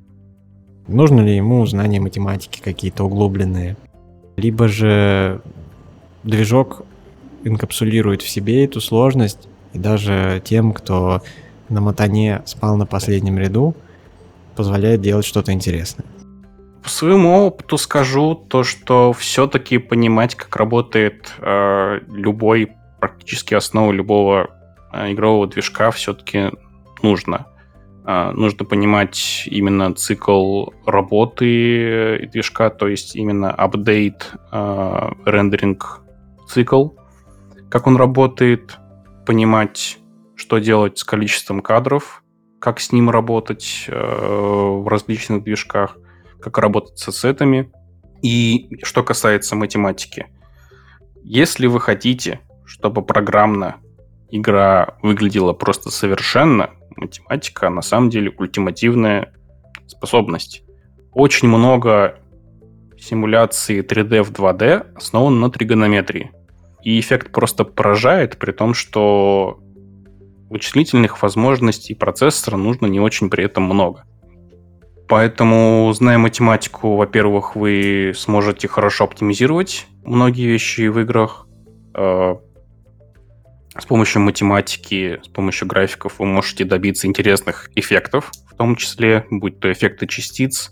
Нужно 0.87 1.21
ли 1.21 1.35
ему 1.35 1.65
знания 1.65 1.99
математики 1.99 2.61
какие-то 2.63 3.03
углубленные? 3.03 3.75
Либо 4.37 4.67
же 4.67 5.41
движок 6.23 6.83
инкапсулирует 7.43 8.21
в 8.21 8.29
себе 8.29 8.63
эту 8.63 8.79
сложность, 8.79 9.49
и 9.73 9.79
даже 9.79 10.41
тем, 10.45 10.71
кто 10.71 11.21
на 11.67 11.81
мотане 11.81 12.41
спал 12.45 12.77
на 12.77 12.85
последнем 12.85 13.37
ряду, 13.37 13.75
позволяет 14.55 15.01
делать 15.01 15.25
что-то 15.25 15.51
интересное. 15.51 16.05
По 16.83 16.89
своему 16.89 17.45
опыту 17.45 17.77
скажу 17.77 18.35
то, 18.35 18.63
что 18.63 19.13
все-таки 19.13 19.77
понимать, 19.77 20.35
как 20.35 20.55
работает 20.57 21.31
э, 21.39 21.99
любой, 22.09 22.71
практически 22.99 23.53
основа 23.53 23.91
любого 23.91 24.49
э, 24.91 25.13
игрового 25.13 25.47
движка 25.47 25.91
все-таки 25.91 26.51
нужно. 27.01 27.47
Э, 28.05 28.31
нужно 28.31 28.65
понимать 28.65 29.43
именно 29.45 29.93
цикл 29.93 30.67
работы 30.85 32.29
движка, 32.33 32.69
то 32.69 32.89
есть 32.89 33.15
именно 33.15 33.49
апдейт, 33.49 34.33
э, 34.51 35.09
рендеринг 35.25 36.01
цикл, 36.49 36.89
как 37.69 37.87
он 37.87 37.95
работает, 37.95 38.77
понимать, 39.25 39.99
что 40.35 40.57
делать 40.57 40.97
с 40.97 41.05
количеством 41.05 41.61
кадров, 41.61 42.22
как 42.63 42.79
с 42.79 42.93
ним 42.93 43.09
работать 43.09 43.87
э, 43.89 43.93
в 43.93 44.87
различных 44.87 45.43
движках, 45.43 45.97
как 46.39 46.57
работать 46.59 46.97
с 46.97 47.09
ассетами. 47.09 47.69
И 48.21 48.69
что 48.83 49.03
касается 49.03 49.57
математики, 49.57 50.27
если 51.25 51.67
вы 51.67 51.81
хотите, 51.81 52.39
чтобы 52.63 53.01
программно 53.01 53.81
игра 54.31 54.95
выглядела 55.01 55.51
просто 55.51 55.91
совершенно, 55.91 56.69
математика 56.95 57.69
на 57.69 57.81
самом 57.81 58.09
деле 58.09 58.33
ультимативная 58.37 59.33
способность. 59.85 60.63
Очень 61.11 61.49
много 61.49 62.21
симуляции 62.97 63.83
3D 63.83 64.23
в 64.23 64.31
2D 64.31 64.95
основан 64.95 65.41
на 65.41 65.51
тригонометрии. 65.51 66.31
И 66.81 66.97
эффект 66.97 67.33
просто 67.33 67.65
поражает, 67.65 68.37
при 68.39 68.53
том, 68.53 68.73
что 68.73 69.59
вычислительных 70.49 71.21
возможностей 71.21 71.95
процессора 71.95 72.57
нужно 72.57 72.85
не 72.87 72.99
очень 72.99 73.29
при 73.29 73.43
этом 73.43 73.63
много. 73.63 74.05
Поэтому, 75.07 75.91
зная 75.93 76.17
математику, 76.17 76.95
во-первых, 76.95 77.55
вы 77.55 78.13
сможете 78.15 78.67
хорошо 78.67 79.03
оптимизировать 79.03 79.87
многие 80.05 80.47
вещи 80.47 80.87
в 80.87 80.99
играх. 80.99 81.47
Э, 81.93 82.35
с 83.77 83.85
помощью 83.85 84.21
математики, 84.21 85.19
с 85.23 85.27
помощью 85.27 85.67
графиков 85.67 86.19
вы 86.19 86.25
можете 86.25 86.63
добиться 86.63 87.07
интересных 87.07 87.69
эффектов, 87.75 88.31
в 88.49 88.55
том 88.55 88.75
числе, 88.75 89.25
будь 89.29 89.59
то 89.59 89.71
эффекты 89.71 90.07
частиц 90.07 90.71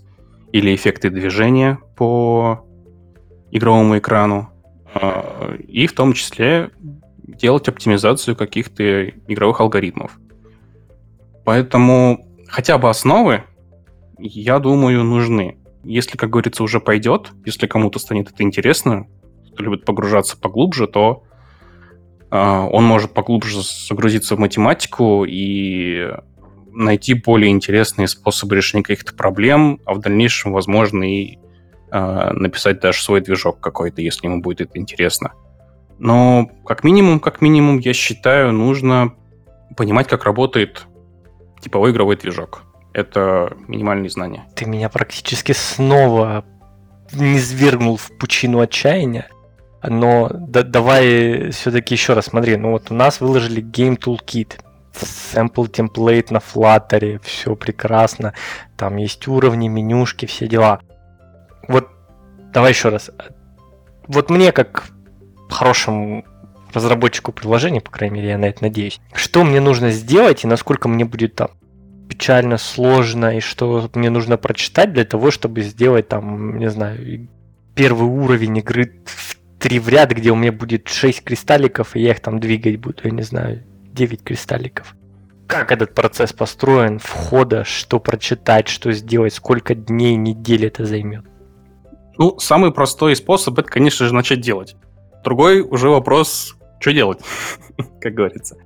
или 0.52 0.74
эффекты 0.74 1.10
движения 1.10 1.78
по 1.96 2.64
игровому 3.50 3.98
экрану. 3.98 4.50
А, 4.94 5.56
и 5.68 5.86
в 5.86 5.92
том 5.92 6.12
числе 6.12 6.70
делать 7.42 7.68
оптимизацию 7.68 8.36
каких-то 8.36 9.08
игровых 9.08 9.60
алгоритмов. 9.60 10.18
Поэтому 11.44 12.24
хотя 12.48 12.78
бы 12.78 12.88
основы 12.88 13.44
я 14.22 14.60
думаю, 14.60 15.02
нужны. 15.02 15.58
Если, 15.82 16.16
как 16.16 16.30
говорится, 16.30 16.62
уже 16.62 16.78
пойдет, 16.80 17.32
если 17.44 17.66
кому-то 17.66 17.98
станет 17.98 18.30
это 18.30 18.44
интересно, 18.44 19.06
кто 19.52 19.64
любит 19.64 19.84
погружаться 19.84 20.36
поглубже, 20.36 20.86
то 20.86 21.24
э, 22.30 22.36
он 22.38 22.84
может 22.84 23.12
поглубже 23.12 23.62
загрузиться 23.62 24.36
в 24.36 24.38
математику 24.38 25.24
и 25.26 26.08
найти 26.70 27.14
более 27.14 27.50
интересные 27.50 28.06
способы 28.06 28.54
решения 28.54 28.84
каких-то 28.84 29.12
проблем, 29.12 29.80
а 29.84 29.94
в 29.94 29.98
дальнейшем, 29.98 30.52
возможно, 30.52 31.02
и 31.02 31.38
э, 31.90 32.30
написать 32.32 32.80
даже 32.80 33.02
свой 33.02 33.20
движок 33.20 33.58
какой-то, 33.58 34.00
если 34.00 34.28
ему 34.28 34.40
будет 34.40 34.60
это 34.60 34.78
интересно. 34.78 35.32
Но 36.02 36.50
как 36.66 36.82
минимум, 36.82 37.20
как 37.20 37.40
минимум, 37.40 37.78
я 37.78 37.92
считаю, 37.92 38.52
нужно 38.52 39.14
понимать, 39.76 40.08
как 40.08 40.24
работает 40.24 40.88
типовой 41.60 41.92
игровой 41.92 42.16
движок. 42.16 42.64
Это 42.92 43.56
минимальные 43.68 44.10
знания. 44.10 44.42
Ты 44.56 44.64
меня 44.64 44.88
практически 44.88 45.52
снова 45.52 46.44
не 47.12 47.38
свергнул 47.38 47.98
в 47.98 48.10
пучину 48.18 48.58
отчаяния. 48.58 49.28
Но 49.80 50.28
да, 50.32 50.64
давай 50.64 51.50
все-таки 51.52 51.94
еще 51.94 52.14
раз 52.14 52.26
смотри. 52.26 52.56
Ну 52.56 52.72
вот 52.72 52.90
у 52.90 52.94
нас 52.94 53.20
выложили 53.20 53.62
Game 53.62 53.96
Toolkit. 53.96 54.58
Sample 54.92 55.68
темплейт 55.68 56.32
на 56.32 56.38
Flutter, 56.38 57.20
все 57.22 57.54
прекрасно. 57.54 58.34
Там 58.76 58.96
есть 58.96 59.28
уровни, 59.28 59.68
менюшки, 59.68 60.26
все 60.26 60.48
дела. 60.48 60.80
Вот 61.68 61.86
давай 62.52 62.72
еще 62.72 62.88
раз. 62.88 63.12
Вот 64.08 64.30
мне 64.30 64.50
как 64.50 64.90
хорошему 65.52 66.24
разработчику 66.72 67.32
приложения, 67.32 67.80
по 67.80 67.90
крайней 67.90 68.16
мере, 68.16 68.30
я 68.30 68.38
на 68.38 68.46
это 68.46 68.62
надеюсь. 68.62 69.00
Что 69.12 69.44
мне 69.44 69.60
нужно 69.60 69.90
сделать 69.90 70.44
и 70.44 70.46
насколько 70.46 70.88
мне 70.88 71.04
будет 71.04 71.34
там 71.34 71.50
печально, 72.08 72.58
сложно, 72.58 73.36
и 73.36 73.40
что 73.40 73.90
мне 73.94 74.10
нужно 74.10 74.36
прочитать 74.36 74.92
для 74.92 75.04
того, 75.04 75.30
чтобы 75.30 75.62
сделать 75.62 76.08
там, 76.08 76.58
не 76.58 76.70
знаю, 76.70 77.28
первый 77.74 78.08
уровень 78.08 78.58
игры 78.58 79.02
в 79.04 79.36
три 79.58 79.78
в 79.78 79.88
ряд, 79.88 80.10
где 80.10 80.30
у 80.30 80.34
меня 80.34 80.52
будет 80.52 80.88
6 80.88 81.22
кристалликов, 81.22 81.94
и 81.94 82.00
я 82.00 82.10
их 82.10 82.20
там 82.20 82.40
двигать 82.40 82.76
буду, 82.78 82.98
я 83.04 83.10
не 83.10 83.22
знаю, 83.22 83.62
9 83.92 84.24
кристалликов. 84.24 84.94
Как 85.46 85.70
этот 85.70 85.94
процесс 85.94 86.32
построен, 86.32 86.98
входа, 86.98 87.64
что 87.64 88.00
прочитать, 88.00 88.68
что 88.68 88.92
сделать, 88.92 89.34
сколько 89.34 89.74
дней, 89.74 90.16
недель 90.16 90.66
это 90.66 90.84
займет? 90.84 91.24
Ну, 92.18 92.38
самый 92.38 92.72
простой 92.72 93.14
способ 93.16 93.58
это, 93.58 93.68
конечно 93.68 94.06
же, 94.06 94.14
начать 94.14 94.40
делать. 94.40 94.76
Другой 95.24 95.60
уже 95.60 95.88
вопрос, 95.88 96.56
что 96.80 96.92
делать, 96.92 97.20
как 98.00 98.14
говорится. 98.14 98.56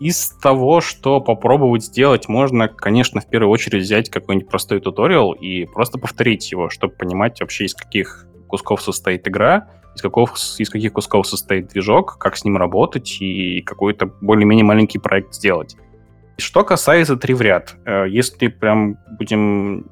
Из 0.00 0.30
того, 0.42 0.80
что 0.80 1.20
попробовать 1.20 1.84
сделать, 1.84 2.28
можно, 2.28 2.68
конечно, 2.68 3.20
в 3.20 3.28
первую 3.28 3.50
очередь 3.50 3.82
взять 3.82 4.10
какой-нибудь 4.10 4.48
простой 4.48 4.80
туториал 4.80 5.32
и 5.32 5.66
просто 5.66 5.98
повторить 5.98 6.50
его, 6.50 6.68
чтобы 6.68 6.94
понимать 6.94 7.40
вообще, 7.40 7.64
из 7.64 7.74
каких 7.74 8.26
кусков 8.48 8.82
состоит 8.82 9.26
игра, 9.28 9.68
из, 9.94 10.02
каков, 10.02 10.34
из 10.58 10.68
каких 10.68 10.92
кусков 10.92 11.26
состоит 11.26 11.68
движок, 11.68 12.18
как 12.18 12.36
с 12.36 12.44
ним 12.44 12.56
работать 12.56 13.18
и 13.20 13.62
какой-то 13.62 14.06
более-менее 14.20 14.64
маленький 14.64 14.98
проект 14.98 15.34
сделать. 15.34 15.76
Что 16.38 16.64
касается 16.64 17.16
три 17.16 17.32
в 17.32 17.40
ряд, 17.40 17.76
э, 17.84 18.06
если 18.08 18.48
прям 18.48 18.98
будем 19.16 19.86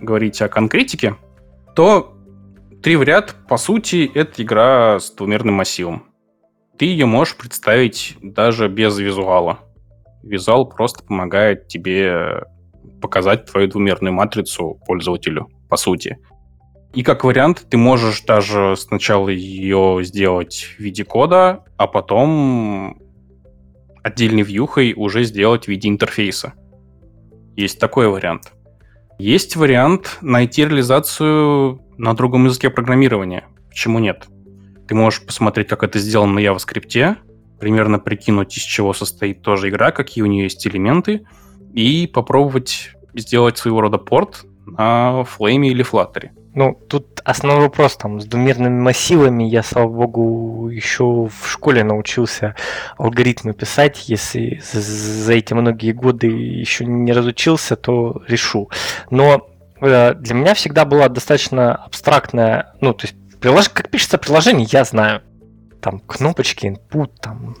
говорить 0.00 0.40
о 0.40 0.48
конкретике, 0.48 1.16
то 1.74 2.14
три 2.82 2.96
в 2.96 3.02
ряд, 3.02 3.34
по 3.48 3.56
сути, 3.56 4.10
это 4.14 4.42
игра 4.42 4.98
с 4.98 5.10
двумерным 5.10 5.54
массивом 5.54 6.08
ты 6.78 6.86
ее 6.86 7.06
можешь 7.06 7.36
представить 7.36 8.16
даже 8.22 8.68
без 8.68 8.98
визуала. 8.98 9.58
Визуал 10.22 10.66
просто 10.66 11.02
помогает 11.02 11.66
тебе 11.68 12.44
показать 13.02 13.46
твою 13.46 13.68
двумерную 13.68 14.14
матрицу 14.14 14.80
пользователю, 14.86 15.48
по 15.68 15.76
сути. 15.76 16.18
И 16.94 17.02
как 17.02 17.24
вариант, 17.24 17.66
ты 17.68 17.76
можешь 17.76 18.22
даже 18.22 18.74
сначала 18.76 19.28
ее 19.28 20.00
сделать 20.02 20.74
в 20.76 20.80
виде 20.80 21.04
кода, 21.04 21.64
а 21.76 21.86
потом 21.86 23.02
отдельной 24.02 24.42
вьюхой 24.42 24.94
уже 24.96 25.24
сделать 25.24 25.64
в 25.64 25.68
виде 25.68 25.88
интерфейса. 25.88 26.54
Есть 27.56 27.78
такой 27.78 28.08
вариант. 28.08 28.52
Есть 29.18 29.56
вариант 29.56 30.18
найти 30.22 30.64
реализацию 30.64 31.80
на 31.98 32.14
другом 32.14 32.46
языке 32.46 32.70
программирования. 32.70 33.44
Почему 33.68 33.98
нет? 33.98 34.26
Ты 34.86 34.94
можешь 34.94 35.24
посмотреть, 35.24 35.68
как 35.68 35.82
это 35.82 35.98
сделано 35.98 36.32
на 36.34 36.38
JavaScript, 36.38 37.16
примерно 37.60 37.98
прикинуть, 37.98 38.56
из 38.56 38.62
чего 38.62 38.94
состоит 38.94 39.42
тоже 39.42 39.68
игра, 39.68 39.90
какие 39.90 40.22
у 40.22 40.26
нее 40.26 40.44
есть 40.44 40.66
элементы, 40.66 41.26
и 41.74 42.06
попробовать 42.06 42.92
сделать 43.14 43.58
своего 43.58 43.80
рода 43.82 43.98
порт 43.98 44.46
на 44.66 45.24
Flame 45.38 45.66
или 45.66 45.84
Flutter. 45.84 46.30
Ну, 46.54 46.74
тут 46.88 47.20
основной 47.24 47.62
вопрос 47.62 47.96
там 47.96 48.20
с 48.20 48.24
двумерными 48.24 48.80
массивами. 48.80 49.44
Я, 49.44 49.62
слава 49.62 49.88
богу, 49.88 50.68
еще 50.68 51.28
в 51.28 51.48
школе 51.48 51.84
научился 51.84 52.56
алгоритмы 52.96 53.52
писать. 53.52 54.08
Если 54.08 54.60
за 54.72 55.34
эти 55.34 55.52
многие 55.52 55.92
годы 55.92 56.26
еще 56.26 56.84
не 56.84 57.12
разучился, 57.12 57.76
то 57.76 58.22
решу. 58.26 58.70
Но 59.10 59.48
для 59.80 60.34
меня 60.34 60.54
всегда 60.54 60.84
была 60.84 61.08
достаточно 61.08 61.74
абстрактная, 61.74 62.74
ну, 62.80 62.94
то 62.94 63.06
есть 63.06 63.16
Прилож... 63.40 63.68
Как 63.68 63.90
пишется 63.90 64.18
приложение, 64.18 64.66
я 64.70 64.84
знаю. 64.84 65.22
Там 65.80 66.00
кнопочки, 66.00 66.66
input, 66.66 67.12
там 67.20 67.56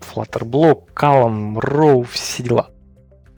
Flutterblok, 0.00 0.92
Column, 0.94 1.54
Row, 1.54 2.04
все 2.10 2.42
дела. 2.42 2.70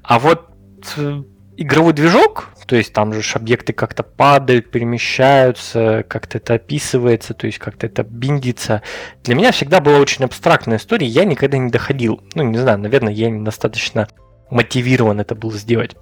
А 0.03 0.19
вот 0.19 0.49
э, 0.97 1.23
игровой 1.57 1.93
движок, 1.93 2.49
то 2.67 2.77
есть 2.77 2.95
там 2.95 3.13
же 3.13 3.23
объекты 3.35 3.75
как-то 3.75 4.03
падают, 4.03 4.71
перемещаются, 4.71 6.05
как-то 6.09 6.39
это 6.39 6.55
описывается, 6.55 7.35
то 7.35 7.47
есть 7.47 7.59
как-то 7.59 7.87
это 7.87 8.05
биндится. 8.05 8.83
Для 9.23 9.35
меня 9.35 9.53
всегда 9.53 9.81
была 9.81 9.99
очень 9.99 10.25
абстрактная 10.25 10.79
история, 10.79 11.07
я 11.07 11.25
никогда 11.25 11.59
не 11.59 11.71
доходил. 11.71 12.23
Ну, 12.35 12.45
не 12.45 12.57
знаю, 12.57 12.79
наверное, 12.79 13.13
я 13.13 13.29
недостаточно 13.29 14.09
мотивирован 14.51 15.21
это 15.21 15.35
был 15.35 15.53
сделать. 15.53 15.95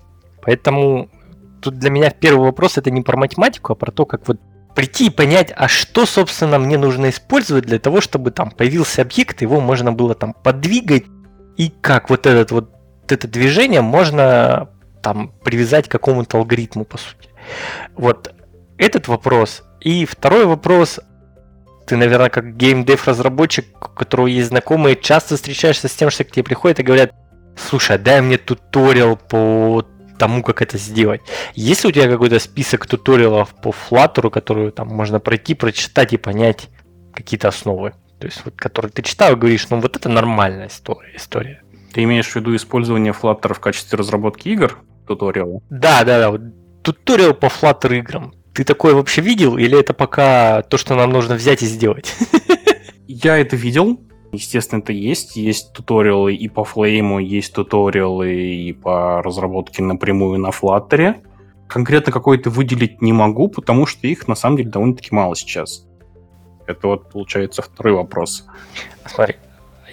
Поэтому 0.43 1.11
тут 1.61 1.79
для 1.79 1.91
меня 1.91 2.11
первый 2.11 2.47
вопрос 2.47 2.79
это 2.79 2.91
не 2.91 3.03
про 3.03 3.17
математику, 3.17 3.73
а 3.73 3.77
про 3.77 3.91
то, 3.91 4.05
как 4.07 4.27
вот 4.29 4.39
прийти 4.75 5.07
и 5.07 5.11
понять, 5.11 5.53
а 5.57 5.67
что, 5.69 6.07
собственно, 6.07 6.59
мне 6.59 6.79
нужно 6.79 7.11
использовать 7.11 7.65
для 7.67 7.79
того, 7.79 8.01
чтобы 8.01 8.31
там 8.31 8.51
появился 8.51 9.03
объект, 9.03 9.43
его 9.43 9.61
можно 9.61 9.93
было 9.93 10.15
там 10.15 10.33
подвигать, 10.35 11.05
и 11.57 11.71
как 11.81 12.11
вот 12.11 12.27
этот 12.27 12.53
вот 12.53 12.71
это 13.09 13.27
движение 13.27 13.81
можно 13.81 14.71
там 15.03 15.33
привязать 15.43 15.89
к 15.89 15.93
какому-то 15.93 16.39
алгоритму, 16.39 16.85
по 16.85 16.99
сути. 16.99 17.29
Вот 17.97 18.33
этот 18.77 19.09
вопрос. 19.09 19.65
И 19.81 20.05
второй 20.05 20.45
вопрос, 20.47 21.01
ты, 21.87 21.97
наверное, 21.97 22.31
как 22.31 22.57
геймдев 22.57 23.09
разработчик, 23.09 23.67
у 23.81 23.89
которого 23.89 24.27
есть 24.27 24.49
знакомые, 24.49 24.97
часто 24.97 25.37
встречаешься 25.37 25.89
с 25.89 25.95
тем, 25.95 26.11
что 26.11 26.25
к 26.25 26.31
тебе 26.31 26.45
приходят 26.45 26.79
и 26.79 26.85
говорят, 26.85 27.13
слушай, 27.57 27.97
а 27.97 27.99
дай 27.99 28.21
мне 28.21 28.39
туториал 28.39 29.17
по 29.17 29.85
тому, 30.19 30.43
как 30.43 30.61
это 30.61 30.77
сделать. 30.77 31.23
Есть 31.55 31.85
ли 31.85 31.91
у 31.91 31.93
тебя 31.93 32.09
какой-то 32.09 32.39
список 32.39 32.87
туториалов 32.87 33.55
по 33.55 33.71
Flutter, 33.71 34.31
которую 34.31 34.73
там 34.73 34.89
можно 34.89 35.21
пройти, 35.21 35.55
прочитать 35.55 36.13
и 36.13 36.19
понять 36.19 36.69
какие-то 37.15 37.49
основы? 37.49 37.95
То 38.19 38.27
есть, 38.27 38.43
вот, 38.45 38.55
которые 38.57 38.91
ты 38.91 39.03
читал 39.03 39.33
и 39.33 39.37
говоришь, 39.37 39.69
ну 39.71 39.81
вот 39.81 39.97
это 39.97 40.09
нормальная 40.09 40.67
история. 40.67 41.15
история. 41.17 41.63
Ты 41.93 42.03
имеешь 42.05 42.29
в 42.29 42.37
виду 42.37 42.55
использование 42.55 43.13
Flutter 43.13 43.55
в 43.55 43.61
качестве 43.61 43.97
разработки 43.97 44.49
игр? 44.49 44.79
Туториал? 45.07 45.63
Да, 45.71 46.05
да, 46.05 46.19
да. 46.19 46.31
Вот, 46.31 46.41
туториал 46.83 47.35
по 47.35 47.47
Flutter 47.47 47.97
играм. 47.99 48.35
Ты 48.55 48.65
такое 48.65 48.95
вообще 48.95 49.21
видел, 49.21 49.57
или 49.57 49.79
это 49.79 49.95
пока 49.95 50.63
то, 50.63 50.77
что 50.79 50.97
нам 50.97 51.13
нужно 51.13 51.37
взять 51.37 51.63
и 51.63 51.67
сделать? 51.67 52.15
Я 53.07 53.39
это 53.39 53.57
видел, 53.57 54.01
Естественно, 54.33 54.81
это 54.81 54.93
есть. 54.93 55.37
Есть 55.37 55.73
туториалы 55.73 56.35
и 56.35 56.49
по 56.49 56.61
Flame, 56.61 57.23
есть 57.23 57.55
туториалы 57.55 58.33
и 58.35 58.73
по 58.73 59.23
разработке 59.23 59.83
напрямую 59.83 60.39
на 60.39 60.49
Flutter. 60.49 61.17
Конкретно 61.67 62.13
какой-то 62.13 62.51
выделить 62.51 63.01
не 63.03 63.13
могу, 63.13 63.49
потому 63.49 63.87
что 63.87 64.07
их 64.07 64.29
на 64.29 64.35
самом 64.35 64.59
деле 64.59 64.71
довольно-таки 64.71 65.15
мало 65.15 65.35
сейчас. 65.35 65.87
Это 66.67 66.89
вот 66.89 67.11
получается 67.11 67.63
второй 67.63 67.95
вопрос. 67.95 68.47
Смотри, 69.07 69.37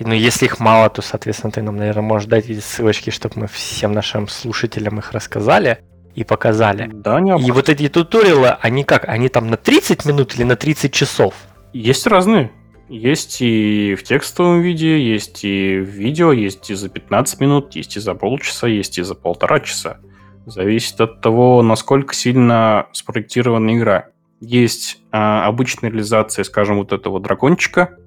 ну 0.02 0.14
если 0.14 0.46
их 0.46 0.60
мало, 0.60 0.90
то, 0.90 1.02
соответственно, 1.02 1.52
ты 1.52 1.62
нам, 1.62 1.78
наверное, 1.78 2.04
можешь 2.04 2.28
дать 2.28 2.50
эти 2.50 2.60
ссылочки, 2.60 3.10
чтобы 3.12 3.42
мы 3.42 3.48
всем 3.48 3.94
нашим 3.94 4.28
слушателям 4.28 5.00
их 5.00 5.14
рассказали 5.14 5.80
и 6.14 6.24
показали. 6.24 6.90
Да, 6.94 7.20
не 7.22 7.32
И 7.42 7.52
вот 7.52 7.70
эти 7.70 7.88
туториалы, 7.88 8.58
они 8.62 8.84
как? 8.84 9.08
Они 9.08 9.30
там 9.30 9.50
на 9.50 9.58
30 9.58 10.06
минут 10.06 10.36
или 10.36 10.44
на 10.44 10.56
30 10.56 10.94
часов? 10.94 11.34
Есть 11.72 12.08
разные. 12.08 12.52
Есть 12.88 13.42
и 13.42 13.96
в 13.96 14.04
текстовом 14.04 14.62
виде, 14.62 15.00
есть 15.00 15.44
и 15.44 15.80
в 15.80 15.90
видео, 15.90 16.32
есть 16.32 16.70
и 16.70 16.76
за 16.76 16.90
15 16.90 17.40
минут, 17.40 17.76
есть 17.76 17.98
и 17.98 18.00
за 18.00 18.14
полчаса, 18.14 18.68
есть 18.68 19.00
и 19.00 19.02
за 19.02 19.16
полтора 19.16 19.60
часа. 19.60 20.00
Зависит 20.46 21.02
от 21.02 21.22
того, 21.22 21.64
насколько 21.64 22.14
сильно 22.14 22.88
спроектирована 22.92 23.76
игра. 23.76 24.10
Есть 24.40 25.00
а, 25.12 25.48
обычная 25.48 25.90
реализация, 25.90 26.44
скажем, 26.44 26.78
вот 26.78 26.92
этого 26.92 27.20
дракончика, 27.20 27.98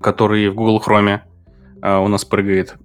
который 0.00 0.48
в 0.48 0.54
Google 0.56 0.82
Chrome 0.84 1.20
а, 1.80 2.00
у 2.00 2.08
нас 2.08 2.24
прыгает. 2.24 2.76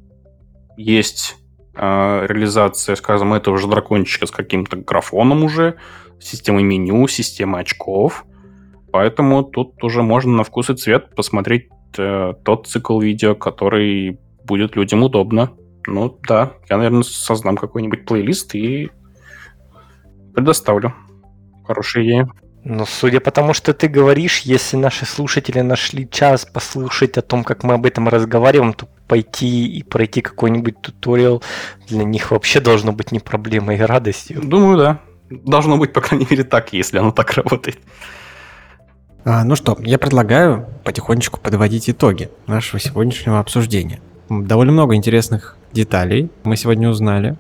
Есть 0.78 1.38
э, 1.76 2.26
реализация, 2.28 2.96
скажем, 2.96 3.34
этого 3.34 3.58
же 3.58 3.68
дракончика 3.68 4.26
с 4.26 4.32
каким-то 4.32 4.78
графоном 4.78 5.44
уже, 5.44 5.76
системой 6.20 6.64
меню, 6.64 7.08
системой 7.08 7.62
очков. 7.62 8.26
Поэтому 8.92 9.44
тут 9.44 9.84
уже 9.84 10.04
можно 10.04 10.34
на 10.34 10.44
вкус 10.44 10.70
и 10.70 10.76
цвет 10.76 11.16
посмотреть 11.16 11.70
э, 11.98 12.34
тот 12.44 12.68
цикл 12.68 13.00
видео, 13.00 13.36
который 13.36 14.20
будет 14.44 14.76
людям 14.76 15.04
удобно. 15.04 15.52
Ну 15.88 16.20
да, 16.28 16.54
я, 16.70 16.78
наверное, 16.78 17.04
создам 17.04 17.58
какой-нибудь 17.58 18.06
плейлист 18.06 18.54
и 18.56 18.92
предоставлю. 20.34 20.94
Хорошая 21.66 22.04
идея. 22.04 22.30
Ну, 22.64 22.86
судя 22.86 23.20
по 23.22 23.32
тому, 23.32 23.54
что 23.54 23.74
ты 23.74 23.88
говоришь, 23.88 24.42
если 24.42 24.78
наши 24.78 25.06
слушатели 25.06 25.62
нашли 25.62 26.08
час 26.08 26.46
послушать 26.46 27.18
о 27.18 27.24
том, 27.24 27.44
как 27.44 27.64
мы 27.64 27.74
об 27.74 27.88
этом 27.88 28.08
разговариваем, 28.08 28.74
то 28.74 28.88
пойти 29.08 29.66
и 29.66 29.82
пройти 29.82 30.22
какой-нибудь 30.22 30.80
туториал 30.82 31.42
для 31.88 32.04
них 32.04 32.30
вообще 32.30 32.60
должно 32.60 32.92
быть 32.92 33.12
не 33.12 33.20
проблемой 33.20 33.78
и 33.78 33.82
радостью. 33.82 34.42
Думаю, 34.44 34.78
да. 34.78 35.00
Должно 35.30 35.78
быть, 35.78 35.92
по 35.92 36.02
крайней 36.02 36.28
мере, 36.30 36.44
так, 36.44 36.72
если 36.74 37.00
оно 37.00 37.12
так 37.12 37.32
работает. 37.32 37.80
А, 39.24 39.44
ну 39.44 39.56
что, 39.56 39.78
я 39.82 40.00
предлагаю 40.00 40.66
потихонечку 40.84 41.40
подводить 41.40 41.90
итоги 41.90 42.30
нашего 42.48 42.80
сегодняшнего 42.80 43.40
обсуждения. 43.40 44.02
Довольно 44.30 44.72
много 44.72 44.96
интересных 44.96 45.58
деталей 45.72 46.32
мы 46.44 46.58
сегодня 46.58 46.90
узнали. 46.90 47.36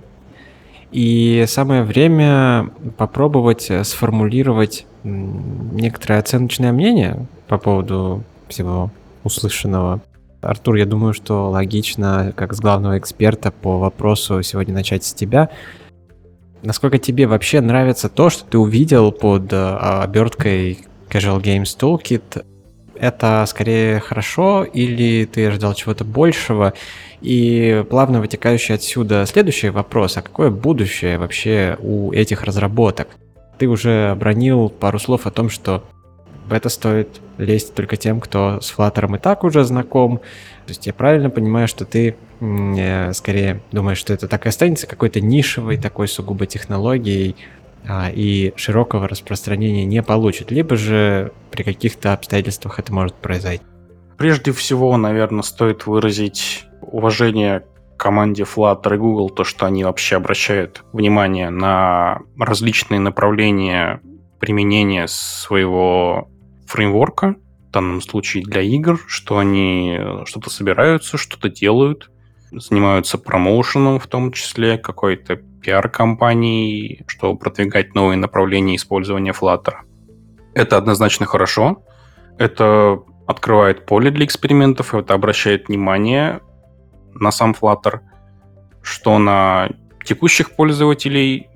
И 0.91 1.45
самое 1.47 1.83
время 1.83 2.69
попробовать 2.97 3.71
сформулировать 3.83 4.85
некоторое 5.03 6.19
оценочное 6.19 6.71
мнение 6.71 7.25
по 7.47 7.57
поводу 7.57 8.23
всего 8.47 8.91
услышанного. 9.23 10.01
Артур, 10.41 10.75
я 10.75 10.85
думаю, 10.85 11.13
что 11.13 11.49
логично, 11.49 12.33
как 12.35 12.53
с 12.53 12.59
главного 12.59 12.99
эксперта 12.99 13.51
по 13.51 13.79
вопросу 13.79 14.43
сегодня 14.43 14.73
начать 14.73 15.03
с 15.03 15.13
тебя. 15.13 15.49
Насколько 16.61 16.99
тебе 16.99 17.25
вообще 17.25 17.61
нравится 17.61 18.09
то, 18.09 18.29
что 18.29 18.43
ты 18.43 18.57
увидел 18.57 19.11
под 19.11 19.51
а, 19.51 20.03
оберткой 20.03 20.85
Casual 21.11 21.41
Games 21.41 21.77
Toolkit? 21.77 22.45
Это 22.95 23.43
скорее 23.47 23.99
хорошо 23.99 24.63
или 24.63 25.25
ты 25.25 25.47
ожидал 25.47 25.73
чего-то 25.73 26.05
большего? 26.05 26.73
И 27.19 27.83
плавно 27.89 28.21
вытекающий 28.21 28.75
отсюда 28.75 29.25
следующий 29.25 29.69
вопрос, 29.69 30.17
а 30.17 30.21
какое 30.21 30.49
будущее 30.49 31.17
вообще 31.17 31.77
у 31.81 32.11
этих 32.13 32.43
разработок? 32.43 33.09
Ты 33.57 33.67
уже 33.67 34.11
обронил 34.11 34.69
пару 34.69 34.99
слов 34.99 35.27
о 35.27 35.31
том, 35.31 35.49
что 35.49 35.83
в 36.47 36.53
это 36.53 36.69
стоит 36.69 37.21
лезть 37.37 37.73
только 37.75 37.97
тем, 37.97 38.19
кто 38.19 38.59
с 38.61 38.73
Flutter 38.75 39.15
и 39.15 39.19
так 39.19 39.43
уже 39.43 39.63
знаком. 39.63 40.17
То 40.65 40.69
есть 40.69 40.87
я 40.87 40.93
правильно 40.93 41.29
понимаю, 41.29 41.67
что 41.67 41.85
ты 41.85 42.15
э, 42.39 43.13
скорее 43.13 43.61
думаешь, 43.71 43.97
что 43.97 44.13
это 44.13 44.27
так 44.27 44.45
и 44.45 44.49
останется 44.49 44.87
какой-то 44.87 45.21
нишевой 45.21 45.77
такой 45.77 46.07
сугубо 46.07 46.45
технологией, 46.45 47.35
и 48.13 48.53
широкого 48.55 49.07
распространения 49.07 49.85
не 49.85 50.03
получит, 50.03 50.51
либо 50.51 50.75
же 50.75 51.31
при 51.51 51.63
каких-то 51.63 52.13
обстоятельствах 52.13 52.79
это 52.79 52.93
может 52.93 53.15
произойти. 53.15 53.63
Прежде 54.17 54.51
всего, 54.51 54.95
наверное, 54.97 55.41
стоит 55.41 55.87
выразить 55.87 56.65
уважение 56.81 57.65
команде 57.97 58.43
Flutter 58.43 58.95
и 58.95 58.97
Google, 58.97 59.29
то, 59.29 59.43
что 59.43 59.65
они 59.65 59.83
вообще 59.83 60.15
обращают 60.15 60.83
внимание 60.91 61.49
на 61.49 62.19
различные 62.37 62.99
направления 62.99 64.01
применения 64.39 65.07
своего 65.07 66.29
фреймворка, 66.65 67.35
в 67.69 67.71
данном 67.71 68.01
случае 68.01 68.43
для 68.43 68.61
игр, 68.61 68.99
что 69.07 69.37
они 69.37 69.99
что-то 70.25 70.49
собираются, 70.49 71.17
что-то 71.17 71.49
делают, 71.49 72.11
занимаются 72.51 73.17
промоушеном 73.17 73.99
в 73.99 74.07
том 74.07 74.31
числе, 74.31 74.77
какой-то 74.77 75.41
пиар-компанией, 75.61 77.03
чтобы 77.07 77.37
продвигать 77.37 77.95
новые 77.95 78.17
направления 78.17 78.75
использования 78.75 79.31
Flutter. 79.31 79.75
Это 80.53 80.77
однозначно 80.77 81.25
хорошо. 81.25 81.83
Это 82.37 82.99
открывает 83.27 83.85
поле 83.85 84.11
для 84.11 84.25
экспериментов, 84.25 84.93
это 84.93 85.13
обращает 85.13 85.67
внимание 85.67 86.41
на 87.13 87.31
сам 87.31 87.55
Flutter, 87.59 87.99
что 88.81 89.17
на 89.19 89.69
текущих 90.03 90.55
пользователей 90.55 91.47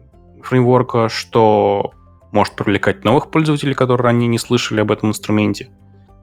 фреймворка, 0.44 1.10
что 1.10 1.92
может 2.32 2.56
привлекать 2.56 3.04
новых 3.04 3.32
пользователей, 3.32 3.74
которые 3.74 4.06
ранее 4.06 4.28
не 4.28 4.38
слышали 4.38 4.82
об 4.82 4.92
этом 4.92 5.10
инструменте. 5.10 5.70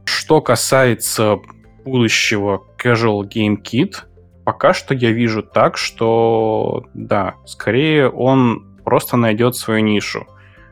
Что 0.04 0.40
касается 0.40 1.38
будущего 1.84 2.62
Casual 2.82 3.22
Game 3.22 3.56
Kit, 3.62 4.04
пока 4.44 4.74
что 4.74 4.94
я 4.94 5.12
вижу 5.12 5.42
так, 5.42 5.76
что 5.76 6.86
да, 6.94 7.34
скорее 7.44 8.08
он 8.08 8.76
просто 8.84 9.16
найдет 9.16 9.56
свою 9.56 9.80
нишу. 9.80 10.26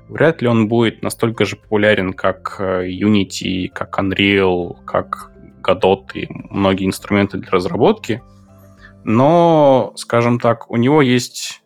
Вряд 0.08 0.42
ли 0.42 0.48
он 0.48 0.68
будет 0.68 1.02
настолько 1.02 1.44
же 1.44 1.56
популярен, 1.56 2.12
как 2.12 2.56
э, 2.58 2.88
Unity, 2.88 3.68
как 3.68 3.96
Unreal, 3.98 4.84
как 4.84 5.30
Godot 5.62 6.06
и 6.14 6.26
многие 6.28 6.86
инструменты 6.86 7.38
для 7.38 7.50
разработки. 7.50 8.22
Но, 9.04 9.92
скажем 9.96 10.40
так, 10.40 10.70
у 10.70 10.76
него 10.76 11.00
есть 11.00 11.62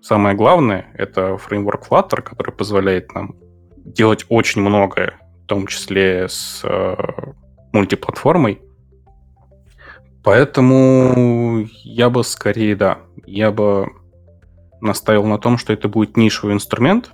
самое 0.00 0.34
главное, 0.34 0.86
это 0.94 1.36
фреймворк 1.36 1.88
Flutter, 1.88 2.22
который 2.22 2.52
позволяет 2.52 3.14
нам 3.14 3.36
делать 3.76 4.24
очень 4.28 4.62
многое, 4.62 5.18
в 5.44 5.46
том 5.46 5.66
числе 5.66 6.28
с 6.28 6.62
э, 6.64 6.96
мультиплатформой. 7.72 8.62
Поэтому 10.24 11.66
я 11.82 12.08
бы 12.08 12.24
скорее, 12.24 12.74
да, 12.74 12.98
я 13.26 13.52
бы 13.52 13.92
наставил 14.80 15.24
на 15.26 15.38
том, 15.38 15.58
что 15.58 15.72
это 15.72 15.88
будет 15.88 16.16
нишевый 16.16 16.54
инструмент 16.54 17.12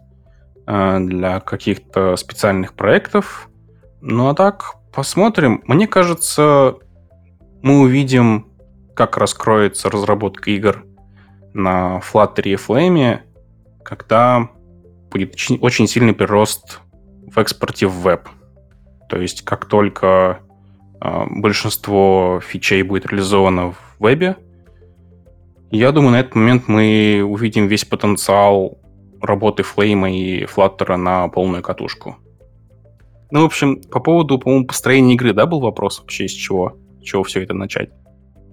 э, 0.67 0.99
для 1.01 1.41
каких-то 1.41 2.15
специальных 2.15 2.75
проектов. 2.75 3.49
Ну 4.01 4.29
а 4.29 4.35
так, 4.35 4.77
посмотрим. 4.93 5.61
Мне 5.67 5.89
кажется, 5.89 6.77
мы 7.63 7.81
увидим 7.81 8.47
как 8.95 9.17
раскроется 9.17 9.91
разработка 9.91 10.53
игр 10.53 10.85
на 11.53 11.99
Flutter 11.99 12.43
и 12.43 12.55
Flame, 12.55 13.21
когда 13.85 14.49
будет 15.11 15.35
очень 15.61 15.89
сильный 15.89 16.13
прирост 16.13 16.79
в 17.27 17.39
экспорте 17.39 17.89
в 17.89 18.03
веб. 18.03 18.29
То 19.09 19.21
есть 19.21 19.43
как 19.43 19.67
только 19.67 20.41
большинство 21.01 22.41
фичей 22.47 22.83
будет 22.83 23.07
реализовано 23.07 23.73
в 23.73 23.77
вебе, 23.99 24.37
я 25.71 25.93
думаю, 25.93 26.13
на 26.13 26.21
этот 26.21 26.35
момент 26.35 26.67
мы 26.67 27.23
увидим 27.25 27.69
весь 27.69 27.85
потенциал 27.85 28.79
работы 29.21 29.63
Flame 29.63 30.11
и 30.11 30.45
Flutter 30.45 30.97
на 30.97 31.29
полную 31.29 31.63
катушку. 31.63 32.17
Ну, 33.31 33.43
в 33.43 33.45
общем, 33.45 33.81
по 33.83 34.01
поводу, 34.01 34.39
по-моему, 34.39 34.67
построения 34.67 35.15
игры, 35.15 35.33
да, 35.33 35.47
был 35.47 35.61
вопрос 35.61 36.01
вообще, 36.01 36.25
из 36.25 36.33
чего? 36.33 36.77
С 37.01 37.05
чего 37.05 37.23
все 37.23 37.43
это 37.43 37.55
начать? 37.55 37.91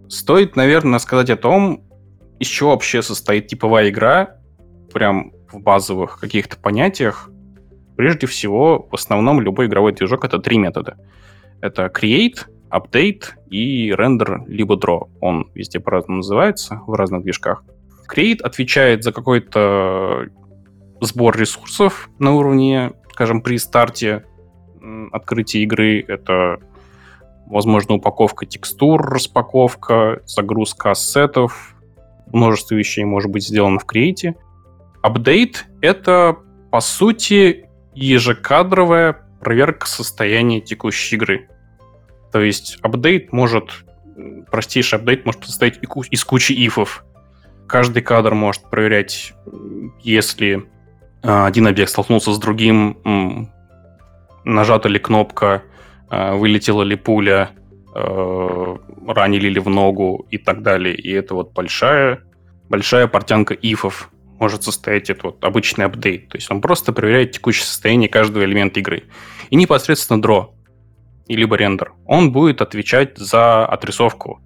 Стоит, 0.08 0.56
наверное, 0.56 1.00
сказать 1.00 1.32
о 1.32 1.38
том, 1.38 1.82
из 2.40 2.48
чего 2.48 2.70
вообще 2.70 3.02
состоит 3.02 3.48
типовая 3.48 3.90
игра, 3.90 4.38
прям 4.94 5.32
в 5.52 5.60
базовых 5.60 6.20
каких-то 6.20 6.58
понятиях. 6.58 7.30
Прежде 7.96 8.28
всего, 8.28 8.88
в 8.92 8.94
основном 8.94 9.42
любой 9.42 9.66
игровой 9.66 9.94
движок— 9.94 10.24
это 10.26 10.38
три 10.38 10.60
метода. 10.60 10.98
Это 11.62 11.86
create, 11.86 12.48
update 12.70 13.24
и 13.50 13.92
render 13.92 14.46
либо 14.48 14.76
draw. 14.76 15.10
Он 15.22 15.50
везде 15.54 15.80
по-разному 15.80 16.18
называется, 16.18 16.82
в 16.88 16.94
разных 16.94 17.24
движках. 17.24 17.64
Create 18.14 18.42
отвечает 18.42 19.04
за 19.04 19.12
какой-то 19.12 20.28
сбор 21.02 21.38
ресурсов 21.38 22.10
на 22.20 22.34
уровне, 22.34 22.94
скажем, 23.12 23.42
при 23.42 23.58
старте 23.58 24.24
открытия 25.12 25.64
игры. 25.64 26.04
Это 26.08 26.60
возможно, 27.48 27.96
упаковка 27.96 28.46
текстур, 28.46 29.02
распаковка, 29.02 30.22
загрузка 30.26 30.92
ассетов, 30.92 31.76
множество 32.32 32.76
вещей 32.76 33.04
может 33.04 33.32
быть 33.32 33.46
сделано 33.46 33.80
в 33.80 33.86
Create. 33.86 34.36
Апдейт— 35.02 35.66
это, 35.82 36.38
по 36.72 36.80
сути, 36.82 37.70
ежекадровая 37.94 39.27
проверка 39.40 39.88
состояния 39.88 40.62
текущей 40.62 41.16
игры. 41.16 41.50
То 42.32 42.42
есть 42.42 42.78
апдейт 42.82 43.32
может, 43.32 43.86
простейший 44.52 45.00
апдейт 45.00 45.26
может 45.26 45.46
состоять 45.46 45.80
из 46.12 46.24
кучи 46.24 46.54
ифов. 46.54 47.04
Каждый 47.68 48.02
кадр 48.02 48.34
может 48.34 48.70
проверять, 48.70 49.34
если 50.02 50.66
а, 51.24 51.46
один 51.46 51.68
объект 51.68 51.92
столкнулся 51.92 52.34
с 52.34 52.40
другим, 52.40 53.50
нажата 54.46 54.88
ли 54.88 55.00
кнопка, 55.00 55.64
Э, 56.10 56.36
вылетела 56.36 56.84
ли 56.84 56.96
пуля, 56.96 57.52
э, 57.94 58.76
ранили 59.08 59.50
ли 59.50 59.60
в 59.60 59.70
ногу 59.70 60.26
и 60.30 60.38
так 60.38 60.62
далее. 60.62 60.96
И 60.96 61.12
это 61.12 61.36
вот 61.36 61.54
большая, 61.54 62.24
большая 62.70 63.08
портянка 63.08 63.54
ифов 63.54 64.10
может 64.40 64.64
состоять 64.64 65.10
это 65.10 65.28
вот 65.28 65.44
обычный 65.44 65.86
апдейт. 65.86 66.30
То 66.30 66.38
есть 66.38 66.50
он 66.52 66.62
просто 66.62 66.94
проверяет 66.94 67.32
текущее 67.32 67.66
состояние 67.66 68.10
каждого 68.10 68.44
элемента 68.44 68.80
игры. 68.80 69.04
И 69.50 69.56
непосредственно 69.56 70.22
дро, 70.22 70.54
и 71.28 71.36
либо 71.36 71.56
рендер. 71.56 71.94
Он 72.06 72.32
будет 72.32 72.62
отвечать 72.62 73.18
за 73.18 73.66
отрисовку 73.66 74.42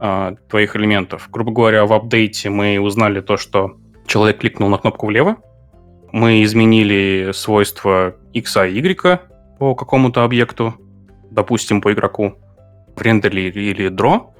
э, 0.00 0.36
твоих 0.48 0.76
элементов. 0.76 1.28
Грубо 1.30 1.52
говоря, 1.52 1.84
в 1.86 1.92
апдейте 1.92 2.50
мы 2.50 2.78
узнали 2.78 3.20
то, 3.20 3.36
что 3.36 3.76
человек 4.06 4.38
кликнул 4.38 4.68
на 4.68 4.78
кнопку 4.78 5.06
влево, 5.06 5.36
мы 6.12 6.42
изменили 6.42 7.30
свойства 7.32 8.16
x 8.34 8.56
и 8.56 8.78
y 8.78 9.20
по 9.58 9.74
какому-то 9.74 10.24
объекту, 10.24 10.74
допустим, 11.30 11.80
по 11.80 11.92
игроку, 11.92 12.34
в 12.94 13.00
рендере 13.00 13.48
или 13.48 13.90
draw, 13.90 14.31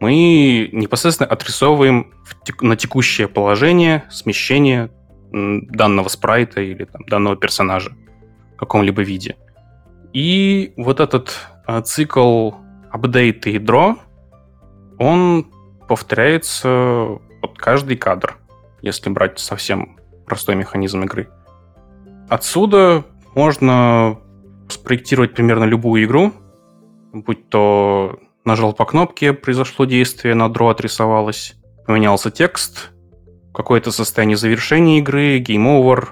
мы 0.00 0.70
непосредственно 0.72 1.28
отрисовываем 1.28 2.12
тек- 2.44 2.62
на 2.62 2.76
текущее 2.76 3.28
положение 3.28 4.04
смещение 4.10 4.90
данного 5.30 6.08
спрайта 6.08 6.60
или 6.62 6.84
там, 6.84 7.04
данного 7.04 7.36
персонажа 7.36 7.92
в 8.54 8.56
каком-либо 8.56 9.02
виде. 9.02 9.36
И 10.12 10.72
вот 10.76 11.00
этот 11.00 11.46
а, 11.66 11.82
цикл 11.82 12.52
и 12.92 13.58
draw, 13.58 13.96
он 14.98 15.46
повторяется 15.86 17.18
под 17.40 17.56
каждый 17.58 17.96
кадр, 17.96 18.36
если 18.82 19.10
брать 19.10 19.38
совсем 19.38 19.98
простой 20.26 20.56
механизм 20.56 21.02
игры. 21.04 21.28
Отсюда 22.28 23.04
можно 23.34 24.18
спроектировать 24.68 25.34
примерно 25.34 25.64
любую 25.64 26.04
игру, 26.04 26.32
будь 27.12 27.48
то 27.48 28.18
нажал 28.44 28.72
по 28.72 28.84
кнопке, 28.84 29.32
произошло 29.32 29.84
действие, 29.84 30.34
на 30.34 30.46
draw 30.46 30.70
отрисовалось, 30.70 31.54
поменялся 31.86 32.30
текст, 32.30 32.90
какое-то 33.52 33.90
состояние 33.90 34.36
завершения 34.36 34.98
игры, 34.98 35.40
over, 35.40 36.08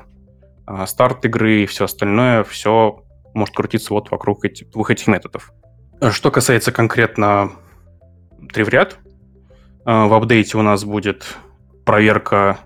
а, 0.67 0.87
старт 0.87 1.25
игры 1.25 1.63
и 1.63 1.67
все 1.67 1.85
остальное, 1.85 2.45
все 2.45 3.03
может 3.35 3.55
крутиться 3.55 3.95
вот 3.95 4.11
вокруг 4.11 4.45
этих, 4.45 4.71
двух 4.71 4.91
этих 4.91 5.07
методов. 5.07 5.53
Что 6.11 6.31
касается 6.31 6.73
конкретно 6.73 7.53
тривряд, 8.53 8.99
а, 9.85 10.07
в 10.07 10.15
апдейте 10.15 10.59
у 10.59 10.63
нас 10.63 10.85
будет 10.85 11.37
проверка 11.85 12.59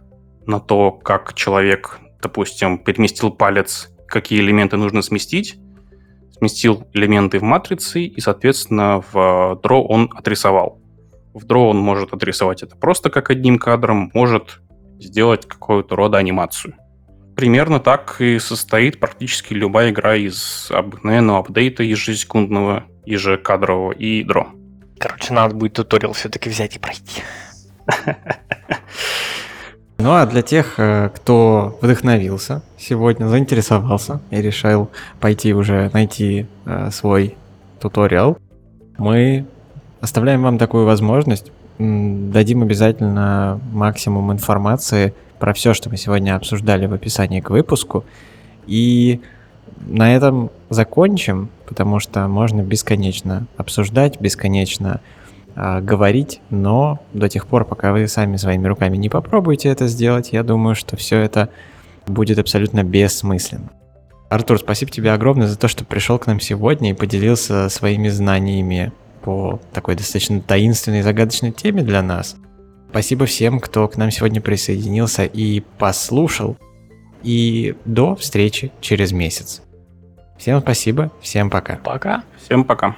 на 0.47 0.59
то, 0.59 0.91
как 0.91 1.35
человек, 1.35 2.01
допустим, 2.21 2.79
переместил 2.79 3.31
палец, 3.31 3.91
какие 4.09 4.41
элементы 4.41 4.77
нужно 4.77 5.03
сместить, 5.03 5.57
сместил 6.43 6.89
элементы 6.93 7.39
в 7.39 7.43
матрице, 7.43 8.03
и, 8.03 8.21
соответственно, 8.21 9.01
в 9.13 9.61
draw 9.63 9.87
он 9.89 10.11
отрисовал. 10.13 10.81
В 11.35 11.47
draw 11.47 11.71
он 11.71 11.79
может 11.79 12.13
отрисовать 12.13 12.65
это 12.65 12.75
просто 12.75 13.11
как 13.11 13.31
одним 13.31 13.61
кадром, 13.61 14.11
может 14.13 14.61
сделать 14.99 15.47
какую-то 15.47 15.95
рода 15.95 16.19
анимацию. 16.19 16.75
Примерно 17.37 17.79
так 17.79 18.21
и 18.21 18.41
состоит 18.41 18.99
практически 18.99 19.55
любая 19.55 19.91
игра 19.91 20.17
из 20.17 20.69
обыкновенного 20.73 21.39
апдейта 21.39 21.85
ежесекундного, 21.85 22.87
ежекадрового 23.07 23.93
и 23.93 24.25
draw. 24.25 24.49
Короче, 24.99 25.33
надо 25.33 25.55
будет 25.55 25.75
туториал 25.75 26.13
все-таки 26.13 26.51
взять 26.51 26.75
и 26.75 26.81
пройти. 26.81 27.23
Ну 30.03 30.15
а 30.15 30.27
для 30.27 30.43
тех, 30.43 30.81
э, 30.81 31.11
кто 31.15 31.79
вдохновился 31.81 32.63
сегодня, 32.77 33.29
заинтересовался 33.29 34.21
и 34.33 34.43
решил 34.43 34.91
пойти 35.21 35.55
уже 35.55 35.91
найти 35.93 36.49
э, 36.67 36.91
свой 36.91 37.37
туториал, 37.79 38.37
мы 38.99 39.47
оставляем 40.01 40.43
вам 40.43 40.59
такую 40.59 40.87
возможность. 40.87 41.53
Дадим 41.79 42.63
обязательно 42.63 43.61
максимум 43.73 44.33
информации 44.33 45.15
про 45.39 45.55
все, 45.55 45.73
что 45.73 45.89
мы 45.89 45.97
сегодня 45.97 46.35
обсуждали 46.35 46.87
в 46.87 46.95
описании 46.95 47.41
к 47.41 47.51
выпуску. 47.51 48.05
И 48.67 49.21
на 49.87 50.13
этом 50.17 50.51
закончим, 50.69 51.49
потому 51.65 52.01
что 52.01 52.27
можно 52.27 52.63
бесконечно 52.63 53.47
обсуждать, 53.57 54.21
бесконечно 54.21 55.01
говорить, 55.55 56.41
но 56.51 57.01
до 57.13 57.29
тех 57.29 57.47
пор, 57.47 57.65
пока 57.65 57.93
вы 57.93 58.09
сами 58.09 58.37
своими 58.37 58.67
руками 58.67 58.97
не 58.97 59.09
попробуете 59.09 59.69
это 59.69 59.87
сделать, 59.87 60.33
я 60.33 60.43
думаю, 60.43 60.75
что 60.75 60.97
все 60.97 61.19
это 61.19 61.49
будет 62.07 62.39
абсолютно 62.39 62.83
бессмысленно. 62.83 63.71
Артур, 64.31 64.59
спасибо 64.59 64.91
тебе 64.91 65.13
огромное 65.13 65.47
за 65.47 65.59
то, 65.59 65.69
что 65.69 65.85
пришел 65.85 66.19
к 66.19 66.27
нам 66.27 66.41
сегодня 66.41 66.91
и 66.91 66.95
поделился 66.95 67.69
своими 67.69 68.09
знаниями 68.09 68.93
по 69.23 69.61
такой 69.73 69.95
достаточно 69.95 70.41
таинственной 70.41 71.01
и 71.01 71.03
загадочной 71.03 71.53
теме 71.53 71.83
для 71.83 72.03
нас. 72.03 72.37
Спасибо 72.91 73.27
всем, 73.27 73.61
кто 73.61 73.89
к 73.89 73.97
нам 73.97 74.11
сегодня 74.11 74.41
присоединился 74.41 75.25
и 75.25 75.61
послушал. 75.79 76.57
И 77.23 77.77
до 77.85 78.17
встречи 78.17 78.73
через 78.81 79.13
месяц. 79.13 79.63
Всем 80.39 80.61
спасибо, 80.61 81.13
всем 81.21 81.51
пока. 81.51 81.77
Пока. 81.77 82.25
Всем 82.45 82.65
пока. 82.65 82.97